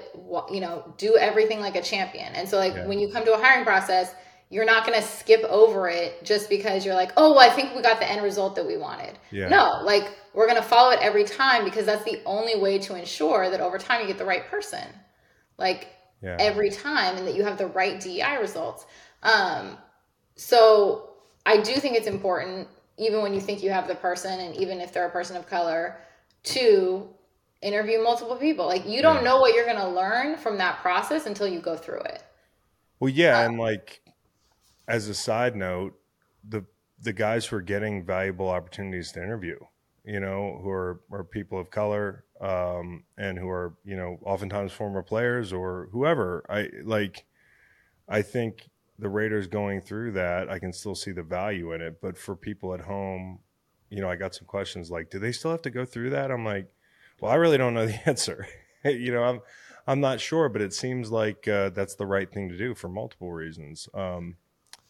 [0.52, 2.34] you know, do everything like a champion.
[2.36, 2.86] And so, like, Yeah.
[2.88, 4.14] when you come to a hiring process,
[4.52, 7.76] you're not going to skip over it just because you're like, oh, well, I think
[7.76, 9.18] we got the end result that we wanted.
[9.32, 9.48] Yeah.
[9.48, 12.96] No, like, we're going to follow it every time because that's the only way to
[12.96, 14.86] ensure that over time you get the right person.
[15.58, 15.88] Like,
[16.22, 16.38] Yeah.
[16.40, 18.86] every time and that you have the right DEI results.
[19.24, 19.78] Um,
[20.36, 21.09] so
[21.46, 22.68] I do think it's important,
[22.98, 25.48] even when you think you have the person, and even if they're a person of
[25.48, 25.98] color,
[26.44, 27.08] to
[27.62, 28.66] interview multiple people.
[28.66, 29.24] Like you don't Yeah.
[29.24, 32.24] know what you're going to learn from that process until you go through it.
[33.00, 34.02] Well, yeah, and like
[34.88, 35.94] as a side note,
[36.48, 36.66] the
[37.02, 39.58] the guys who are getting valuable opportunities to interview,
[40.04, 44.72] you know, who are are people of color, um, and who are you know oftentimes
[44.74, 46.46] former players or whoever.
[46.50, 47.26] I like.
[48.10, 48.70] I think
[49.00, 52.02] the Raiders going through that, I can still see the value in it.
[52.02, 53.40] But for people at home,
[53.90, 56.32] you know, I got some questions like, do they still have to go through that?
[56.32, 56.72] I'm like,
[57.20, 58.48] well, I really don't know the answer.
[58.86, 59.42] you know, I'm
[59.88, 62.90] I'm not sure, but it seems like uh, that's the right thing to do for
[62.90, 63.90] multiple reasons.
[63.94, 64.36] Um,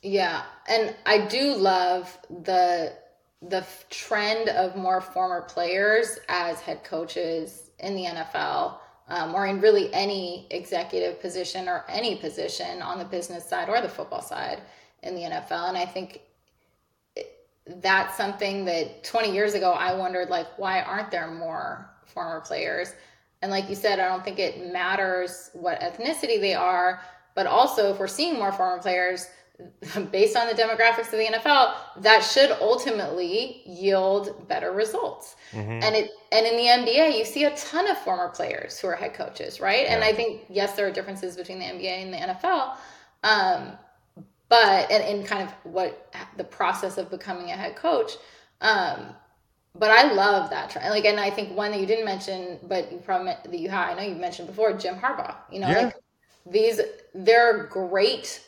[0.02, 2.94] Yeah, and I do love the
[3.41, 8.80] the trend of more former players as head coaches in the NFL,
[9.10, 13.81] um, or in really any executive position or any position on the business side or
[13.81, 14.61] the football side
[15.03, 15.69] in the NFL.
[15.69, 16.22] And I think
[17.65, 22.94] that's something that 20 years ago I wondered, like, why aren't there more former players?
[23.41, 27.02] And like you said, I don't think it matters what ethnicity they are,
[27.36, 29.27] but also if we're seeing more former players
[30.11, 35.36] based on the demographics of the NFL, that should ultimately yield better results.
[35.53, 35.84] Mhm.
[35.84, 38.95] And it and in the NBA, you see a ton of former players who are
[38.95, 39.88] head coaches, right?
[39.88, 42.77] And I think yes, there are differences between the NBA and the NFL,
[43.23, 43.77] um,
[44.49, 48.14] but and, and kind of what the process of becoming a head coach.
[48.61, 49.15] Um,
[49.76, 50.90] but I love that trend.
[50.90, 53.91] Like, and I think one that you didn't mention, but you probably that you had,
[53.91, 55.36] I know you mentioned before, Jim Harbaugh.
[55.52, 55.86] You know, Yeah.
[55.86, 55.95] like
[56.45, 56.81] these,
[57.14, 58.41] they're great,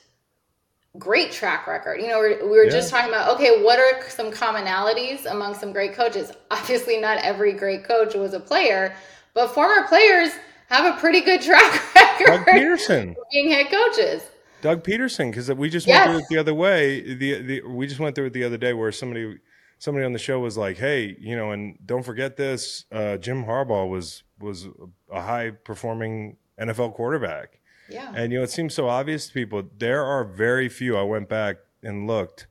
[0.98, 2.02] great track record.
[2.02, 5.72] You know, we're, we were just talking about, okay, what are some commonalities among some
[5.72, 6.32] great coaches?
[6.52, 8.96] Obviously, not every great coach was a player,
[9.34, 10.32] but former players
[10.68, 13.16] have a pretty good track record Doug Pederson.
[13.32, 14.24] being head coaches.
[14.62, 17.16] Doug Pederson, because we just went through it the other way.
[17.16, 19.38] The, the we just went through it the other day where somebody
[19.80, 22.86] somebody on the show was like, "Hey, you know, and don't forget this.
[22.92, 24.68] Uh, Jim Harbaugh was was
[25.12, 27.60] a high performing NFL quarterback."
[27.92, 28.12] Yeah.
[28.16, 29.64] And you know, it seems so obvious to people.
[29.78, 30.98] There are very few.
[30.98, 32.48] I went back and looked.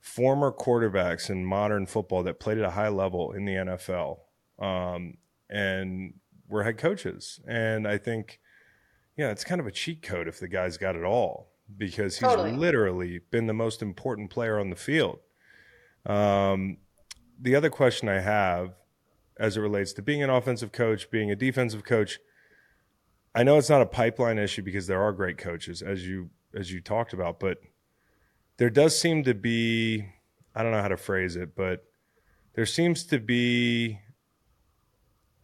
[0.00, 4.18] Former quarterbacks in modern football that played at a high level in the NFL,
[4.58, 5.14] um,
[5.48, 6.14] and
[6.48, 7.38] were head coaches.
[7.46, 8.40] And I think,
[9.16, 12.28] yeah, it's kind of a cheat code if the guy's got it all because he's
[12.28, 12.52] Totally.
[12.52, 15.20] literally been the most important player on the field.
[16.04, 16.78] Um,
[17.40, 18.74] the other question I have,
[19.38, 22.18] as it relates to being an offensive coach, being a defensive coach,
[23.34, 26.70] I know it's not a pipeline issue because there are great coaches as you as
[26.70, 27.58] you talked about, but
[28.58, 30.06] there does seem to be
[30.54, 31.84] I don't know how to phrase it, but
[32.54, 33.98] there seems to be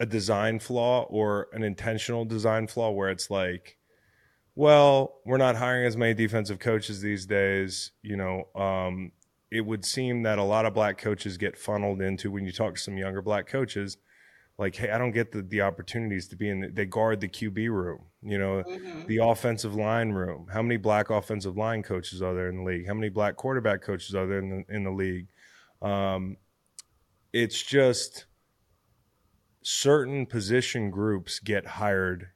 [0.00, 3.78] a design flaw or an intentional design flaw where it's like,
[4.54, 7.92] well, we're not hiring as many defensive coaches these days.
[8.02, 9.12] You know, um,
[9.50, 12.74] it would seem that a lot of black coaches get funneled into when you talk
[12.74, 13.96] to some younger black coaches,
[14.58, 16.60] like, hey, I don't get the, the opportunities to be in.
[16.60, 18.64] The, they guard the QB room, you know,
[19.06, 20.48] the offensive line room.
[20.52, 22.86] How many black offensive line coaches are there in the league?
[22.86, 25.28] How many black quarterback coaches are there in the, in the league?
[25.80, 26.36] Um,
[27.32, 28.24] it's just
[29.62, 32.30] certain position groups get hired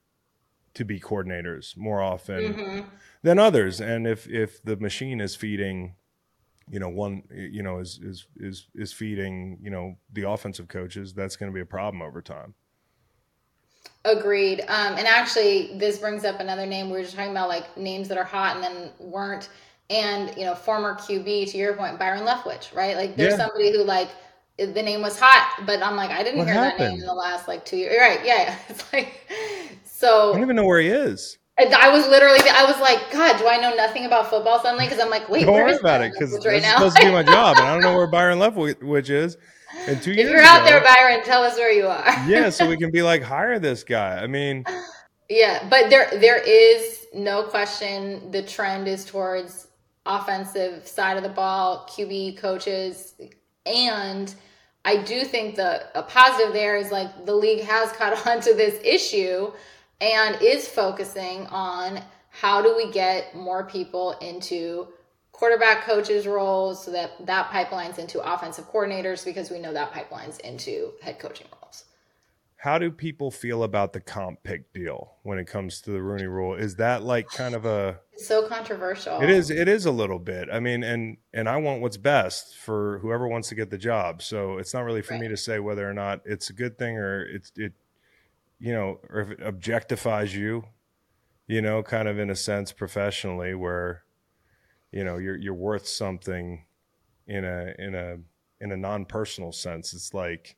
[0.74, 2.86] to be coordinators more often Mhm.
[3.22, 5.94] than others and if if the machine is feeding
[6.70, 11.12] you know one you know is is is is feeding you know the offensive coaches
[11.12, 12.54] that's going to be a problem over time
[14.04, 14.62] Agreed.
[14.62, 16.86] Um, and actually, this brings up another name.
[16.86, 19.48] We were just talking about like names that are hot and then weren't.
[19.90, 22.96] And, you know, former QB, to your point, Byron Leftwich, right?
[22.96, 23.46] Like, there's Yeah.
[23.46, 24.08] somebody who, like,
[24.56, 27.12] the name was hot, but I'm like, I didn't What hear that name in the
[27.12, 27.96] last, like, two years.
[28.00, 28.24] Right.
[28.24, 28.42] Yeah.
[28.42, 28.58] yeah.
[28.70, 29.30] It's like,
[29.84, 33.38] so i don't even know where he is I was literally, I was like, God,
[33.38, 34.86] do I know nothing about football suddenly?
[34.86, 37.22] Because I'm like, wait, don't worry about it because right is supposed to be my
[37.36, 39.36] job and i don't know where byron leftwich is
[39.86, 42.04] and two if years you're out ago- there, Byron, tell us where you are.
[42.28, 44.64] yeah so we can be like hire this guy i mean
[45.28, 49.68] Yeah, but there there is no question the trend is towards
[50.04, 53.14] offensive side of the ball, QB coaches,
[53.64, 54.34] and
[54.84, 58.52] I do think the a positive there is like the league has caught on to
[58.54, 59.52] this issue
[60.02, 64.88] and is focusing on how do we get more people into
[65.30, 70.40] quarterback coaches roles so that that pipelines into offensive coordinators because we know that pipelines
[70.40, 71.84] into head coaching roles.
[72.56, 76.26] how do people feel about the comp pick deal when it comes to the Rooney
[76.26, 76.54] Rule?
[76.54, 79.20] Is that like kind of a It's so controversial.
[79.20, 79.50] It is.
[79.50, 80.48] It is a little bit.
[80.52, 84.22] I mean, and and I want what's best for whoever wants to get the job.
[84.22, 86.96] So it's not really for me to say whether or not it's a good thing
[86.96, 87.72] or it's it,
[88.62, 90.62] you know, or if it objectifies you,
[91.48, 94.04] you know, kind of in a sense professionally, where,
[94.92, 96.64] you know, you're you're worth something,
[97.26, 98.18] in a in a
[98.60, 99.92] in a non personal sense.
[99.92, 100.56] It's like,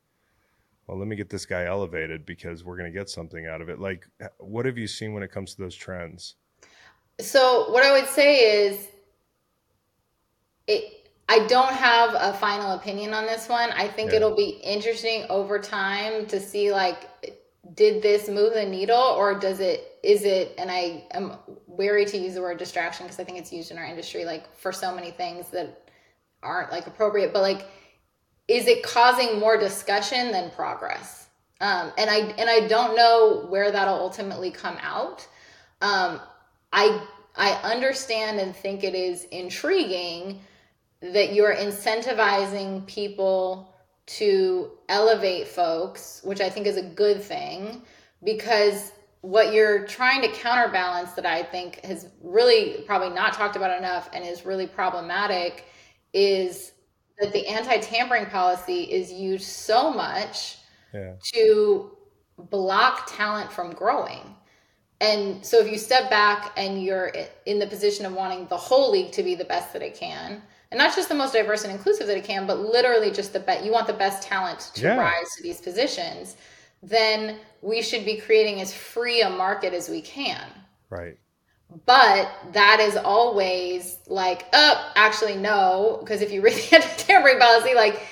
[0.86, 3.70] well, let me get this guy elevated because we're going to get something out of
[3.70, 3.80] it.
[3.80, 4.06] Like,
[4.36, 6.34] what have you seen when it comes to those trends?
[7.20, 8.86] So what I would say is
[10.66, 13.70] it I don't have a final opinion on this one.
[13.70, 14.16] I think Yeah.
[14.16, 17.08] it'll be interesting over time to see like
[17.72, 21.32] did this move the needle or does it is it and I am
[21.66, 24.54] wary to use the word distraction because I think it's used in our industry like
[24.54, 25.88] for so many things that
[26.42, 27.66] aren't like appropriate but like
[28.46, 31.28] is it causing more discussion than progress?
[31.60, 35.26] Um, and i and i don't know where that'll ultimately come out.
[35.80, 36.20] Um,
[36.72, 37.00] i
[37.36, 40.40] i understand and think it is intriguing
[41.00, 43.73] that you're incentivizing people
[44.06, 47.82] to elevate folks which i think is a good thing
[48.24, 53.76] because what you're trying to counterbalance that i think has really probably not talked about
[53.78, 55.64] enough and is really problematic
[56.12, 56.72] is
[57.18, 60.58] that the anti-tampering policy is used so much
[60.92, 61.14] Yeah.
[61.34, 61.96] to
[62.38, 64.34] block talent from growing.
[65.00, 67.12] And so if you step back and you're
[67.46, 70.42] in the position of wanting the whole league to be the best that it can,
[70.70, 73.40] and not just the most diverse and inclusive that it can, but literally just the
[73.40, 74.96] best, you want the best talent to Yeah.
[74.98, 76.36] rise to these positions,
[76.82, 80.46] then we should be creating as free a market as we can.
[80.90, 81.16] Right.
[81.86, 85.98] But that is always like, oh, actually, no.
[86.00, 88.02] Because if you read the anti-tampering policy, like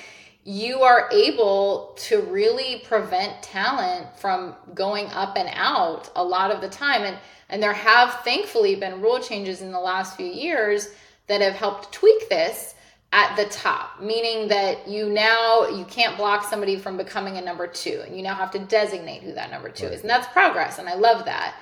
[0.43, 6.61] you are able to really prevent talent from going up and out a lot of
[6.61, 7.03] the time.
[7.03, 7.17] And
[7.49, 10.89] and there have thankfully been rule changes in the last few years
[11.33, 12.75] that have helped tweak this
[13.11, 17.65] at the top, meaning that you now you can't block somebody from becoming a number
[17.67, 20.79] two, and you now have to designate who that number two is, and that's progress,
[20.79, 21.55] and I love that.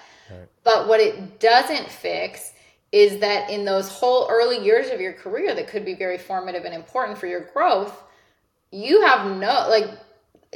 [0.63, 2.53] But what it doesn't fix
[2.91, 6.65] is that in those whole early years of your career that could be very formative
[6.65, 8.03] and important for your growth,
[8.71, 9.89] you have no like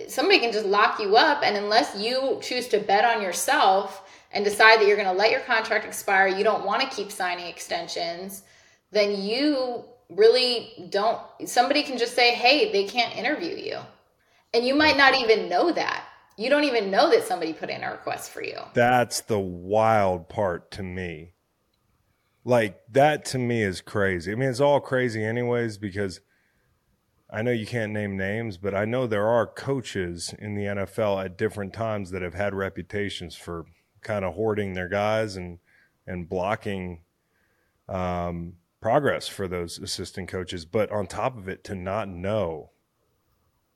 [0.07, 4.43] somebody can just lock you up and unless you choose to bet on yourself and
[4.43, 7.45] decide that you're going to let your contract expire, you don't want to keep signing
[7.45, 8.43] extensions,
[8.91, 13.79] then you really don't somebody can just say, "Hey, they can't interview you."
[14.53, 16.05] And you might not even know that.
[16.37, 18.57] You don't even know that somebody put in a request for you.
[18.73, 21.33] That's the wild part to me.
[22.43, 24.31] Like that to me is crazy.
[24.31, 26.21] I mean, it's all crazy anyways because
[27.29, 31.23] I know you can't name names, but I know there are coaches in the NFL
[31.25, 33.65] at different times that have had reputations for
[34.01, 35.59] kind of hoarding their guys and
[36.05, 37.01] and blocking
[37.89, 38.53] um,
[38.85, 40.63] progress for those assistant coaches.
[40.63, 42.69] But on top of it, to not know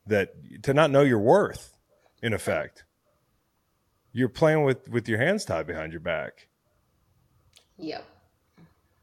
[0.05, 1.75] that to not know your worth,
[2.21, 2.83] in effect,
[4.11, 6.47] you're playing with with your hands tied behind your back.
[7.79, 8.05] Yep.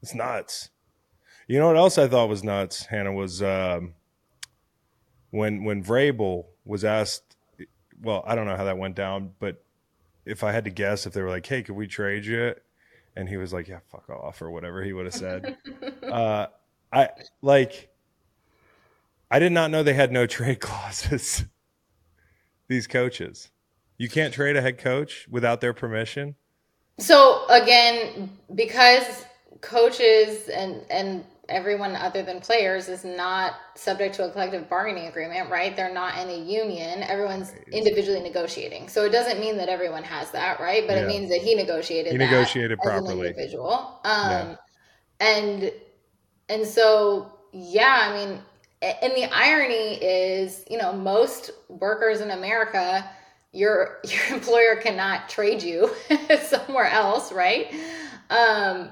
[0.01, 0.69] It's nuts.
[1.45, 3.93] You know what else I thought was nuts, Hannah, was um,
[5.31, 7.35] when when Vrabel was asked.
[8.01, 9.61] Well, I don't know how that went down, but
[10.23, 12.55] if I had to guess, if they were like, "Hey, could we trade you?"
[13.17, 15.57] And he was like, "Yeah, fuck off" or whatever he would have said,
[16.03, 16.47] uh,
[16.93, 17.09] I
[17.41, 17.89] like.
[19.29, 21.43] I did not know they had no trade clauses.
[22.69, 23.49] These coaches,
[23.97, 26.35] you can't trade a head coach without their permission.
[26.99, 29.25] So again, because
[29.61, 35.49] coaches and and everyone other than players is not subject to a collective bargaining agreement,
[35.49, 35.75] right?
[35.75, 37.03] They're not in a union.
[37.03, 38.89] Everyone's individually negotiating.
[38.89, 40.87] So it doesn't mean that everyone has that, right?
[40.87, 40.99] But Yeah.
[40.99, 43.35] it means that he negotiated He negotiated properly.
[43.35, 43.99] individual.
[44.03, 44.47] Um Yeah.
[45.19, 45.71] and
[46.49, 48.39] and so yeah, I mean
[48.81, 53.09] and the irony is, you know, most workers in America
[53.53, 55.89] your your employer cannot trade you
[56.43, 57.73] somewhere else, right?
[58.29, 58.89] Um,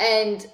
[0.00, 0.46] and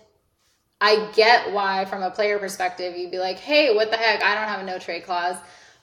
[0.81, 4.23] I get why, from a player perspective, you'd be like, "Hey, what the heck?
[4.23, 5.37] I don't have a no trade clause."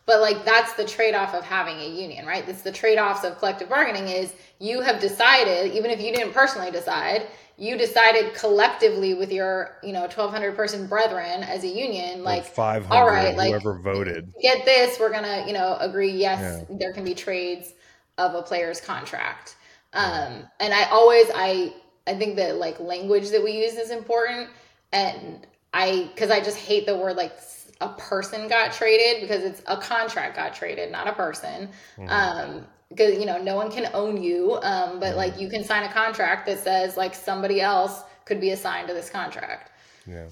[0.06, 2.48] But like that's the trade-off of having a union, right?
[2.48, 6.70] It's the trade-offs of collective bargaining is you have decided, even if you didn't personally
[6.72, 7.28] decide,
[7.58, 12.86] you decided collectively with your, you know, 1200 person brethren as a union, like, five
[12.86, 14.32] hundred, all right, like whoever voted.
[14.42, 16.12] get this, we're gonna, you know, agree.
[16.12, 16.78] Yes, Yeah.
[16.78, 17.74] there can be trades
[18.18, 19.56] of a player's contract.
[19.94, 21.74] Um, and I always, I,
[22.08, 24.50] I think that like language that we use is important,
[24.96, 27.38] and I, because I just hate the word like
[27.82, 31.70] a person got traded because it's a contract got traded, not a person.
[31.98, 32.10] Mhm.
[32.10, 35.84] Um, because you know no one can own you, um, but like you can sign
[35.84, 39.72] a contract that says like somebody else could be assigned to this contract.
[40.06, 40.28] Yeah,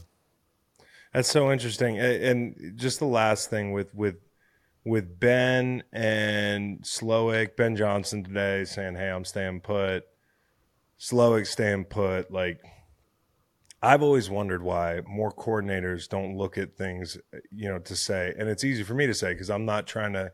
[1.14, 1.99] that's so interesting.
[1.99, 4.18] And just the last thing with with
[4.85, 10.06] with Ben and Slowik, Ben Johnson today saying, "Hey, I'm staying put."
[10.99, 12.31] Slowik staying put.
[12.31, 12.61] Like,
[13.84, 17.18] I've always wondered why more coordinators don't look at things,
[17.51, 20.14] you know, to say, and it's easy for me to say because I'm not trying
[20.14, 20.31] to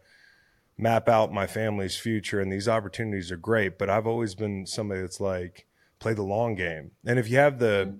[0.77, 3.79] map out my family's future, and these opportunities are great.
[3.79, 5.65] But I've always been somebody that's like,
[5.97, 7.97] play the long game, and if you have the mm-hmm.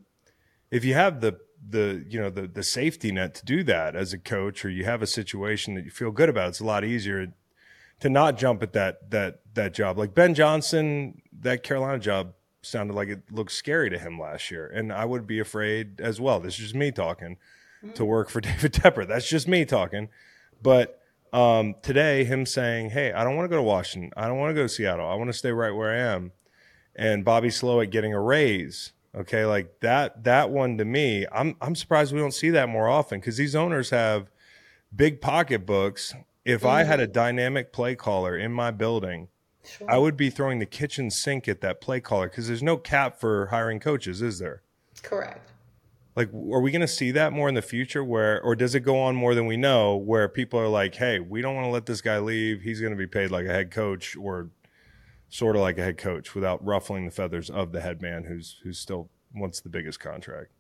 [0.72, 4.14] if you have the the you know the the safety net to do that as
[4.14, 6.86] a coach or you have a situation that you feel good about it's a lot
[6.86, 7.28] easier
[8.00, 12.94] to not jump at that that that job like Ben Johnson that Carolina job sounded
[12.94, 16.40] like it looked scary to him last year and I would be afraid as well.
[16.40, 17.38] This is just me talking
[17.96, 19.08] to work for David Tepper.
[19.08, 20.10] That's just me talking.
[20.62, 24.12] But um, today him saying hey I don't want to go to Washington.
[24.18, 25.08] I don't want to go to Seattle.
[25.08, 26.32] I want to stay right where I am.
[26.96, 28.92] And Bobby Slowik getting a raise.
[29.16, 32.88] Okay, like that that one to me, I'm I'm surprised we don't see that more
[32.88, 34.30] often because these owners have
[34.96, 36.14] big pocketbooks.
[36.46, 39.28] If I had a dynamic play caller in my building,
[39.88, 43.20] I would be throwing the kitchen sink at that play caller because there's no cap
[43.20, 44.62] for hiring coaches, is there?
[45.02, 45.52] Correct.
[46.16, 48.04] Like, are we going to see that more in the future?
[48.04, 49.96] Where, or does it go on more than we know?
[49.96, 52.62] Where people are like, "Hey, we don't want to let this guy leave.
[52.62, 54.50] He's going to be paid like a head coach, or
[55.30, 58.60] sort of like a head coach, without ruffling the feathers of the head man, who's
[58.64, 60.52] who's still wants the biggest contract."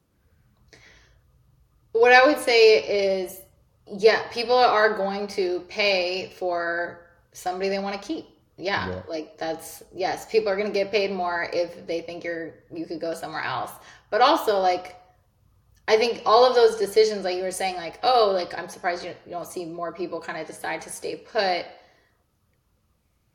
[1.92, 3.42] What I would say is,
[3.86, 7.02] yeah, people are going to pay for
[7.34, 8.28] somebody they want to keep.
[8.60, 9.02] Yeah, Yeah.
[9.08, 12.86] like that's yes, people are going to get paid more if they think you're you
[12.86, 13.72] could go somewhere else.
[14.10, 14.96] But also like
[15.88, 19.04] I think all of those decisions like you were saying like, "Oh, like I'm surprised
[19.04, 21.66] you, you don't see more people kind of decide to stay put."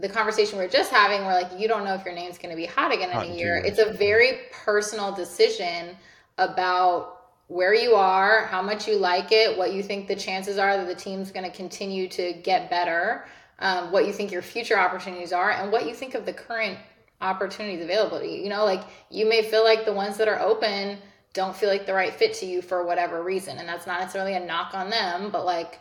[0.00, 2.50] The conversation we are just having where like you don't know if your name's going
[2.50, 3.56] to be hot again Hot in a year.
[3.64, 5.96] It's a very personal decision
[6.38, 7.14] about
[7.48, 10.86] where you are, how much you like it, what you think the chances are that
[10.86, 13.26] the team's going to continue to get better,
[13.58, 16.78] um, what you think your future opportunities are, and what you think of the current
[17.20, 18.42] opportunities available to you.
[18.42, 20.98] You know, like you may feel like the ones that are open
[21.32, 23.58] don't feel like the right fit to you for whatever reason.
[23.58, 25.80] And that's not necessarily a knock on them, but like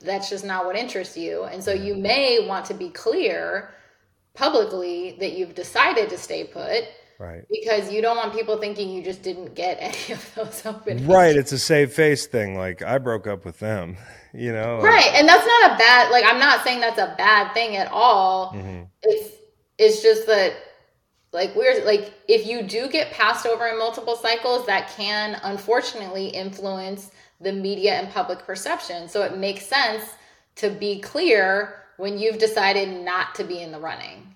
[0.00, 1.44] that's just not what interests you.
[1.44, 3.74] And so you may want to be clear
[4.34, 6.84] publicly that you've decided to stay put
[7.18, 7.44] Right.
[7.50, 11.36] because you don't want people thinking you just didn't get any of those open Right.
[11.42, 12.56] It's a save face thing.
[12.56, 13.96] Like I broke up with them,
[14.34, 14.80] you know.
[14.80, 17.90] right and that's not a bad like i'm not saying that's a bad thing at
[17.92, 18.88] all Mhm.
[19.02, 19.36] it's
[19.78, 20.54] it's just that
[21.32, 26.28] like we're like if you do get passed over in multiple cycles that can unfortunately
[26.28, 27.10] influence
[27.40, 30.04] the media and public perception so it makes sense
[30.56, 34.34] to be clear when you've decided not to be in the running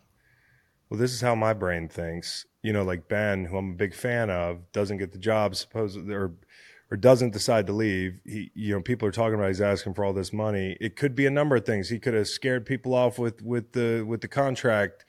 [0.88, 2.46] well, this is how my brain thinks.
[2.62, 6.14] You know, like Ben, who I'm a big fan of, doesn't get the job, supposedly,
[6.14, 6.32] or
[6.90, 8.20] or doesn't decide to leave.
[8.24, 10.76] He, you know, people are talking about he's asking for all this money.
[10.80, 11.88] It could be a number of things.
[11.88, 15.04] He could have scared people off with with the with the contract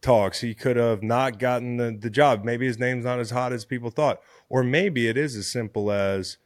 [0.00, 0.40] talks.
[0.40, 2.44] He could have not gotten the, the job.
[2.44, 4.20] Maybe his name's not as hot as people thought.
[4.48, 6.38] Or maybe it is as simple as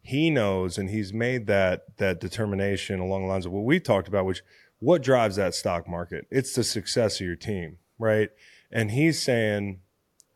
[0.00, 4.08] he knows and he's made that that determination along the lines of what we talked
[4.08, 4.42] about, which
[4.80, 6.26] what drives that stock market?
[6.30, 8.30] It's the success of your team, right?
[8.70, 9.80] And he's saying,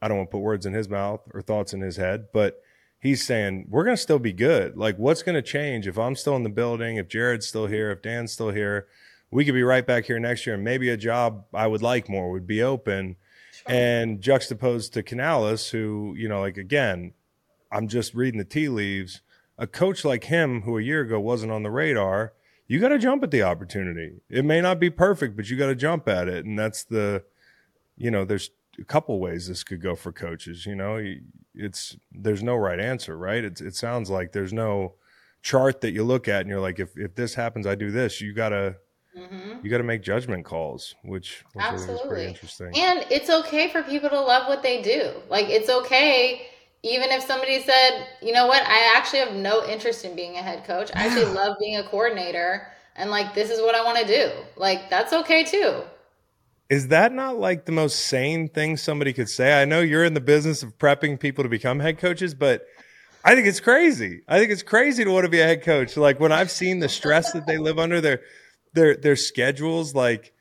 [0.01, 2.63] I don't want to put words in his mouth or thoughts in his head, but
[3.01, 4.77] he's saying we're going to still be good.
[4.77, 7.91] Like, what's going to change if I'm still in the building, if Jared's still here,
[7.91, 8.87] if Dan's still here?
[9.31, 12.09] We could be right back here next year, and maybe a job I would like
[12.09, 13.17] more would be open.
[13.67, 17.13] And juxtaposed to Canales, who, you know, like again,
[17.71, 19.21] I'm just reading the tea leaves.
[19.59, 22.33] A coach like him, who a year ago wasn't on the radar,
[22.67, 24.21] you got to jump at the opportunity.
[24.31, 26.47] It may not be perfect, but you got to jump at it.
[26.47, 27.25] And that's the,
[27.97, 30.67] you know, there's a couple ways this could go for coaches.
[30.67, 31.03] You know,
[31.55, 33.45] it's there's no right answer, right?
[33.45, 34.95] It's, it sounds like there's no
[35.43, 38.21] chart that you look at and you're like, if if this happens, I do this.
[38.21, 38.77] You gotta
[39.17, 39.65] mm-hmm.
[39.65, 42.27] you got to make judgment calls, which, which I is pretty Absolutely.
[42.27, 42.73] interesting.
[42.77, 45.13] And it's okay for people to love what they do.
[45.29, 46.47] Like it's okay
[46.85, 48.63] even if somebody said, "You know what?
[48.65, 50.91] I actually have no interest in being a head coach.
[50.95, 54.31] I actually love being a coordinator and like this is what I want to do."
[54.57, 55.83] Like that's okay too.
[56.71, 59.61] Is that not like the most sane thing somebody could say?
[59.61, 62.67] I know you're in the business of prepping people to become head coaches, but
[63.25, 64.21] I think it's crazy.
[64.29, 65.97] I think it's crazy to want to be a head coach.
[65.97, 68.21] Like when I've seen the stress that they live under, their
[68.75, 69.95] their their schedules.
[69.95, 70.33] Like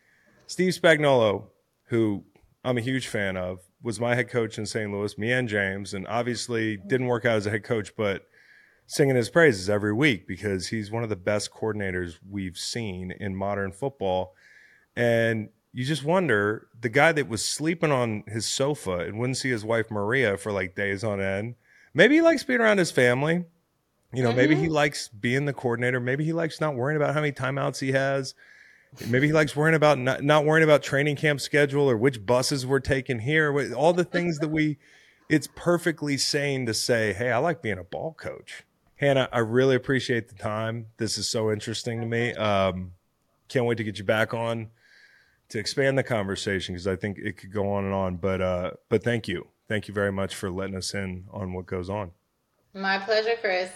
[0.48, 1.48] Steve Spagnuolo,
[1.86, 2.24] who
[2.64, 4.92] I'm a huge fan of, was my head coach in St.
[4.92, 5.18] Louis.
[5.18, 8.28] Me and James, and obviously didn't work out as a head coach, but
[8.86, 13.36] singing his praises every week because he's one of the best coordinators we've seen in
[13.36, 14.34] modern football.
[14.96, 19.52] And you just wonder the guy that was sleeping on his sofa and wouldn't see
[19.52, 21.54] his wife Maria for like days on end.
[21.94, 23.46] Maybe he likes being around his family.
[24.12, 26.00] You know, maybe he likes being the coordinator.
[26.00, 28.34] Maybe he likes not worrying about how many timeouts he has.
[29.06, 32.66] Maybe he likes worrying about not, not worrying about training camp schedule or which buses
[32.66, 33.76] we're taking here.
[33.76, 34.80] All the things that we,
[35.30, 38.64] it's perfectly sane to say, hey, I like being a ball coach.
[38.96, 40.88] Hannah, I really appreciate the time.
[40.98, 42.34] This is so interesting to me.
[42.34, 42.94] Um,
[43.48, 44.72] can't wait to get you back on
[45.50, 48.18] to expand the conversation because I think it could go on and on.
[48.18, 51.66] But uh, but thank you, thank you very much for letting us in on what
[51.66, 52.12] goes on.
[52.74, 53.72] My pleasure, Chris.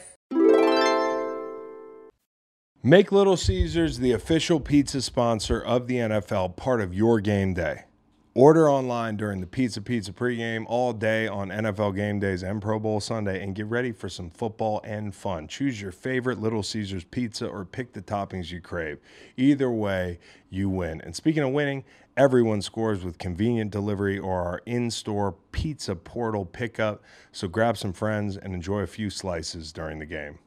[2.84, 7.84] Make Little Caesars the official pizza sponsor of the NFL, part of your game day.
[8.33, 12.79] Order online during the Pizza Pizza pregame all day on NFL game days and Pro
[12.79, 15.49] Bowl Sunday and get ready for some football and fun.
[15.49, 18.99] Choose your favorite Little Caesars pizza or pick the toppings you crave.
[19.35, 20.17] Either way,
[20.49, 21.01] you win.
[21.01, 21.83] And speaking of winning,
[22.15, 27.03] everyone scores with convenient delivery or our in store pizza portal pickup.
[27.33, 30.39] So grab some friends and enjoy a few slices during the game.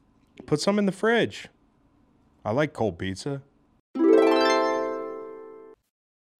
[0.47, 1.49] Put some in the fridge.
[2.43, 3.43] I like cold pizza.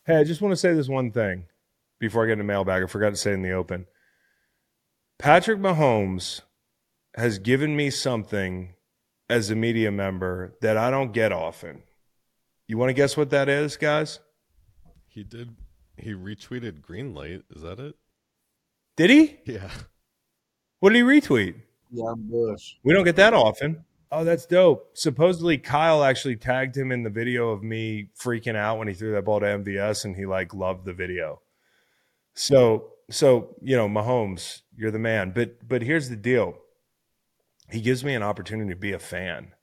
[0.06, 1.46] Hey, I just want to say this one thing
[2.00, 2.84] before I get in into mailbag.
[2.84, 3.88] I forgot to say it in the open.
[5.18, 6.42] Patrick Mahomes
[7.16, 8.76] has given me something
[9.30, 11.82] as a media member that I don't get often.
[12.68, 14.20] You want to guess what that is, guys?
[15.08, 15.56] He did.
[15.98, 17.42] He retweeted Greenlight.
[17.56, 17.96] Is that it?
[18.98, 19.38] Did he?
[19.46, 19.72] Yeah.
[20.82, 21.56] What did he retweet?
[21.90, 22.76] Yeah, Bush.
[22.84, 23.85] We don't get that often.
[24.12, 24.92] Oh, that's dope.
[24.94, 29.12] Supposedly Kyle actually tagged him in the video of me freaking out when he threw
[29.14, 31.42] that ball to MVS and he like loved the video.
[32.34, 35.32] So so, you know, Mahomes, you're the man.
[35.32, 36.56] But but here's the deal.
[37.70, 39.54] He gives me an opportunity to be a fan.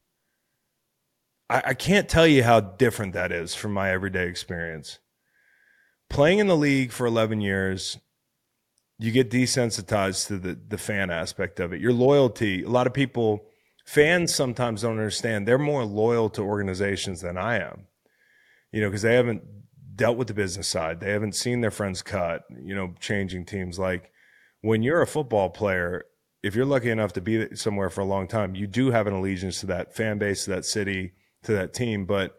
[1.48, 4.98] I, I can't tell you how different that is from my everyday experience.
[6.08, 7.98] Playing in the league for 11 years,
[8.98, 11.80] you get desensitized to the the fan aspect of it.
[11.80, 13.46] Your loyalty, a lot of people
[13.92, 15.46] fans sometimes don't understand.
[15.46, 17.88] They're more loyal to organizations than I am.
[18.72, 19.42] You know, because they haven't
[19.94, 21.00] dealt with the business side.
[21.00, 24.10] They haven't seen their friends cut, you know, changing teams like
[24.62, 26.04] when you're a football player,
[26.42, 29.12] if you're lucky enough to be somewhere for a long time, you do have an
[29.12, 31.12] allegiance to that fan base, to that city,
[31.42, 32.38] to that team, but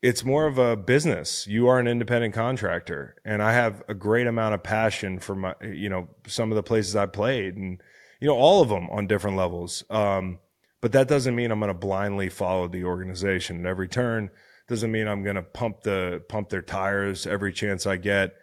[0.00, 1.48] it's more of a business.
[1.48, 5.54] You are an independent contractor, and I have a great amount of passion for my,
[5.60, 7.82] you know, some of the places I played, and
[8.20, 9.84] you know, all of them on different levels.
[9.90, 10.38] Um,
[10.80, 14.30] but that doesn't mean I'm going to blindly follow the organization at every turn.
[14.68, 18.34] Doesn't mean I'm going to pump the pump their tires every chance I get.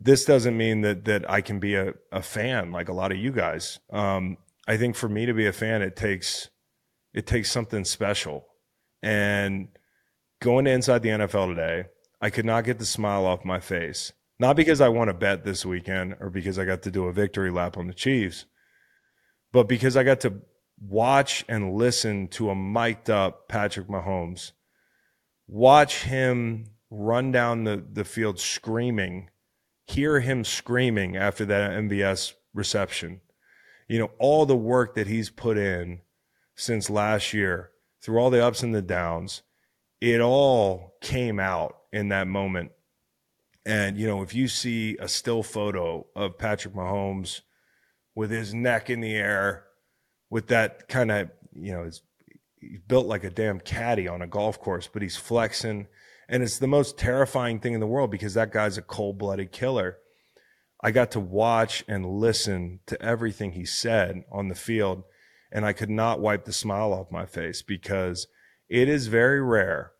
[0.00, 3.18] This doesn't mean that that I can be a, a fan like a lot of
[3.18, 3.78] you guys.
[3.92, 6.50] Um, I think for me to be a fan, it takes
[7.12, 8.46] it takes something special.
[9.02, 9.68] And
[10.40, 11.88] going to inside the NFL today,
[12.20, 14.12] I could not get the smile off my face.
[14.38, 17.12] Not because I won a bet this weekend or because I got to do a
[17.12, 18.46] victory lap on the Chiefs,
[19.54, 20.34] but because I got to
[20.80, 24.50] watch and listen to a mic'd up Patrick Mahomes,
[25.46, 29.30] watch him run down the, the field screaming,
[29.86, 33.20] hear him screaming after that MVS reception.
[33.86, 36.00] You know, all the work that he's put in
[36.56, 37.70] since last year,
[38.02, 39.42] through all the ups and the downs,
[40.00, 42.72] it all came out in that moment.
[43.64, 47.42] And, you know, if you see a still photo of Patrick Mahomes
[48.14, 49.64] with his neck in the air,
[50.30, 52.02] with that kind of, you know, his,
[52.60, 55.86] he's built like a damn caddy on a golf course, but he's flexing.
[56.28, 59.52] And it's the most terrifying thing in the world because that guy's a cold blooded
[59.52, 59.98] killer.
[60.82, 65.04] I got to watch and listen to everything he said on the field,
[65.50, 68.26] and I could not wipe the smile off my face because
[68.68, 69.92] it is very rare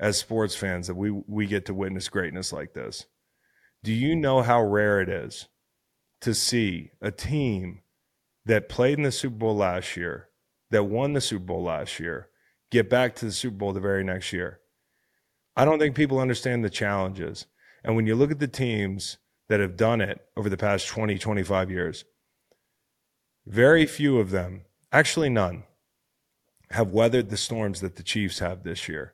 [0.00, 3.06] as sports fans that we, we get to witness greatness like this.
[3.82, 5.46] Do you know how rare it is
[6.24, 7.82] to see a team
[8.46, 10.28] that played in the Super Bowl last year,
[10.70, 12.28] that won the Super Bowl last year,
[12.70, 14.60] get back to the Super Bowl the very next year?
[15.54, 17.46] I don't think people understand the challenges.
[17.84, 19.18] And when you look at the teams
[19.50, 22.06] that have done it over the past 20, 25 years,
[23.46, 25.64] very few of them, actually none,
[26.70, 29.12] have weathered the storms that the Chiefs have this year.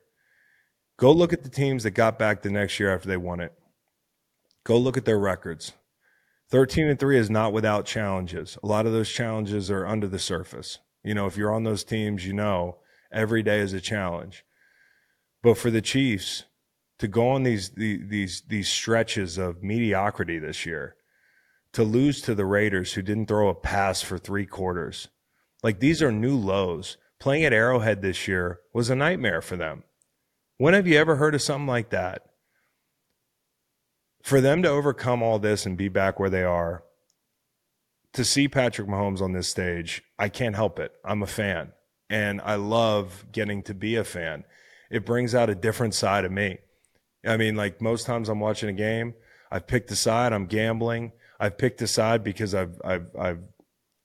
[0.97, 3.53] Go look at the teams that got back the next year after they won it.
[4.63, 5.73] Go look at their records.
[6.51, 8.57] 13 and 3 is not without challenges.
[8.61, 10.79] A lot of those challenges are under the surface.
[11.03, 12.77] You know, if you're on those teams, you know
[13.11, 14.43] every day is a challenge.
[15.41, 16.43] But for the Chiefs
[16.99, 20.95] to go on these these these, stretches of mediocrity this year,
[21.73, 25.07] to lose to the Raiders who didn't throw a pass for 3 quarters.
[25.63, 26.97] Like these are new lows.
[27.19, 29.83] Playing at Arrowhead this year was a nightmare for them.
[30.57, 32.25] When have you ever heard of something like that?
[34.23, 36.83] For them to overcome all this and be back where they are,
[38.13, 40.91] to see Patrick Mahomes on this stage, I can't help it.
[41.03, 41.71] I'm a fan
[42.09, 44.43] and I love getting to be a fan.
[44.89, 46.57] It brings out a different side of me.
[47.25, 49.13] I mean, like most times I'm watching a game,
[49.49, 51.13] I've picked a side, I'm gambling.
[51.39, 53.39] I've picked a side because I've I've I've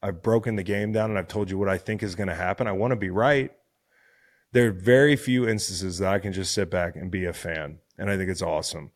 [0.02, 2.34] I've broken the game down and I've told you what I think is going to
[2.34, 2.66] happen.
[2.66, 3.52] I want to be right.
[4.52, 7.78] There are very few instances that I can just sit back and be a fan,
[7.98, 8.92] and I think it's awesome.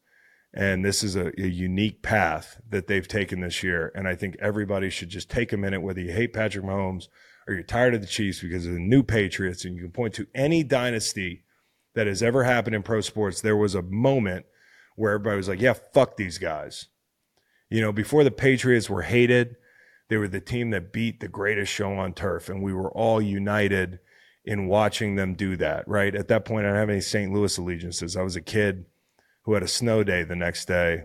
[0.53, 3.93] And this is a, a, unique path that they've taken this year.
[3.95, 7.07] And I think everybody should just take a minute, whether you hate Patrick Mahomes
[7.47, 10.15] or you're tired of the Chiefs because of the new Patriots, and you can point
[10.15, 11.45] to any dynasty
[11.95, 13.41] that has ever happened in pro sports.
[13.41, 14.47] There was a moment
[14.97, 16.89] where everybody was like, yeah, fuck these guys.
[17.69, 19.57] You know, before the Patriots were hated,
[20.09, 23.23] they were the team that beat the greatest show on turf, and we were all
[23.23, 24.01] united
[24.45, 26.15] in watching them do that, right?
[26.15, 27.33] At that point, I didn't have any St.
[27.33, 28.17] Louis allegiances.
[28.17, 28.87] I was a kid
[29.43, 31.05] who had a snow day the next day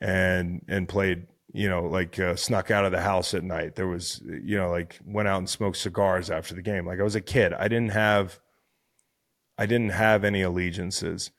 [0.00, 3.74] and and played you know like uh, snuck out of the house at night.
[3.74, 6.86] There was you know like went out and smoked cigars after the game.
[6.86, 7.52] Like i was a kid.
[7.52, 8.40] I didn't have
[9.56, 11.30] i didn't have any allegiances.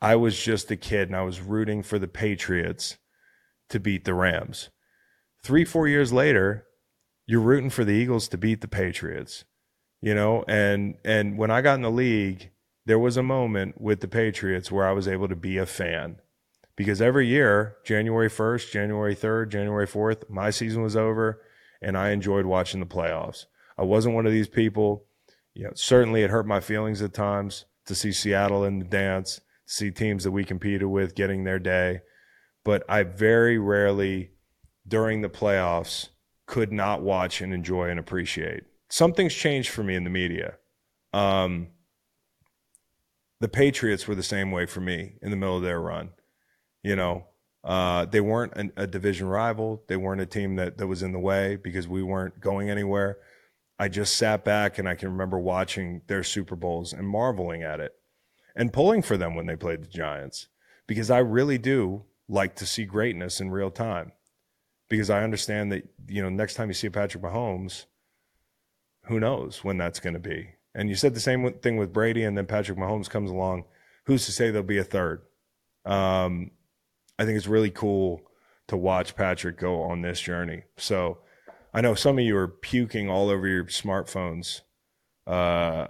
[0.00, 2.98] I was just a kid and i was rooting for the patriots
[3.70, 4.70] to beat the rams.
[5.42, 6.64] Three four years later
[7.26, 9.44] you're rooting for the eagles to beat the patriots
[10.00, 10.44] you know?
[10.48, 12.50] And and when i got in the league
[12.88, 16.22] there was a moment with the Patriots where I was able to be a fan
[16.74, 21.42] because every year, January 1st, January 3rd, January 4th, my season was over
[21.82, 23.44] and I enjoyed watching the playoffs.
[23.76, 25.04] I wasn't one of these people,
[25.52, 29.42] you know, certainly it hurt my feelings at times to see Seattle in the dance,
[29.66, 32.00] see teams that we competed with getting their day,
[32.64, 34.30] but I very rarely
[34.86, 36.08] during the playoffs
[36.46, 38.62] could not watch and enjoy and appreciate.
[38.88, 40.54] Something's changed for me in the media.
[41.12, 41.68] Um,
[43.40, 46.10] the Patriots were the same way for me in the middle of their run.
[46.82, 47.26] You know,
[47.64, 49.82] uh, they weren't an, a division rival.
[49.88, 53.18] They weren't a team that, that was in the way because we weren't going anywhere.
[53.78, 57.80] I just sat back and I can remember watching their Super Bowls and marveling at
[57.80, 57.92] it
[58.56, 60.48] and pulling for them when they played the Giants
[60.86, 64.12] because I really do like to see greatness in real time
[64.88, 67.84] because I understand that, you know, next time you see a Patrick Mahomes,
[69.04, 70.50] who knows when that's going to be.
[70.74, 73.64] And you said the same thing with Brady, and then Patrick Mahomes comes along.
[74.04, 75.22] Who's to say there'll be a third?
[75.84, 76.50] Um,
[77.18, 78.22] I think it's really cool
[78.68, 80.64] to watch Patrick go on this journey.
[80.76, 81.18] So
[81.72, 84.60] I know some of you are puking all over your smartphones.
[85.26, 85.88] Uh,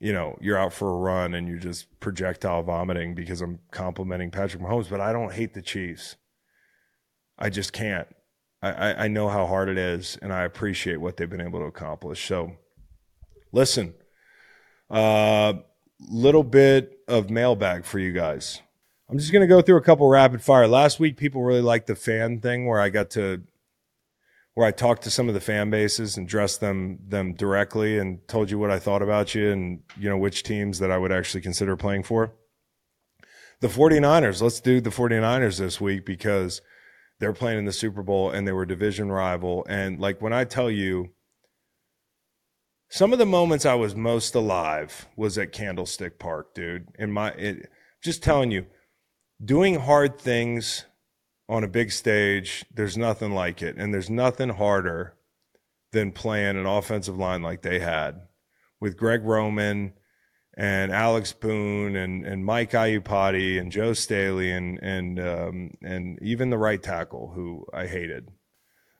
[0.00, 4.30] you know, you're out for a run and you're just projectile vomiting because I'm complimenting
[4.30, 6.16] Patrick Mahomes, but I don't hate the Chiefs.
[7.38, 8.08] I just can't.
[8.60, 11.60] I, I, I know how hard it is, and I appreciate what they've been able
[11.60, 12.26] to accomplish.
[12.26, 12.52] So,
[13.54, 13.94] listen,
[14.90, 15.54] uh,
[16.00, 18.60] little bit of mailbag for you guys.
[19.08, 20.66] I'm just going to go through a couple rapid fire.
[20.66, 23.42] Last week, people really liked the fan thing where I got to
[24.54, 28.26] where I talked to some of the fan bases and dressed them them directly and
[28.28, 31.12] told you what I thought about you and you know which teams that I would
[31.12, 32.32] actually consider playing for.
[33.60, 36.60] The 49ers, let's do the 49ers this week because
[37.18, 40.44] they're playing in the Super Bowl and they were division rival and like when I
[40.44, 41.13] tell you
[42.94, 46.86] some of the moments I was most alive was at Candlestick Park, dude.
[46.96, 47.68] In my it,
[48.00, 48.66] just telling you
[49.44, 50.84] doing hard things
[51.48, 53.74] on a big stage, there's nothing like it.
[53.76, 55.16] And there's nothing harder
[55.90, 58.28] than playing an offensive line like they had
[58.80, 59.94] with Greg Roman
[60.56, 66.50] and Alex Boone and, and Mike Iupati and Joe Staley and and um, and even
[66.50, 68.28] the right tackle who I hated.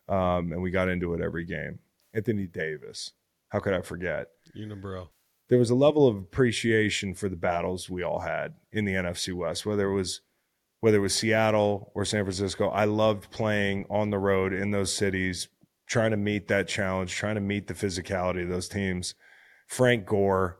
[0.09, 1.79] Um, and we got into it every game.
[2.13, 3.13] Anthony Davis.
[3.51, 4.29] How could I forget?
[4.57, 5.09] Unibrow.
[5.49, 9.35] there was a level of appreciation for the battles we all had in the NFC
[9.35, 10.21] West, whether it was
[10.81, 12.69] whether it was Seattle or San Francisco.
[12.69, 15.49] I loved playing on the road in those cities,
[15.87, 19.15] trying to meet that challenge, trying to meet the physicality of those teams.
[19.67, 20.59] Frank Gore,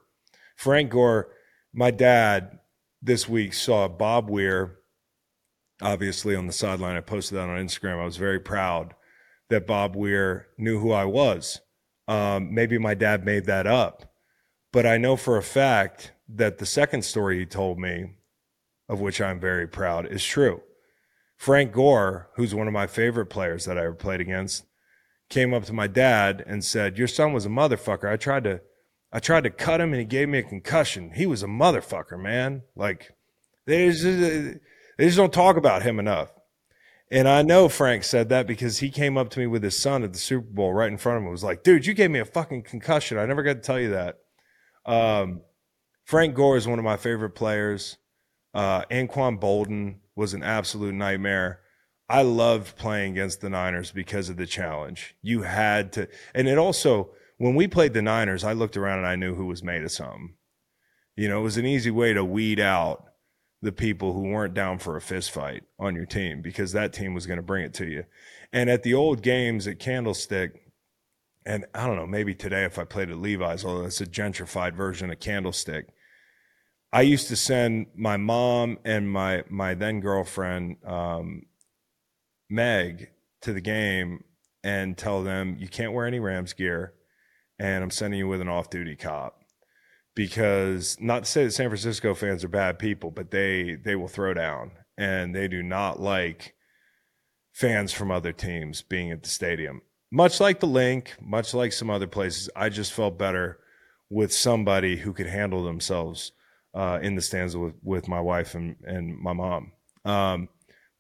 [0.57, 1.29] Frank Gore,
[1.75, 2.59] my dad
[3.03, 4.79] this week saw Bob Weir,
[5.83, 6.97] obviously on the sideline.
[6.97, 8.01] I posted that on Instagram.
[8.01, 8.95] I was very proud
[9.51, 11.61] that Bob Weir knew who I was.
[12.07, 14.15] Um, maybe my dad made that up
[14.75, 18.17] but I know for a fact that the second story he told me,
[18.89, 20.63] of which I'm very proud, is true.
[21.37, 24.65] Frank Gore, who's one of my favorite players that I ever played against,
[25.31, 28.11] came up to my dad and said, "Your son was a motherfucker.
[28.11, 28.63] I tried to,
[29.13, 31.13] I tried to cut him, and he gave me a concussion.
[31.15, 32.63] He was a motherfucker, man.
[32.75, 33.13] Like
[33.67, 36.34] they just, they just don't talk about him enough."
[37.15, 40.03] And I know Frank said that because he came up to me with his son
[40.03, 42.19] at the Super Bowl right in front of and Was like, "Dude, you gave me
[42.19, 43.19] a fucking concussion.
[43.19, 44.19] I never got to tell you that."
[44.85, 45.43] Um,
[46.05, 47.99] Frank Gore is one of my favorite players.
[48.53, 51.61] Uh, Anquan Boldin was an absolute nightmare.
[52.09, 55.15] I loved playing against the Niners because of the challenge.
[55.23, 59.07] You had to, and it also, when we played the Niners, I looked around and
[59.07, 60.35] I knew who was made of something.
[61.15, 63.05] You know, it was an easy way to weed out
[63.65, 67.15] the people who weren't down for a fist fight on your team because that team
[67.15, 68.05] was going to bring it to you.
[68.53, 70.71] And at the old games at Candlestick,
[71.47, 74.75] and I don't know, maybe today if I played at Levi's, although it's a gentrified
[74.75, 75.89] version of Candlestick,
[76.93, 81.47] I used to send my mom and my my then girlfriend um,
[82.51, 83.11] Meg
[83.41, 84.25] to the game
[84.63, 86.93] and tell them you can't wear any Rams gear,
[87.59, 89.44] and I'm sending you with an off-duty cop
[90.15, 94.09] because not to say that San Francisco fans are bad people, but they they will
[94.09, 96.55] throw down and they do not like
[97.53, 99.83] fans from other teams being at the stadium.
[100.11, 103.59] Much like the Linc, much like some other places, I just felt better
[104.11, 106.33] with somebody who could handle themselves
[106.75, 109.73] uh, in the stands with, with my wife and, and my mom.
[110.05, 110.49] Um,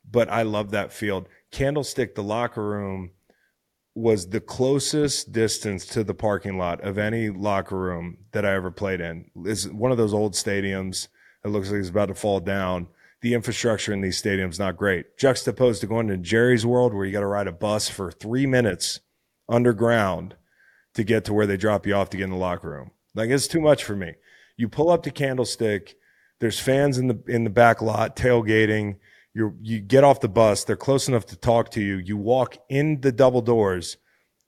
[0.08, 1.28] but I love that field.
[1.52, 3.10] Candlestick, the locker room
[3.94, 8.70] was the closest distance to the parking lot of any locker room that I ever
[8.70, 9.30] played in.
[9.44, 11.08] It's one of those old stadiums
[11.42, 12.88] that looks like it's about to fall down.
[13.20, 15.16] The infrastructure in these stadiums not great.
[15.16, 18.46] Juxtaposed to going to Jerry's World, where you got to ride a bus for three
[18.46, 19.00] minutes
[19.48, 20.36] underground
[20.94, 22.90] to get to where they drop you off to get in the locker room.
[23.14, 24.14] Like it's too much for me.
[24.56, 25.96] You pull up to Candlestick.
[26.40, 28.96] There's fans in the in the back lot tailgating.
[29.34, 30.64] You you get off the bus.
[30.64, 31.96] They're close enough to talk to you.
[31.96, 33.96] You walk in the double doors,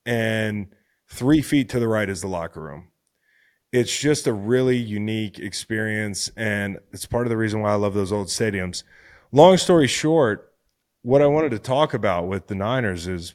[0.04, 0.68] and
[1.10, 2.88] three feet to the right is the locker room.
[3.72, 7.94] It's just a really unique experience, and it's part of the reason why I love
[7.94, 8.84] those old stadiums.
[9.32, 10.52] Long story short,
[11.02, 13.34] what I wanted to talk about with the Niners is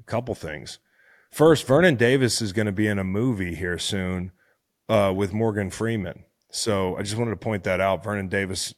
[0.00, 0.78] a couple things.
[1.30, 4.32] First, Vernon Davis is going to be in a movie here soon
[4.88, 6.24] uh, with Morgan Freeman.
[6.50, 8.04] So I just wanted to point that out.
[8.04, 8.74] Vernon Davis,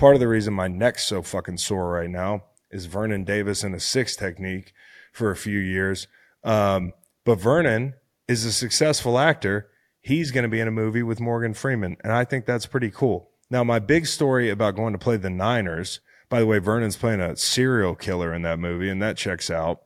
[0.00, 3.74] part of the reason my neck's so fucking sore right now is Vernon Davis in
[3.74, 4.72] a six technique
[5.12, 6.08] for a few years.
[6.42, 6.94] Um,
[7.26, 7.92] but Vernon
[8.26, 9.68] is a successful actor.
[10.00, 11.98] He's going to be in a movie with Morgan Freeman.
[12.02, 13.28] And I think that's pretty cool.
[13.50, 16.00] Now, my big story about going to play the Niners,
[16.30, 19.82] by the way, Vernon's playing a serial killer in that movie, and that checks out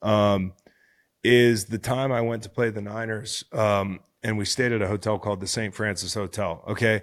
[0.00, 0.54] um,
[1.22, 4.88] is the time I went to play the Niners, um, and we stayed at a
[4.88, 5.72] hotel called the St.
[5.72, 6.64] Francis Hotel.
[6.66, 7.02] Okay.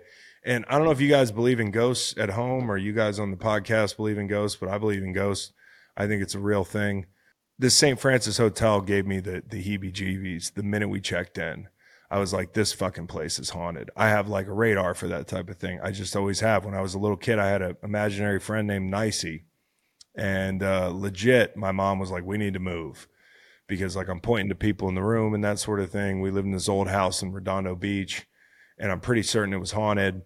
[0.49, 3.19] And I don't know if you guys believe in ghosts at home or you guys
[3.19, 5.53] on the podcast believe in ghosts, but I believe in ghosts.
[5.95, 7.05] I think it's a real thing.
[7.59, 7.99] This St.
[7.99, 11.67] Francis Hotel gave me the the heebie jeebies the minute we checked in.
[12.09, 13.91] I was like, this fucking place is haunted.
[13.95, 15.81] I have like a radar for that type of thing.
[15.83, 16.65] I just always have.
[16.65, 19.43] When I was a little kid, I had an imaginary friend named Nicey.
[20.15, 23.07] And uh, legit, my mom was like, we need to move
[23.67, 26.21] because like I'm pointing to people in the room and that sort of thing.
[26.21, 28.25] We lived in this old house in Redondo Beach
[28.79, 30.23] and I'm pretty certain it was haunted.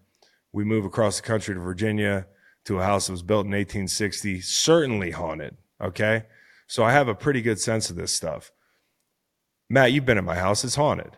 [0.54, 2.26] We move across the country to Virginia
[2.64, 5.56] to a house that was built in 1860, certainly haunted.
[5.80, 6.24] Okay.
[6.68, 8.52] So I have a pretty good sense of this stuff.
[9.68, 10.64] Matt, you've been in my house.
[10.64, 11.16] It's haunted.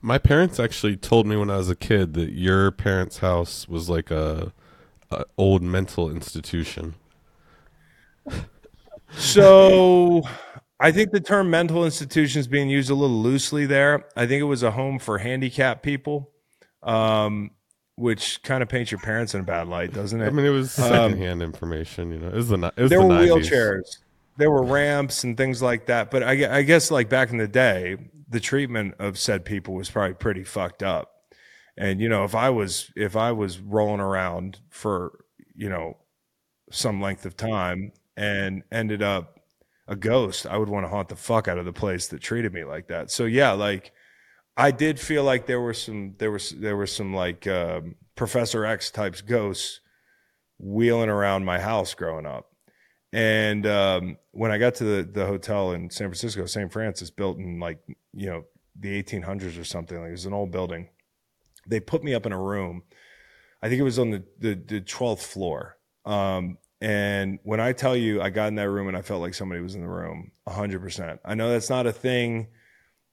[0.00, 3.90] My parents actually told me when I was a kid that your parents' house was
[3.90, 4.52] like a,
[5.10, 6.94] a old mental institution.
[9.14, 10.22] So
[10.80, 14.06] I think the term mental institution is being used a little loosely there.
[14.16, 16.30] I think it was a home for handicapped people,
[16.82, 17.50] um,
[18.02, 20.26] which kind of paints your parents in a bad light, doesn't it?
[20.26, 22.12] I mean, it was Um, secondhand information.
[22.12, 23.28] You know, it was the it was there the were 90s.
[23.44, 23.98] wheelchairs,
[24.36, 26.10] there were ramps and things like that.
[26.10, 27.96] But I, I guess like back in the day,
[28.28, 31.10] the treatment of said people was probably pretty fucked up.
[31.76, 35.24] And you know, if I was if I was rolling around for
[35.54, 35.96] you know
[36.70, 39.38] some length of time and ended up
[39.86, 42.52] a ghost, I would want to haunt the fuck out of the place that treated
[42.52, 43.10] me like that.
[43.10, 43.92] So yeah, like
[44.56, 48.64] I did feel like there were some there was there were some like um, Professor
[48.64, 49.80] X types ghosts
[50.58, 52.48] wheeling around my house growing up.
[53.12, 56.72] And um, when I got to the, the hotel in San Francisco, St.
[56.72, 57.78] Francis, built in like,
[58.14, 58.44] you know,
[58.78, 60.88] the 1800s or something, like it was an old building.
[61.66, 62.84] They put me up in a room.
[63.62, 65.76] I think it was on the, the, the 12th floor.
[66.06, 69.34] Um, and when I tell you I got in that room and I felt like
[69.34, 71.18] somebody was in the room, 100%.
[71.24, 72.48] I know that's not a thing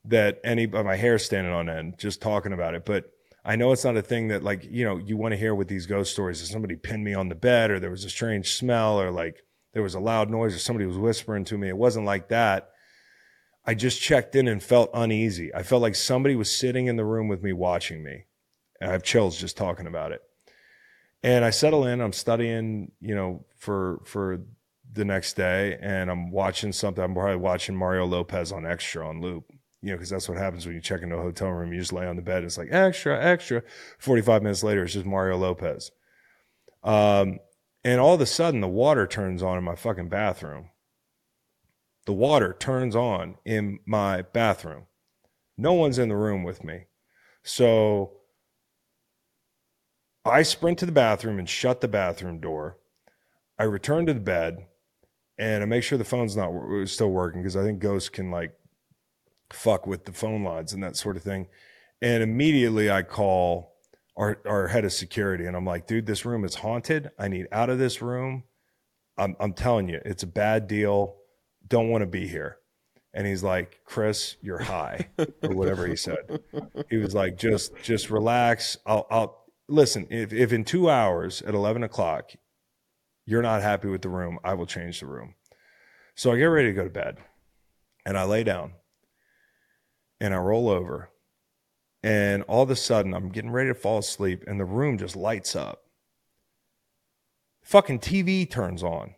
[0.09, 3.11] that any my hair standing on end just talking about it, but
[3.45, 5.67] I know it's not a thing that like, you know, you want to hear with
[5.67, 6.41] these ghost stories.
[6.41, 9.43] That somebody pinned me on the bed or there was a strange smell or like
[9.73, 11.69] there was a loud noise or somebody was whispering to me.
[11.69, 12.69] It wasn't like that.
[13.65, 15.53] I just checked in and felt uneasy.
[15.53, 18.25] I felt like somebody was sitting in the room with me watching me.
[18.81, 20.21] And I have chills just talking about it.
[21.21, 24.39] And I settle in, I'm studying, you know, for for
[24.91, 27.03] the next day and I'm watching something.
[27.03, 29.51] I'm probably watching Mario Lopez on extra on loop.
[29.81, 31.71] You know, because that's what happens when you check into a hotel room.
[31.71, 32.43] You just lay on the bed.
[32.43, 33.63] It's like extra, extra.
[33.97, 35.91] 45 minutes later, it's just Mario Lopez.
[36.83, 37.39] Um,
[37.83, 40.71] and all of a sudden, the water turns on in my fucking bathroom.
[42.05, 44.87] The water turns on in my bathroom.
[45.57, 46.85] No one's in the room with me.
[47.43, 48.17] So
[50.25, 52.77] I sprint to the bathroom and shut the bathroom door.
[53.57, 54.65] I return to the bed
[55.37, 56.51] and I make sure the phone's not
[56.87, 58.58] still working because I think ghosts can like
[59.51, 61.47] fuck with the phone lines and that sort of thing.
[62.01, 63.75] And immediately I call
[64.15, 67.11] our, our head of security and I'm like, dude, this room is haunted.
[67.17, 68.43] I need out of this room.
[69.17, 71.17] I'm, I'm telling you, it's a bad deal.
[71.67, 72.57] Don't want to be here.
[73.13, 76.41] And he's like, Chris, you're high or whatever he said.
[76.89, 78.77] He was like, just, just relax.
[78.85, 80.07] I'll, I'll listen.
[80.09, 82.31] If, if in two hours at 11 o'clock,
[83.25, 85.35] you're not happy with the room, I will change the room.
[86.15, 87.17] So I get ready to go to bed
[88.05, 88.73] and I lay down
[90.19, 91.09] and I roll over.
[92.01, 95.15] And all of a sudden, I'm getting ready to fall asleep, and the room just
[95.15, 95.83] lights up.
[97.61, 99.15] Fucking TV turns on.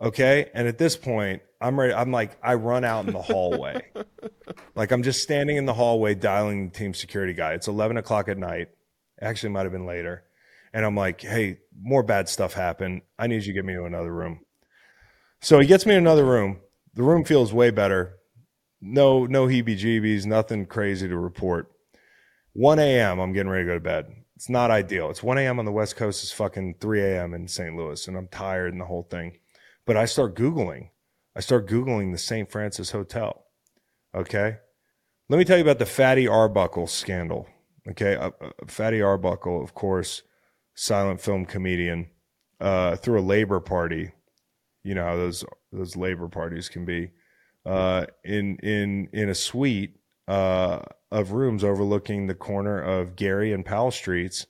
[0.00, 0.50] Okay.
[0.54, 1.92] And at this point, I'm ready.
[1.92, 3.82] I'm like, I run out in the hallway.
[4.74, 7.54] like, I'm just standing in the hallway dialing the team security guy.
[7.54, 8.68] It's 11 o'clock at night.
[9.20, 10.24] Actually, it might have been later.
[10.72, 13.02] And I'm like, hey, more bad stuff happened.
[13.18, 14.40] I need you to get me to another room.
[15.40, 16.60] So he gets me in another room.
[16.94, 18.17] The room feels way better.
[18.80, 21.70] No, no heebie jeebies, nothing crazy to report.
[22.52, 23.18] 1 a.m.
[23.18, 24.06] I'm getting ready to go to bed.
[24.36, 25.10] It's not ideal.
[25.10, 25.58] It's 1 a.m.
[25.58, 26.22] on the West Coast.
[26.22, 27.34] It's fucking 3 a.m.
[27.34, 27.74] in St.
[27.76, 29.38] Louis, and I'm tired and the whole thing.
[29.84, 30.90] But I start Googling.
[31.34, 32.50] I start Googling the St.
[32.50, 33.44] Francis Hotel.
[34.14, 34.58] Okay.
[35.28, 37.48] Let me tell you about the Fatty Arbuckle scandal.
[37.90, 38.16] Okay.
[38.16, 40.22] Uh, uh, Fatty Arbuckle, of course,
[40.74, 42.08] silent film comedian,
[42.60, 44.12] uh, threw a labor party.
[44.84, 47.10] You know how those those labor parties can be.
[47.66, 50.80] Uh, in in in a suite uh,
[51.10, 54.46] of rooms overlooking the corner of Geary and Powell Streets,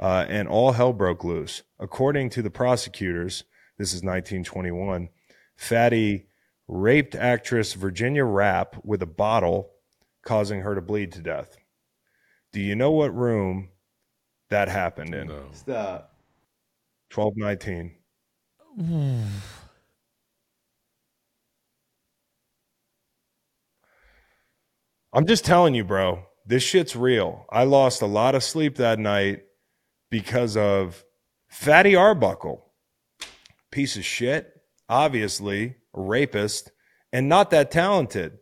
[0.00, 1.62] uh, and all hell broke loose.
[1.78, 3.44] According to the prosecutors,
[3.78, 5.08] this is 1921.
[5.56, 6.26] Fatty
[6.68, 9.70] raped actress Virginia Rappe with a bottle,
[10.24, 11.56] causing her to bleed to death.
[12.52, 13.70] Do you know what room
[14.50, 15.28] that happened in?
[15.52, 16.14] Stop.
[17.12, 17.96] 1219.
[25.16, 27.46] I'm just telling you, bro, this shit's real.
[27.48, 29.44] I lost a lot of sleep that night
[30.10, 31.04] because of
[31.48, 32.72] Fatty Arbuckle.
[33.70, 34.52] Piece of shit,
[34.88, 36.72] obviously, a rapist,
[37.12, 38.38] and not that talented.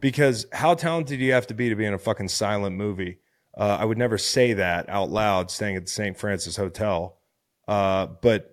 [0.00, 3.18] Because how talented do you have to be to be in a fucking silent movie?
[3.54, 6.16] Uh, I would never say that out loud, staying at the St.
[6.16, 7.18] Francis Hotel.
[7.68, 8.49] Uh, but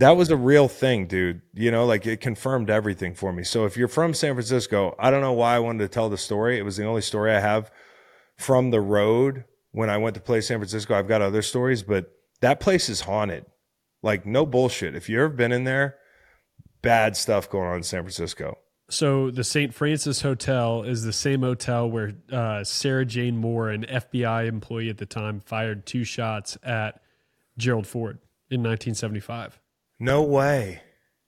[0.00, 1.42] that was a real thing, dude.
[1.52, 3.44] You know, like it confirmed everything for me.
[3.44, 6.16] So if you're from San Francisco, I don't know why I wanted to tell the
[6.16, 6.58] story.
[6.58, 7.70] It was the only story I have
[8.38, 10.94] from the road when I went to play San Francisco.
[10.94, 13.44] I've got other stories, but that place is haunted.
[14.02, 14.94] Like no bullshit.
[14.94, 15.96] If you've ever been in there,
[16.80, 18.56] bad stuff going on in San Francisco.
[18.88, 19.74] So the St.
[19.74, 24.96] Francis Hotel is the same hotel where uh, Sarah Jane Moore, an FBI employee at
[24.96, 27.02] the time, fired two shots at
[27.58, 28.18] Gerald Ford
[28.50, 29.59] in 1975.
[30.00, 30.82] No way.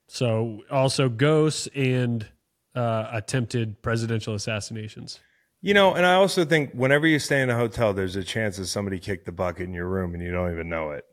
[0.08, 2.26] So also ghosts and
[2.74, 5.20] uh, attempted presidential assassinations.
[5.60, 8.56] You know, and I also think whenever you stay in a hotel, there's a chance
[8.56, 11.04] that somebody kicked the bucket in your room and you don't even know it.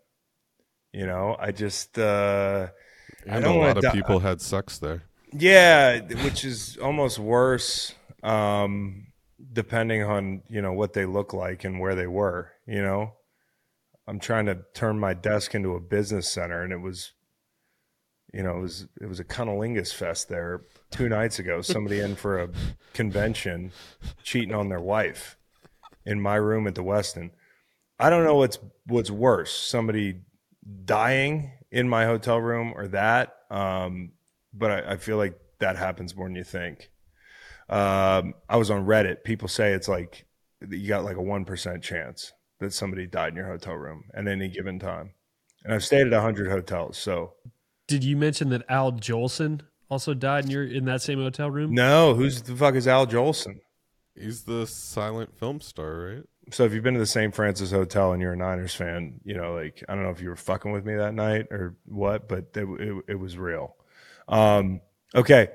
[0.92, 2.70] You know, I just uh
[3.30, 5.04] I And don't a lot of di- people had sex there.
[5.34, 9.08] Yeah, which is almost worse, um,
[9.54, 12.52] depending on you know what they look like and where they were.
[12.66, 13.14] You know,
[14.08, 17.12] I'm trying to turn my desk into a business center, and it was,
[18.34, 20.62] you know, it was it was a cunnilingus fest there
[20.92, 21.62] two nights ago.
[21.62, 22.50] Somebody in for a
[22.94, 23.72] convention,
[24.24, 25.38] cheating on their wife,
[26.06, 27.32] in my room at the Westin.
[28.00, 30.22] I don't know what's what's worse, somebody
[30.86, 33.36] dying in my hotel room or that.
[33.50, 34.12] Um,
[34.54, 36.90] but I, I feel like that happens more than you think.
[37.68, 39.24] Um, I was on Reddit.
[39.24, 40.26] People say it's like
[40.68, 44.28] you got like a one percent chance that somebody died in your hotel room at
[44.28, 45.14] any given time.
[45.64, 47.34] And I've stayed at hundred hotels, so
[47.90, 51.74] Did you mention that Al Jolson also died in your in that same hotel room?
[51.74, 52.14] no.
[52.14, 53.62] Who's the fuck is Al Jolson?
[54.16, 56.24] He's the silent film star, right?
[56.52, 57.34] So if you've been to the St.
[57.34, 60.30] Francis Hotel and you're a Niners fan, you know, like I don't know if you
[60.30, 63.76] were fucking with me that night or what, but it, it, it was real.
[64.28, 64.82] Um,
[65.16, 65.50] okay,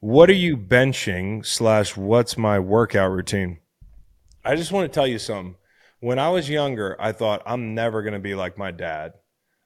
[0.00, 3.60] what are you benching slash what's my workout routine?
[4.44, 5.56] I just want to tell you something.
[6.00, 9.14] When I was younger, I thought I'm never gonna be like my dad.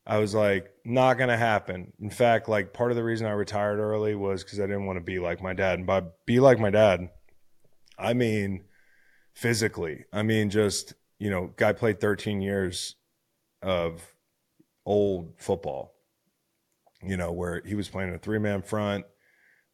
[0.07, 1.93] I was like, not gonna happen.
[2.01, 4.99] In fact, like part of the reason I retired early was because I didn't want
[4.99, 5.79] to be like my dad.
[5.79, 7.09] And by be like my dad,
[7.99, 8.65] I mean
[9.33, 10.05] physically.
[10.13, 12.97] I mean, just, you know, guy played 13 years
[13.63, 14.15] of
[14.85, 15.95] old football,
[17.03, 19.07] you know, where he was playing a three man front.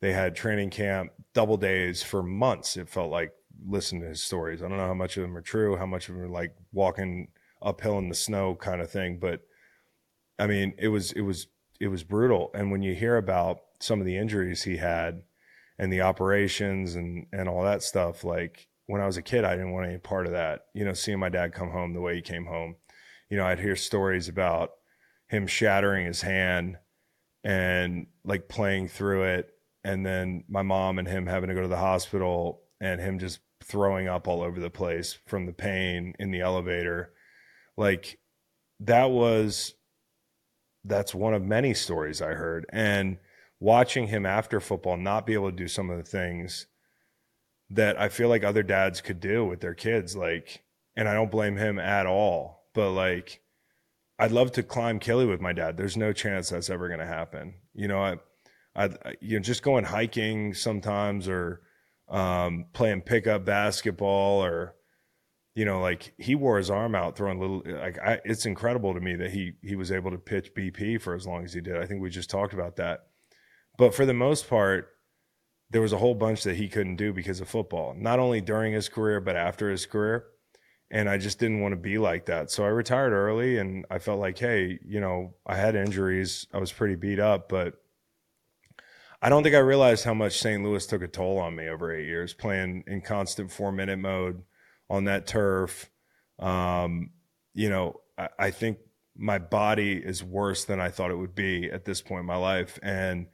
[0.00, 2.76] They had training camp, double days for months.
[2.76, 3.32] It felt like,
[3.66, 4.62] listen to his stories.
[4.62, 6.54] I don't know how much of them are true, how much of them are like
[6.72, 7.28] walking
[7.60, 9.18] uphill in the snow kind of thing.
[9.18, 9.42] But
[10.40, 11.46] I mean, it was, it was,
[11.78, 12.50] it was brutal.
[12.54, 15.22] And when you hear about some of the injuries he had
[15.78, 19.52] and the operations and, and all that stuff, like, when I was a kid, I
[19.52, 20.62] didn't want any part of that.
[20.74, 22.74] You know, seeing my dad come home the way he came home.
[23.28, 24.70] You know, I'd hear stories about
[25.28, 26.76] him shattering his hand
[27.44, 29.50] and like playing through it.
[29.84, 33.38] And then my mom and him having to go to the hospital and him just
[33.62, 37.12] throwing up all over the place from the pain in the elevator.
[37.76, 38.18] Like
[38.80, 39.74] that was,
[40.84, 42.66] that's one of many stories I heard.
[42.72, 43.18] And
[43.58, 46.66] watching him after football not be able to do some of the things
[47.68, 50.16] that I feel like other dads could do with their kids.
[50.16, 50.64] Like,
[50.96, 53.42] and I don't blame him at all, but like,
[54.18, 55.76] I'd love to climb Kelly with my dad.
[55.76, 57.54] There's no chance that's ever going to happen.
[57.74, 58.16] You know, I,
[58.76, 58.90] I,
[59.20, 61.62] you know, just going hiking sometimes or
[62.08, 64.74] um, playing pickup basketball or,
[65.54, 69.00] you know, like he wore his arm out throwing little, like I, it's incredible to
[69.00, 71.76] me that he, he was able to pitch BP for as long as he did.
[71.76, 73.06] I think we just talked about that.
[73.76, 74.88] But for the most part,
[75.70, 78.72] there was a whole bunch that he couldn't do because of football, not only during
[78.72, 80.24] his career, but after his career.
[80.90, 82.50] And I just didn't want to be like that.
[82.50, 86.48] So I retired early and I felt like, hey, you know, I had injuries.
[86.52, 87.74] I was pretty beat up, but
[89.22, 90.64] I don't think I realized how much St.
[90.64, 94.42] Louis took a toll on me over eight years playing in constant four minute mode
[94.90, 95.88] on that turf.
[96.38, 97.10] Um,
[97.54, 98.78] you know, I, I think
[99.16, 102.36] my body is worse than I thought it would be at this point in my
[102.36, 102.78] life.
[102.82, 103.28] And,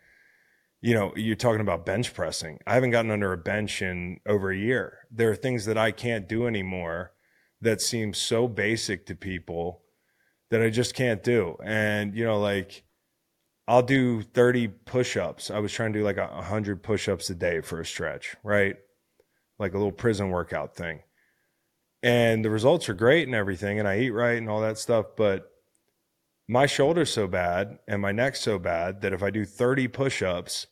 [0.83, 2.59] you know, you're talking about bench pressing.
[2.67, 4.99] I haven't gotten under a bench in over a year.
[5.11, 7.13] There are things that I can't do anymore
[7.63, 9.83] that seem so basic to people
[10.51, 11.57] that I just can't do.
[11.65, 12.85] And, you know, like
[13.67, 15.51] I'll do 30 push ups.
[15.51, 18.37] I was trying to do like a 100 push ups a day for a stretch,
[18.45, 18.77] right?
[19.59, 21.01] Like a little prison workout thing.
[22.03, 23.79] And the results are great and everything.
[23.79, 25.07] And I eat right and all that stuff.
[25.17, 25.51] But
[26.49, 30.23] my shoulder's so bad and my neck's so bad that if I do 30 push
[30.23, 30.67] ups,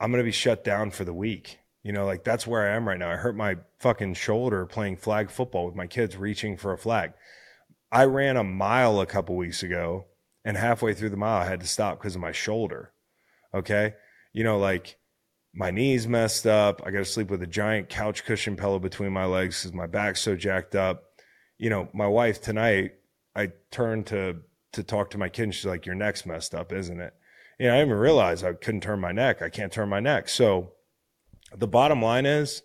[0.00, 1.58] I'm going to be shut down for the week.
[1.82, 3.10] You know, like that's where I am right now.
[3.10, 7.12] I hurt my fucking shoulder playing flag football with my kids reaching for a flag.
[7.92, 10.06] I ran a mile a couple weeks ago
[10.44, 12.92] and halfway through the mile I had to stop because of my shoulder.
[13.54, 13.94] Okay?
[14.32, 14.96] You know, like
[15.54, 16.82] my knees messed up.
[16.84, 19.86] I got to sleep with a giant couch cushion pillow between my legs cuz my
[19.86, 21.04] back's so jacked up.
[21.58, 22.94] You know, my wife tonight
[23.36, 26.72] I turned to to talk to my kid and she's like your neck's messed up,
[26.72, 27.14] isn't it?
[27.58, 29.40] You know, I didn't even realize I couldn't turn my neck.
[29.40, 30.28] I can't turn my neck.
[30.28, 30.72] So
[31.54, 32.62] the bottom line is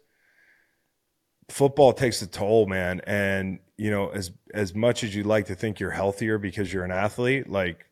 [1.50, 3.02] football takes a toll, man.
[3.06, 6.86] And you know, as as much as you like to think you're healthier because you're
[6.86, 7.86] an athlete, like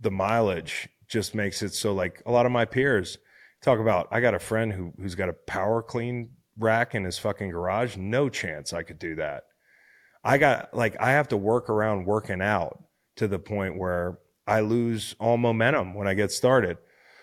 [0.00, 1.92] the mileage just makes it so.
[1.92, 3.18] Like a lot of my peers
[3.62, 7.18] talk about, I got a friend who who's got a power clean rack in his
[7.18, 7.96] fucking garage.
[7.96, 9.44] No chance I could do that.
[10.22, 12.82] I got like I have to work around working out
[13.16, 16.78] to the point where I lose all momentum when I get started.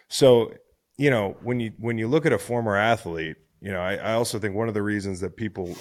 [0.10, 0.54] So,
[0.98, 4.14] you know, when you when you look at a former athlete, you know, I, I
[4.14, 5.76] also think one of the reasons that people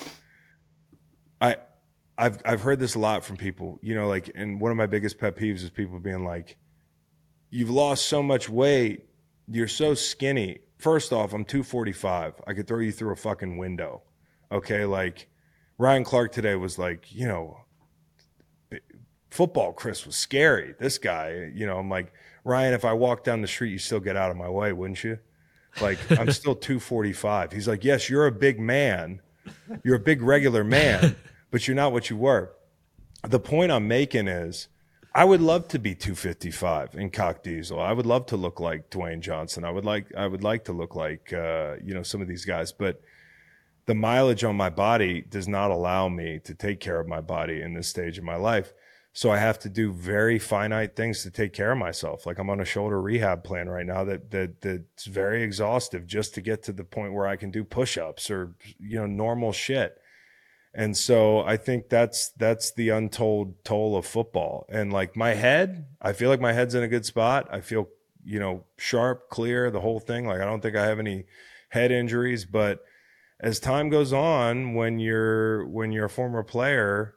[1.41, 1.57] I
[2.19, 4.87] I've I've heard this a lot from people, you know, like and one of my
[4.87, 6.57] biggest pet peeves is people being like,
[7.49, 9.06] You've lost so much weight,
[9.49, 10.59] you're so skinny.
[10.79, 12.35] First off, I'm 245.
[12.47, 14.03] I could throw you through a fucking window.
[14.53, 15.29] Okay, like
[15.79, 17.59] Ryan Clark today was like, you know,
[19.31, 20.75] football Chris was scary.
[20.79, 22.13] This guy, you know, I'm like,
[22.45, 25.03] Ryan, if I walk down the street, you still get out of my way, wouldn't
[25.03, 25.19] you?
[25.81, 27.53] Like, I'm still 245.
[27.53, 29.21] He's like, yes, you're a big man.
[29.85, 31.17] You're a big regular man,
[31.51, 32.53] but you're not what you were.
[33.23, 34.69] The point I'm making is
[35.17, 37.81] I would love to be 255 in cock diesel.
[37.81, 39.65] I would love to look like Dwayne Johnson.
[39.65, 42.45] I would like I would like to look like uh, you know some of these
[42.45, 43.01] guys, but
[43.87, 47.63] the mileage on my body does not allow me to take care of my body
[47.63, 48.75] in this stage of my life.
[49.15, 52.27] So I have to do very finite things to take care of myself.
[52.27, 56.35] Like I'm on a shoulder rehab plan right now that that that's very exhaustive just
[56.35, 59.99] to get to the point where I can do push-ups or you know normal shit.
[60.79, 64.67] And so I think that's that's the untold toll of football.
[64.69, 67.49] And like my head, I feel like my head's in a good spot.
[67.51, 67.89] I feel,
[68.23, 70.27] you know, sharp, clear, the whole thing.
[70.27, 71.25] Like I don't think I have any
[71.71, 72.85] head injuries, but
[73.41, 77.15] as time goes on, when you're when you're a former player,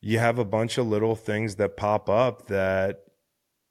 [0.00, 3.00] you have a bunch of little things that pop up that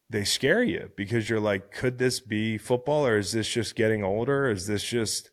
[0.10, 4.04] they scare you because you're like, could this be football or is this just getting
[4.04, 4.50] older?
[4.50, 5.32] Is this just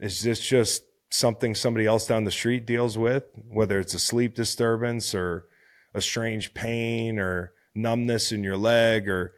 [0.00, 4.34] is this just something somebody else down the street deals with, whether it's a sleep
[4.34, 5.46] disturbance or
[5.94, 9.34] a strange pain or numbness in your leg or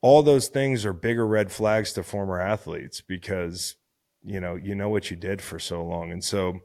[0.00, 3.76] all those things are bigger red flags to former athletes because
[4.24, 6.12] you know you know what you did for so long.
[6.12, 6.60] And so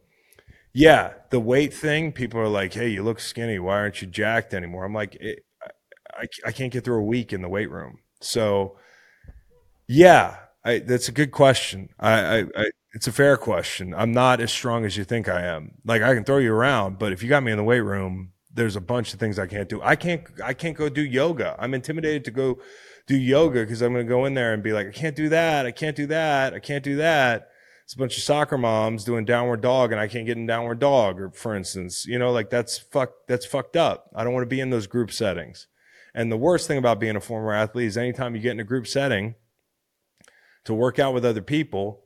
[0.73, 3.59] yeah the weight thing people are like hey you look skinny.
[3.59, 4.85] Why aren't you jacked anymore?
[4.85, 5.17] I'm like
[6.15, 7.99] I, I can't get through a week in the weight room.
[8.21, 8.77] So
[9.87, 11.89] yeah I, that's a good question.
[11.99, 12.65] I, I, I
[12.97, 13.93] it's a fair question.
[13.93, 15.75] I'm not as strong as you think i am.
[15.85, 18.31] Like i can throw you around but if you got me in the weight room
[18.51, 19.79] there's a bunch of things i can't do.
[19.83, 21.55] I can't i can't go do yoga.
[21.59, 22.57] I'm intimidated to go
[23.05, 25.29] do yoga because i'm going to go in there and be like i can't do
[25.29, 25.67] that.
[25.67, 26.55] I can't do that.
[26.55, 27.49] I can't do that.
[27.83, 30.79] It's a bunch of soccer moms doing downward dog and i can't get in downward
[30.79, 34.09] dog or for instance you know like that's fuck that's fucked up.
[34.15, 35.67] I don't want to be in those group settings.
[36.15, 38.63] And the worst thing about being a former athlete is anytime you get in a
[38.63, 39.35] group setting
[40.63, 42.05] to work out with other people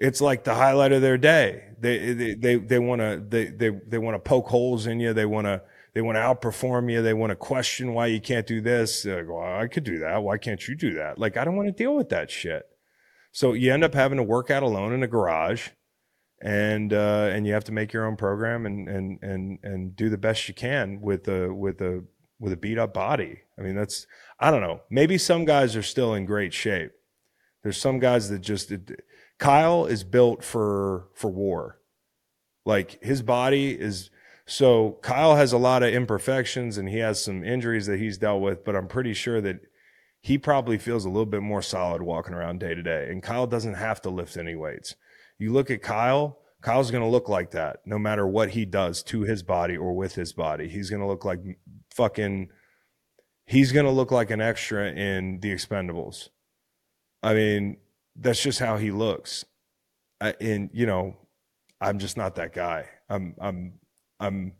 [0.00, 1.64] it's like the highlight of their day.
[1.78, 5.12] They they they, they want to they they, they want to poke holes in you.
[5.12, 5.62] They want to
[5.94, 7.02] they want to outperform you.
[7.02, 9.04] They want to question why you can't do this.
[9.04, 10.22] Like, well, I could do that.
[10.22, 11.18] Why can't you do that?
[11.18, 12.64] Like I don't want to deal with that shit.
[13.32, 15.68] So you end up having to work out alone in a garage,
[16.42, 20.08] and uh, and you have to make your own program and and and and do
[20.08, 22.04] the best you can with a with a
[22.38, 23.40] with a beat up body.
[23.58, 24.06] I mean that's
[24.38, 24.80] I don't know.
[24.90, 26.92] Maybe some guys are still in great shape.
[27.62, 28.90] There's some guys that just it,
[29.40, 31.80] Kyle is built for for war.
[32.64, 34.10] Like his body is
[34.46, 38.42] so Kyle has a lot of imperfections and he has some injuries that he's dealt
[38.42, 39.60] with, but I'm pretty sure that
[40.20, 43.08] he probably feels a little bit more solid walking around day to day.
[43.10, 44.94] And Kyle doesn't have to lift any weights.
[45.38, 49.02] You look at Kyle, Kyle's going to look like that no matter what he does
[49.04, 50.68] to his body or with his body.
[50.68, 51.40] He's going to look like
[51.94, 52.50] fucking
[53.46, 56.28] he's going to look like an extra in the expendables.
[57.22, 57.78] I mean,
[58.20, 59.44] that's just how he looks.
[60.20, 61.16] I, and you know,
[61.80, 62.86] I'm just not that guy.
[63.08, 63.72] I'm I'm
[64.20, 64.52] I'm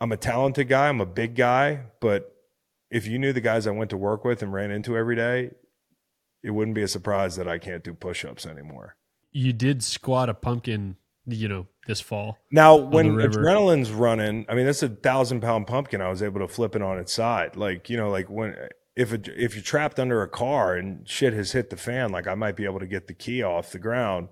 [0.00, 0.88] I'm a talented guy.
[0.88, 2.34] I'm a big guy, but
[2.90, 5.50] if you knew the guys I went to work with and ran into every day,
[6.42, 8.96] it wouldn't be a surprise that I can't do push-ups anymore.
[9.30, 10.96] You did squat a pumpkin,
[11.26, 12.38] you know, this fall.
[12.50, 16.00] Now, when adrenaline's running, I mean, that's a thousand pound pumpkin.
[16.00, 17.54] I was able to flip it on its side.
[17.56, 18.56] Like, you know, like when,
[19.00, 22.34] if if you're trapped under a car and shit has hit the fan, like I
[22.34, 24.28] might be able to get the key off the ground.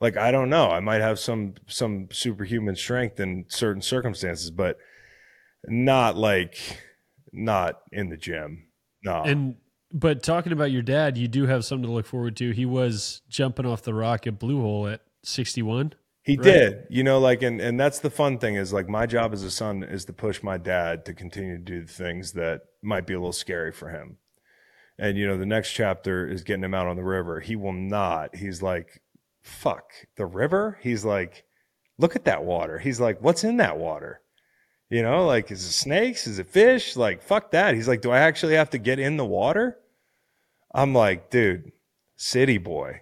[0.00, 0.70] Like, I don't know.
[0.70, 4.78] I might have some, some superhuman strength in certain circumstances, but
[5.66, 6.56] not like,
[7.32, 8.68] not in the gym.
[9.04, 9.22] No.
[9.22, 9.56] And
[9.92, 12.52] but talking about your dad, you do have something to look forward to.
[12.52, 15.94] He was jumping off the rock at Blue Hole at 61.
[16.28, 16.44] He right?
[16.44, 19.42] did, you know, like, and, and that's the fun thing is like my job as
[19.44, 23.06] a son is to push my dad to continue to do the things that might
[23.06, 24.18] be a little scary for him.
[24.98, 27.40] And, you know, the next chapter is getting him out on the river.
[27.40, 28.36] He will not.
[28.36, 29.00] He's like,
[29.40, 30.78] fuck the river.
[30.82, 31.44] He's like,
[31.96, 32.78] look at that water.
[32.78, 34.20] He's like, what's in that water?
[34.90, 36.26] You know, like, is it snakes?
[36.26, 36.94] Is it fish?
[36.94, 37.74] Like, fuck that.
[37.74, 39.78] He's like, do I actually have to get in the water?
[40.74, 41.72] I'm like, dude,
[42.16, 43.00] city boy,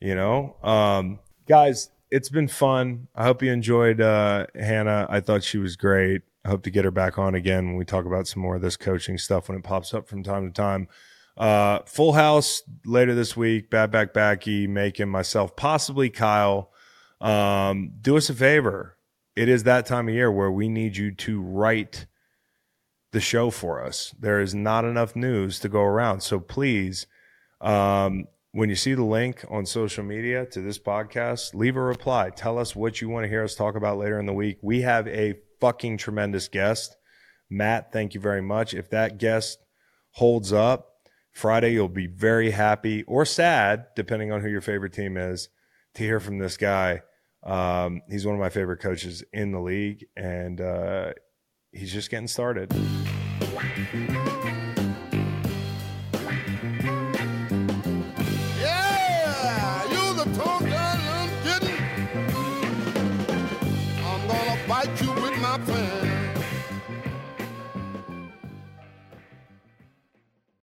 [0.00, 0.56] you know?
[0.60, 3.08] Um, guys, it's been fun.
[3.14, 5.06] I hope you enjoyed uh, Hannah.
[5.08, 6.20] I thought she was great.
[6.44, 8.62] I hope to get her back on again when we talk about some more of
[8.62, 10.88] this coaching stuff when it pops up from time to time.
[11.38, 13.70] Uh, full house later this week.
[13.70, 16.70] Bad back backy, making myself possibly Kyle.
[17.22, 18.98] Um, do us a favor.
[19.34, 22.04] It is that time of year where we need you to write
[23.12, 24.14] the show for us.
[24.20, 26.20] There is not enough news to go around.
[26.20, 27.06] So please,
[27.62, 32.30] um, when you see the link on social media to this podcast, leave a reply.
[32.30, 34.58] Tell us what you want to hear us talk about later in the week.
[34.62, 36.94] We have a fucking tremendous guest.
[37.48, 38.74] Matt, thank you very much.
[38.74, 39.58] If that guest
[40.10, 40.88] holds up,
[41.32, 45.48] Friday you'll be very happy or sad, depending on who your favorite team is,
[45.94, 47.00] to hear from this guy.
[47.42, 51.12] Um, he's one of my favorite coaches in the league, and uh,
[51.72, 52.70] he's just getting started.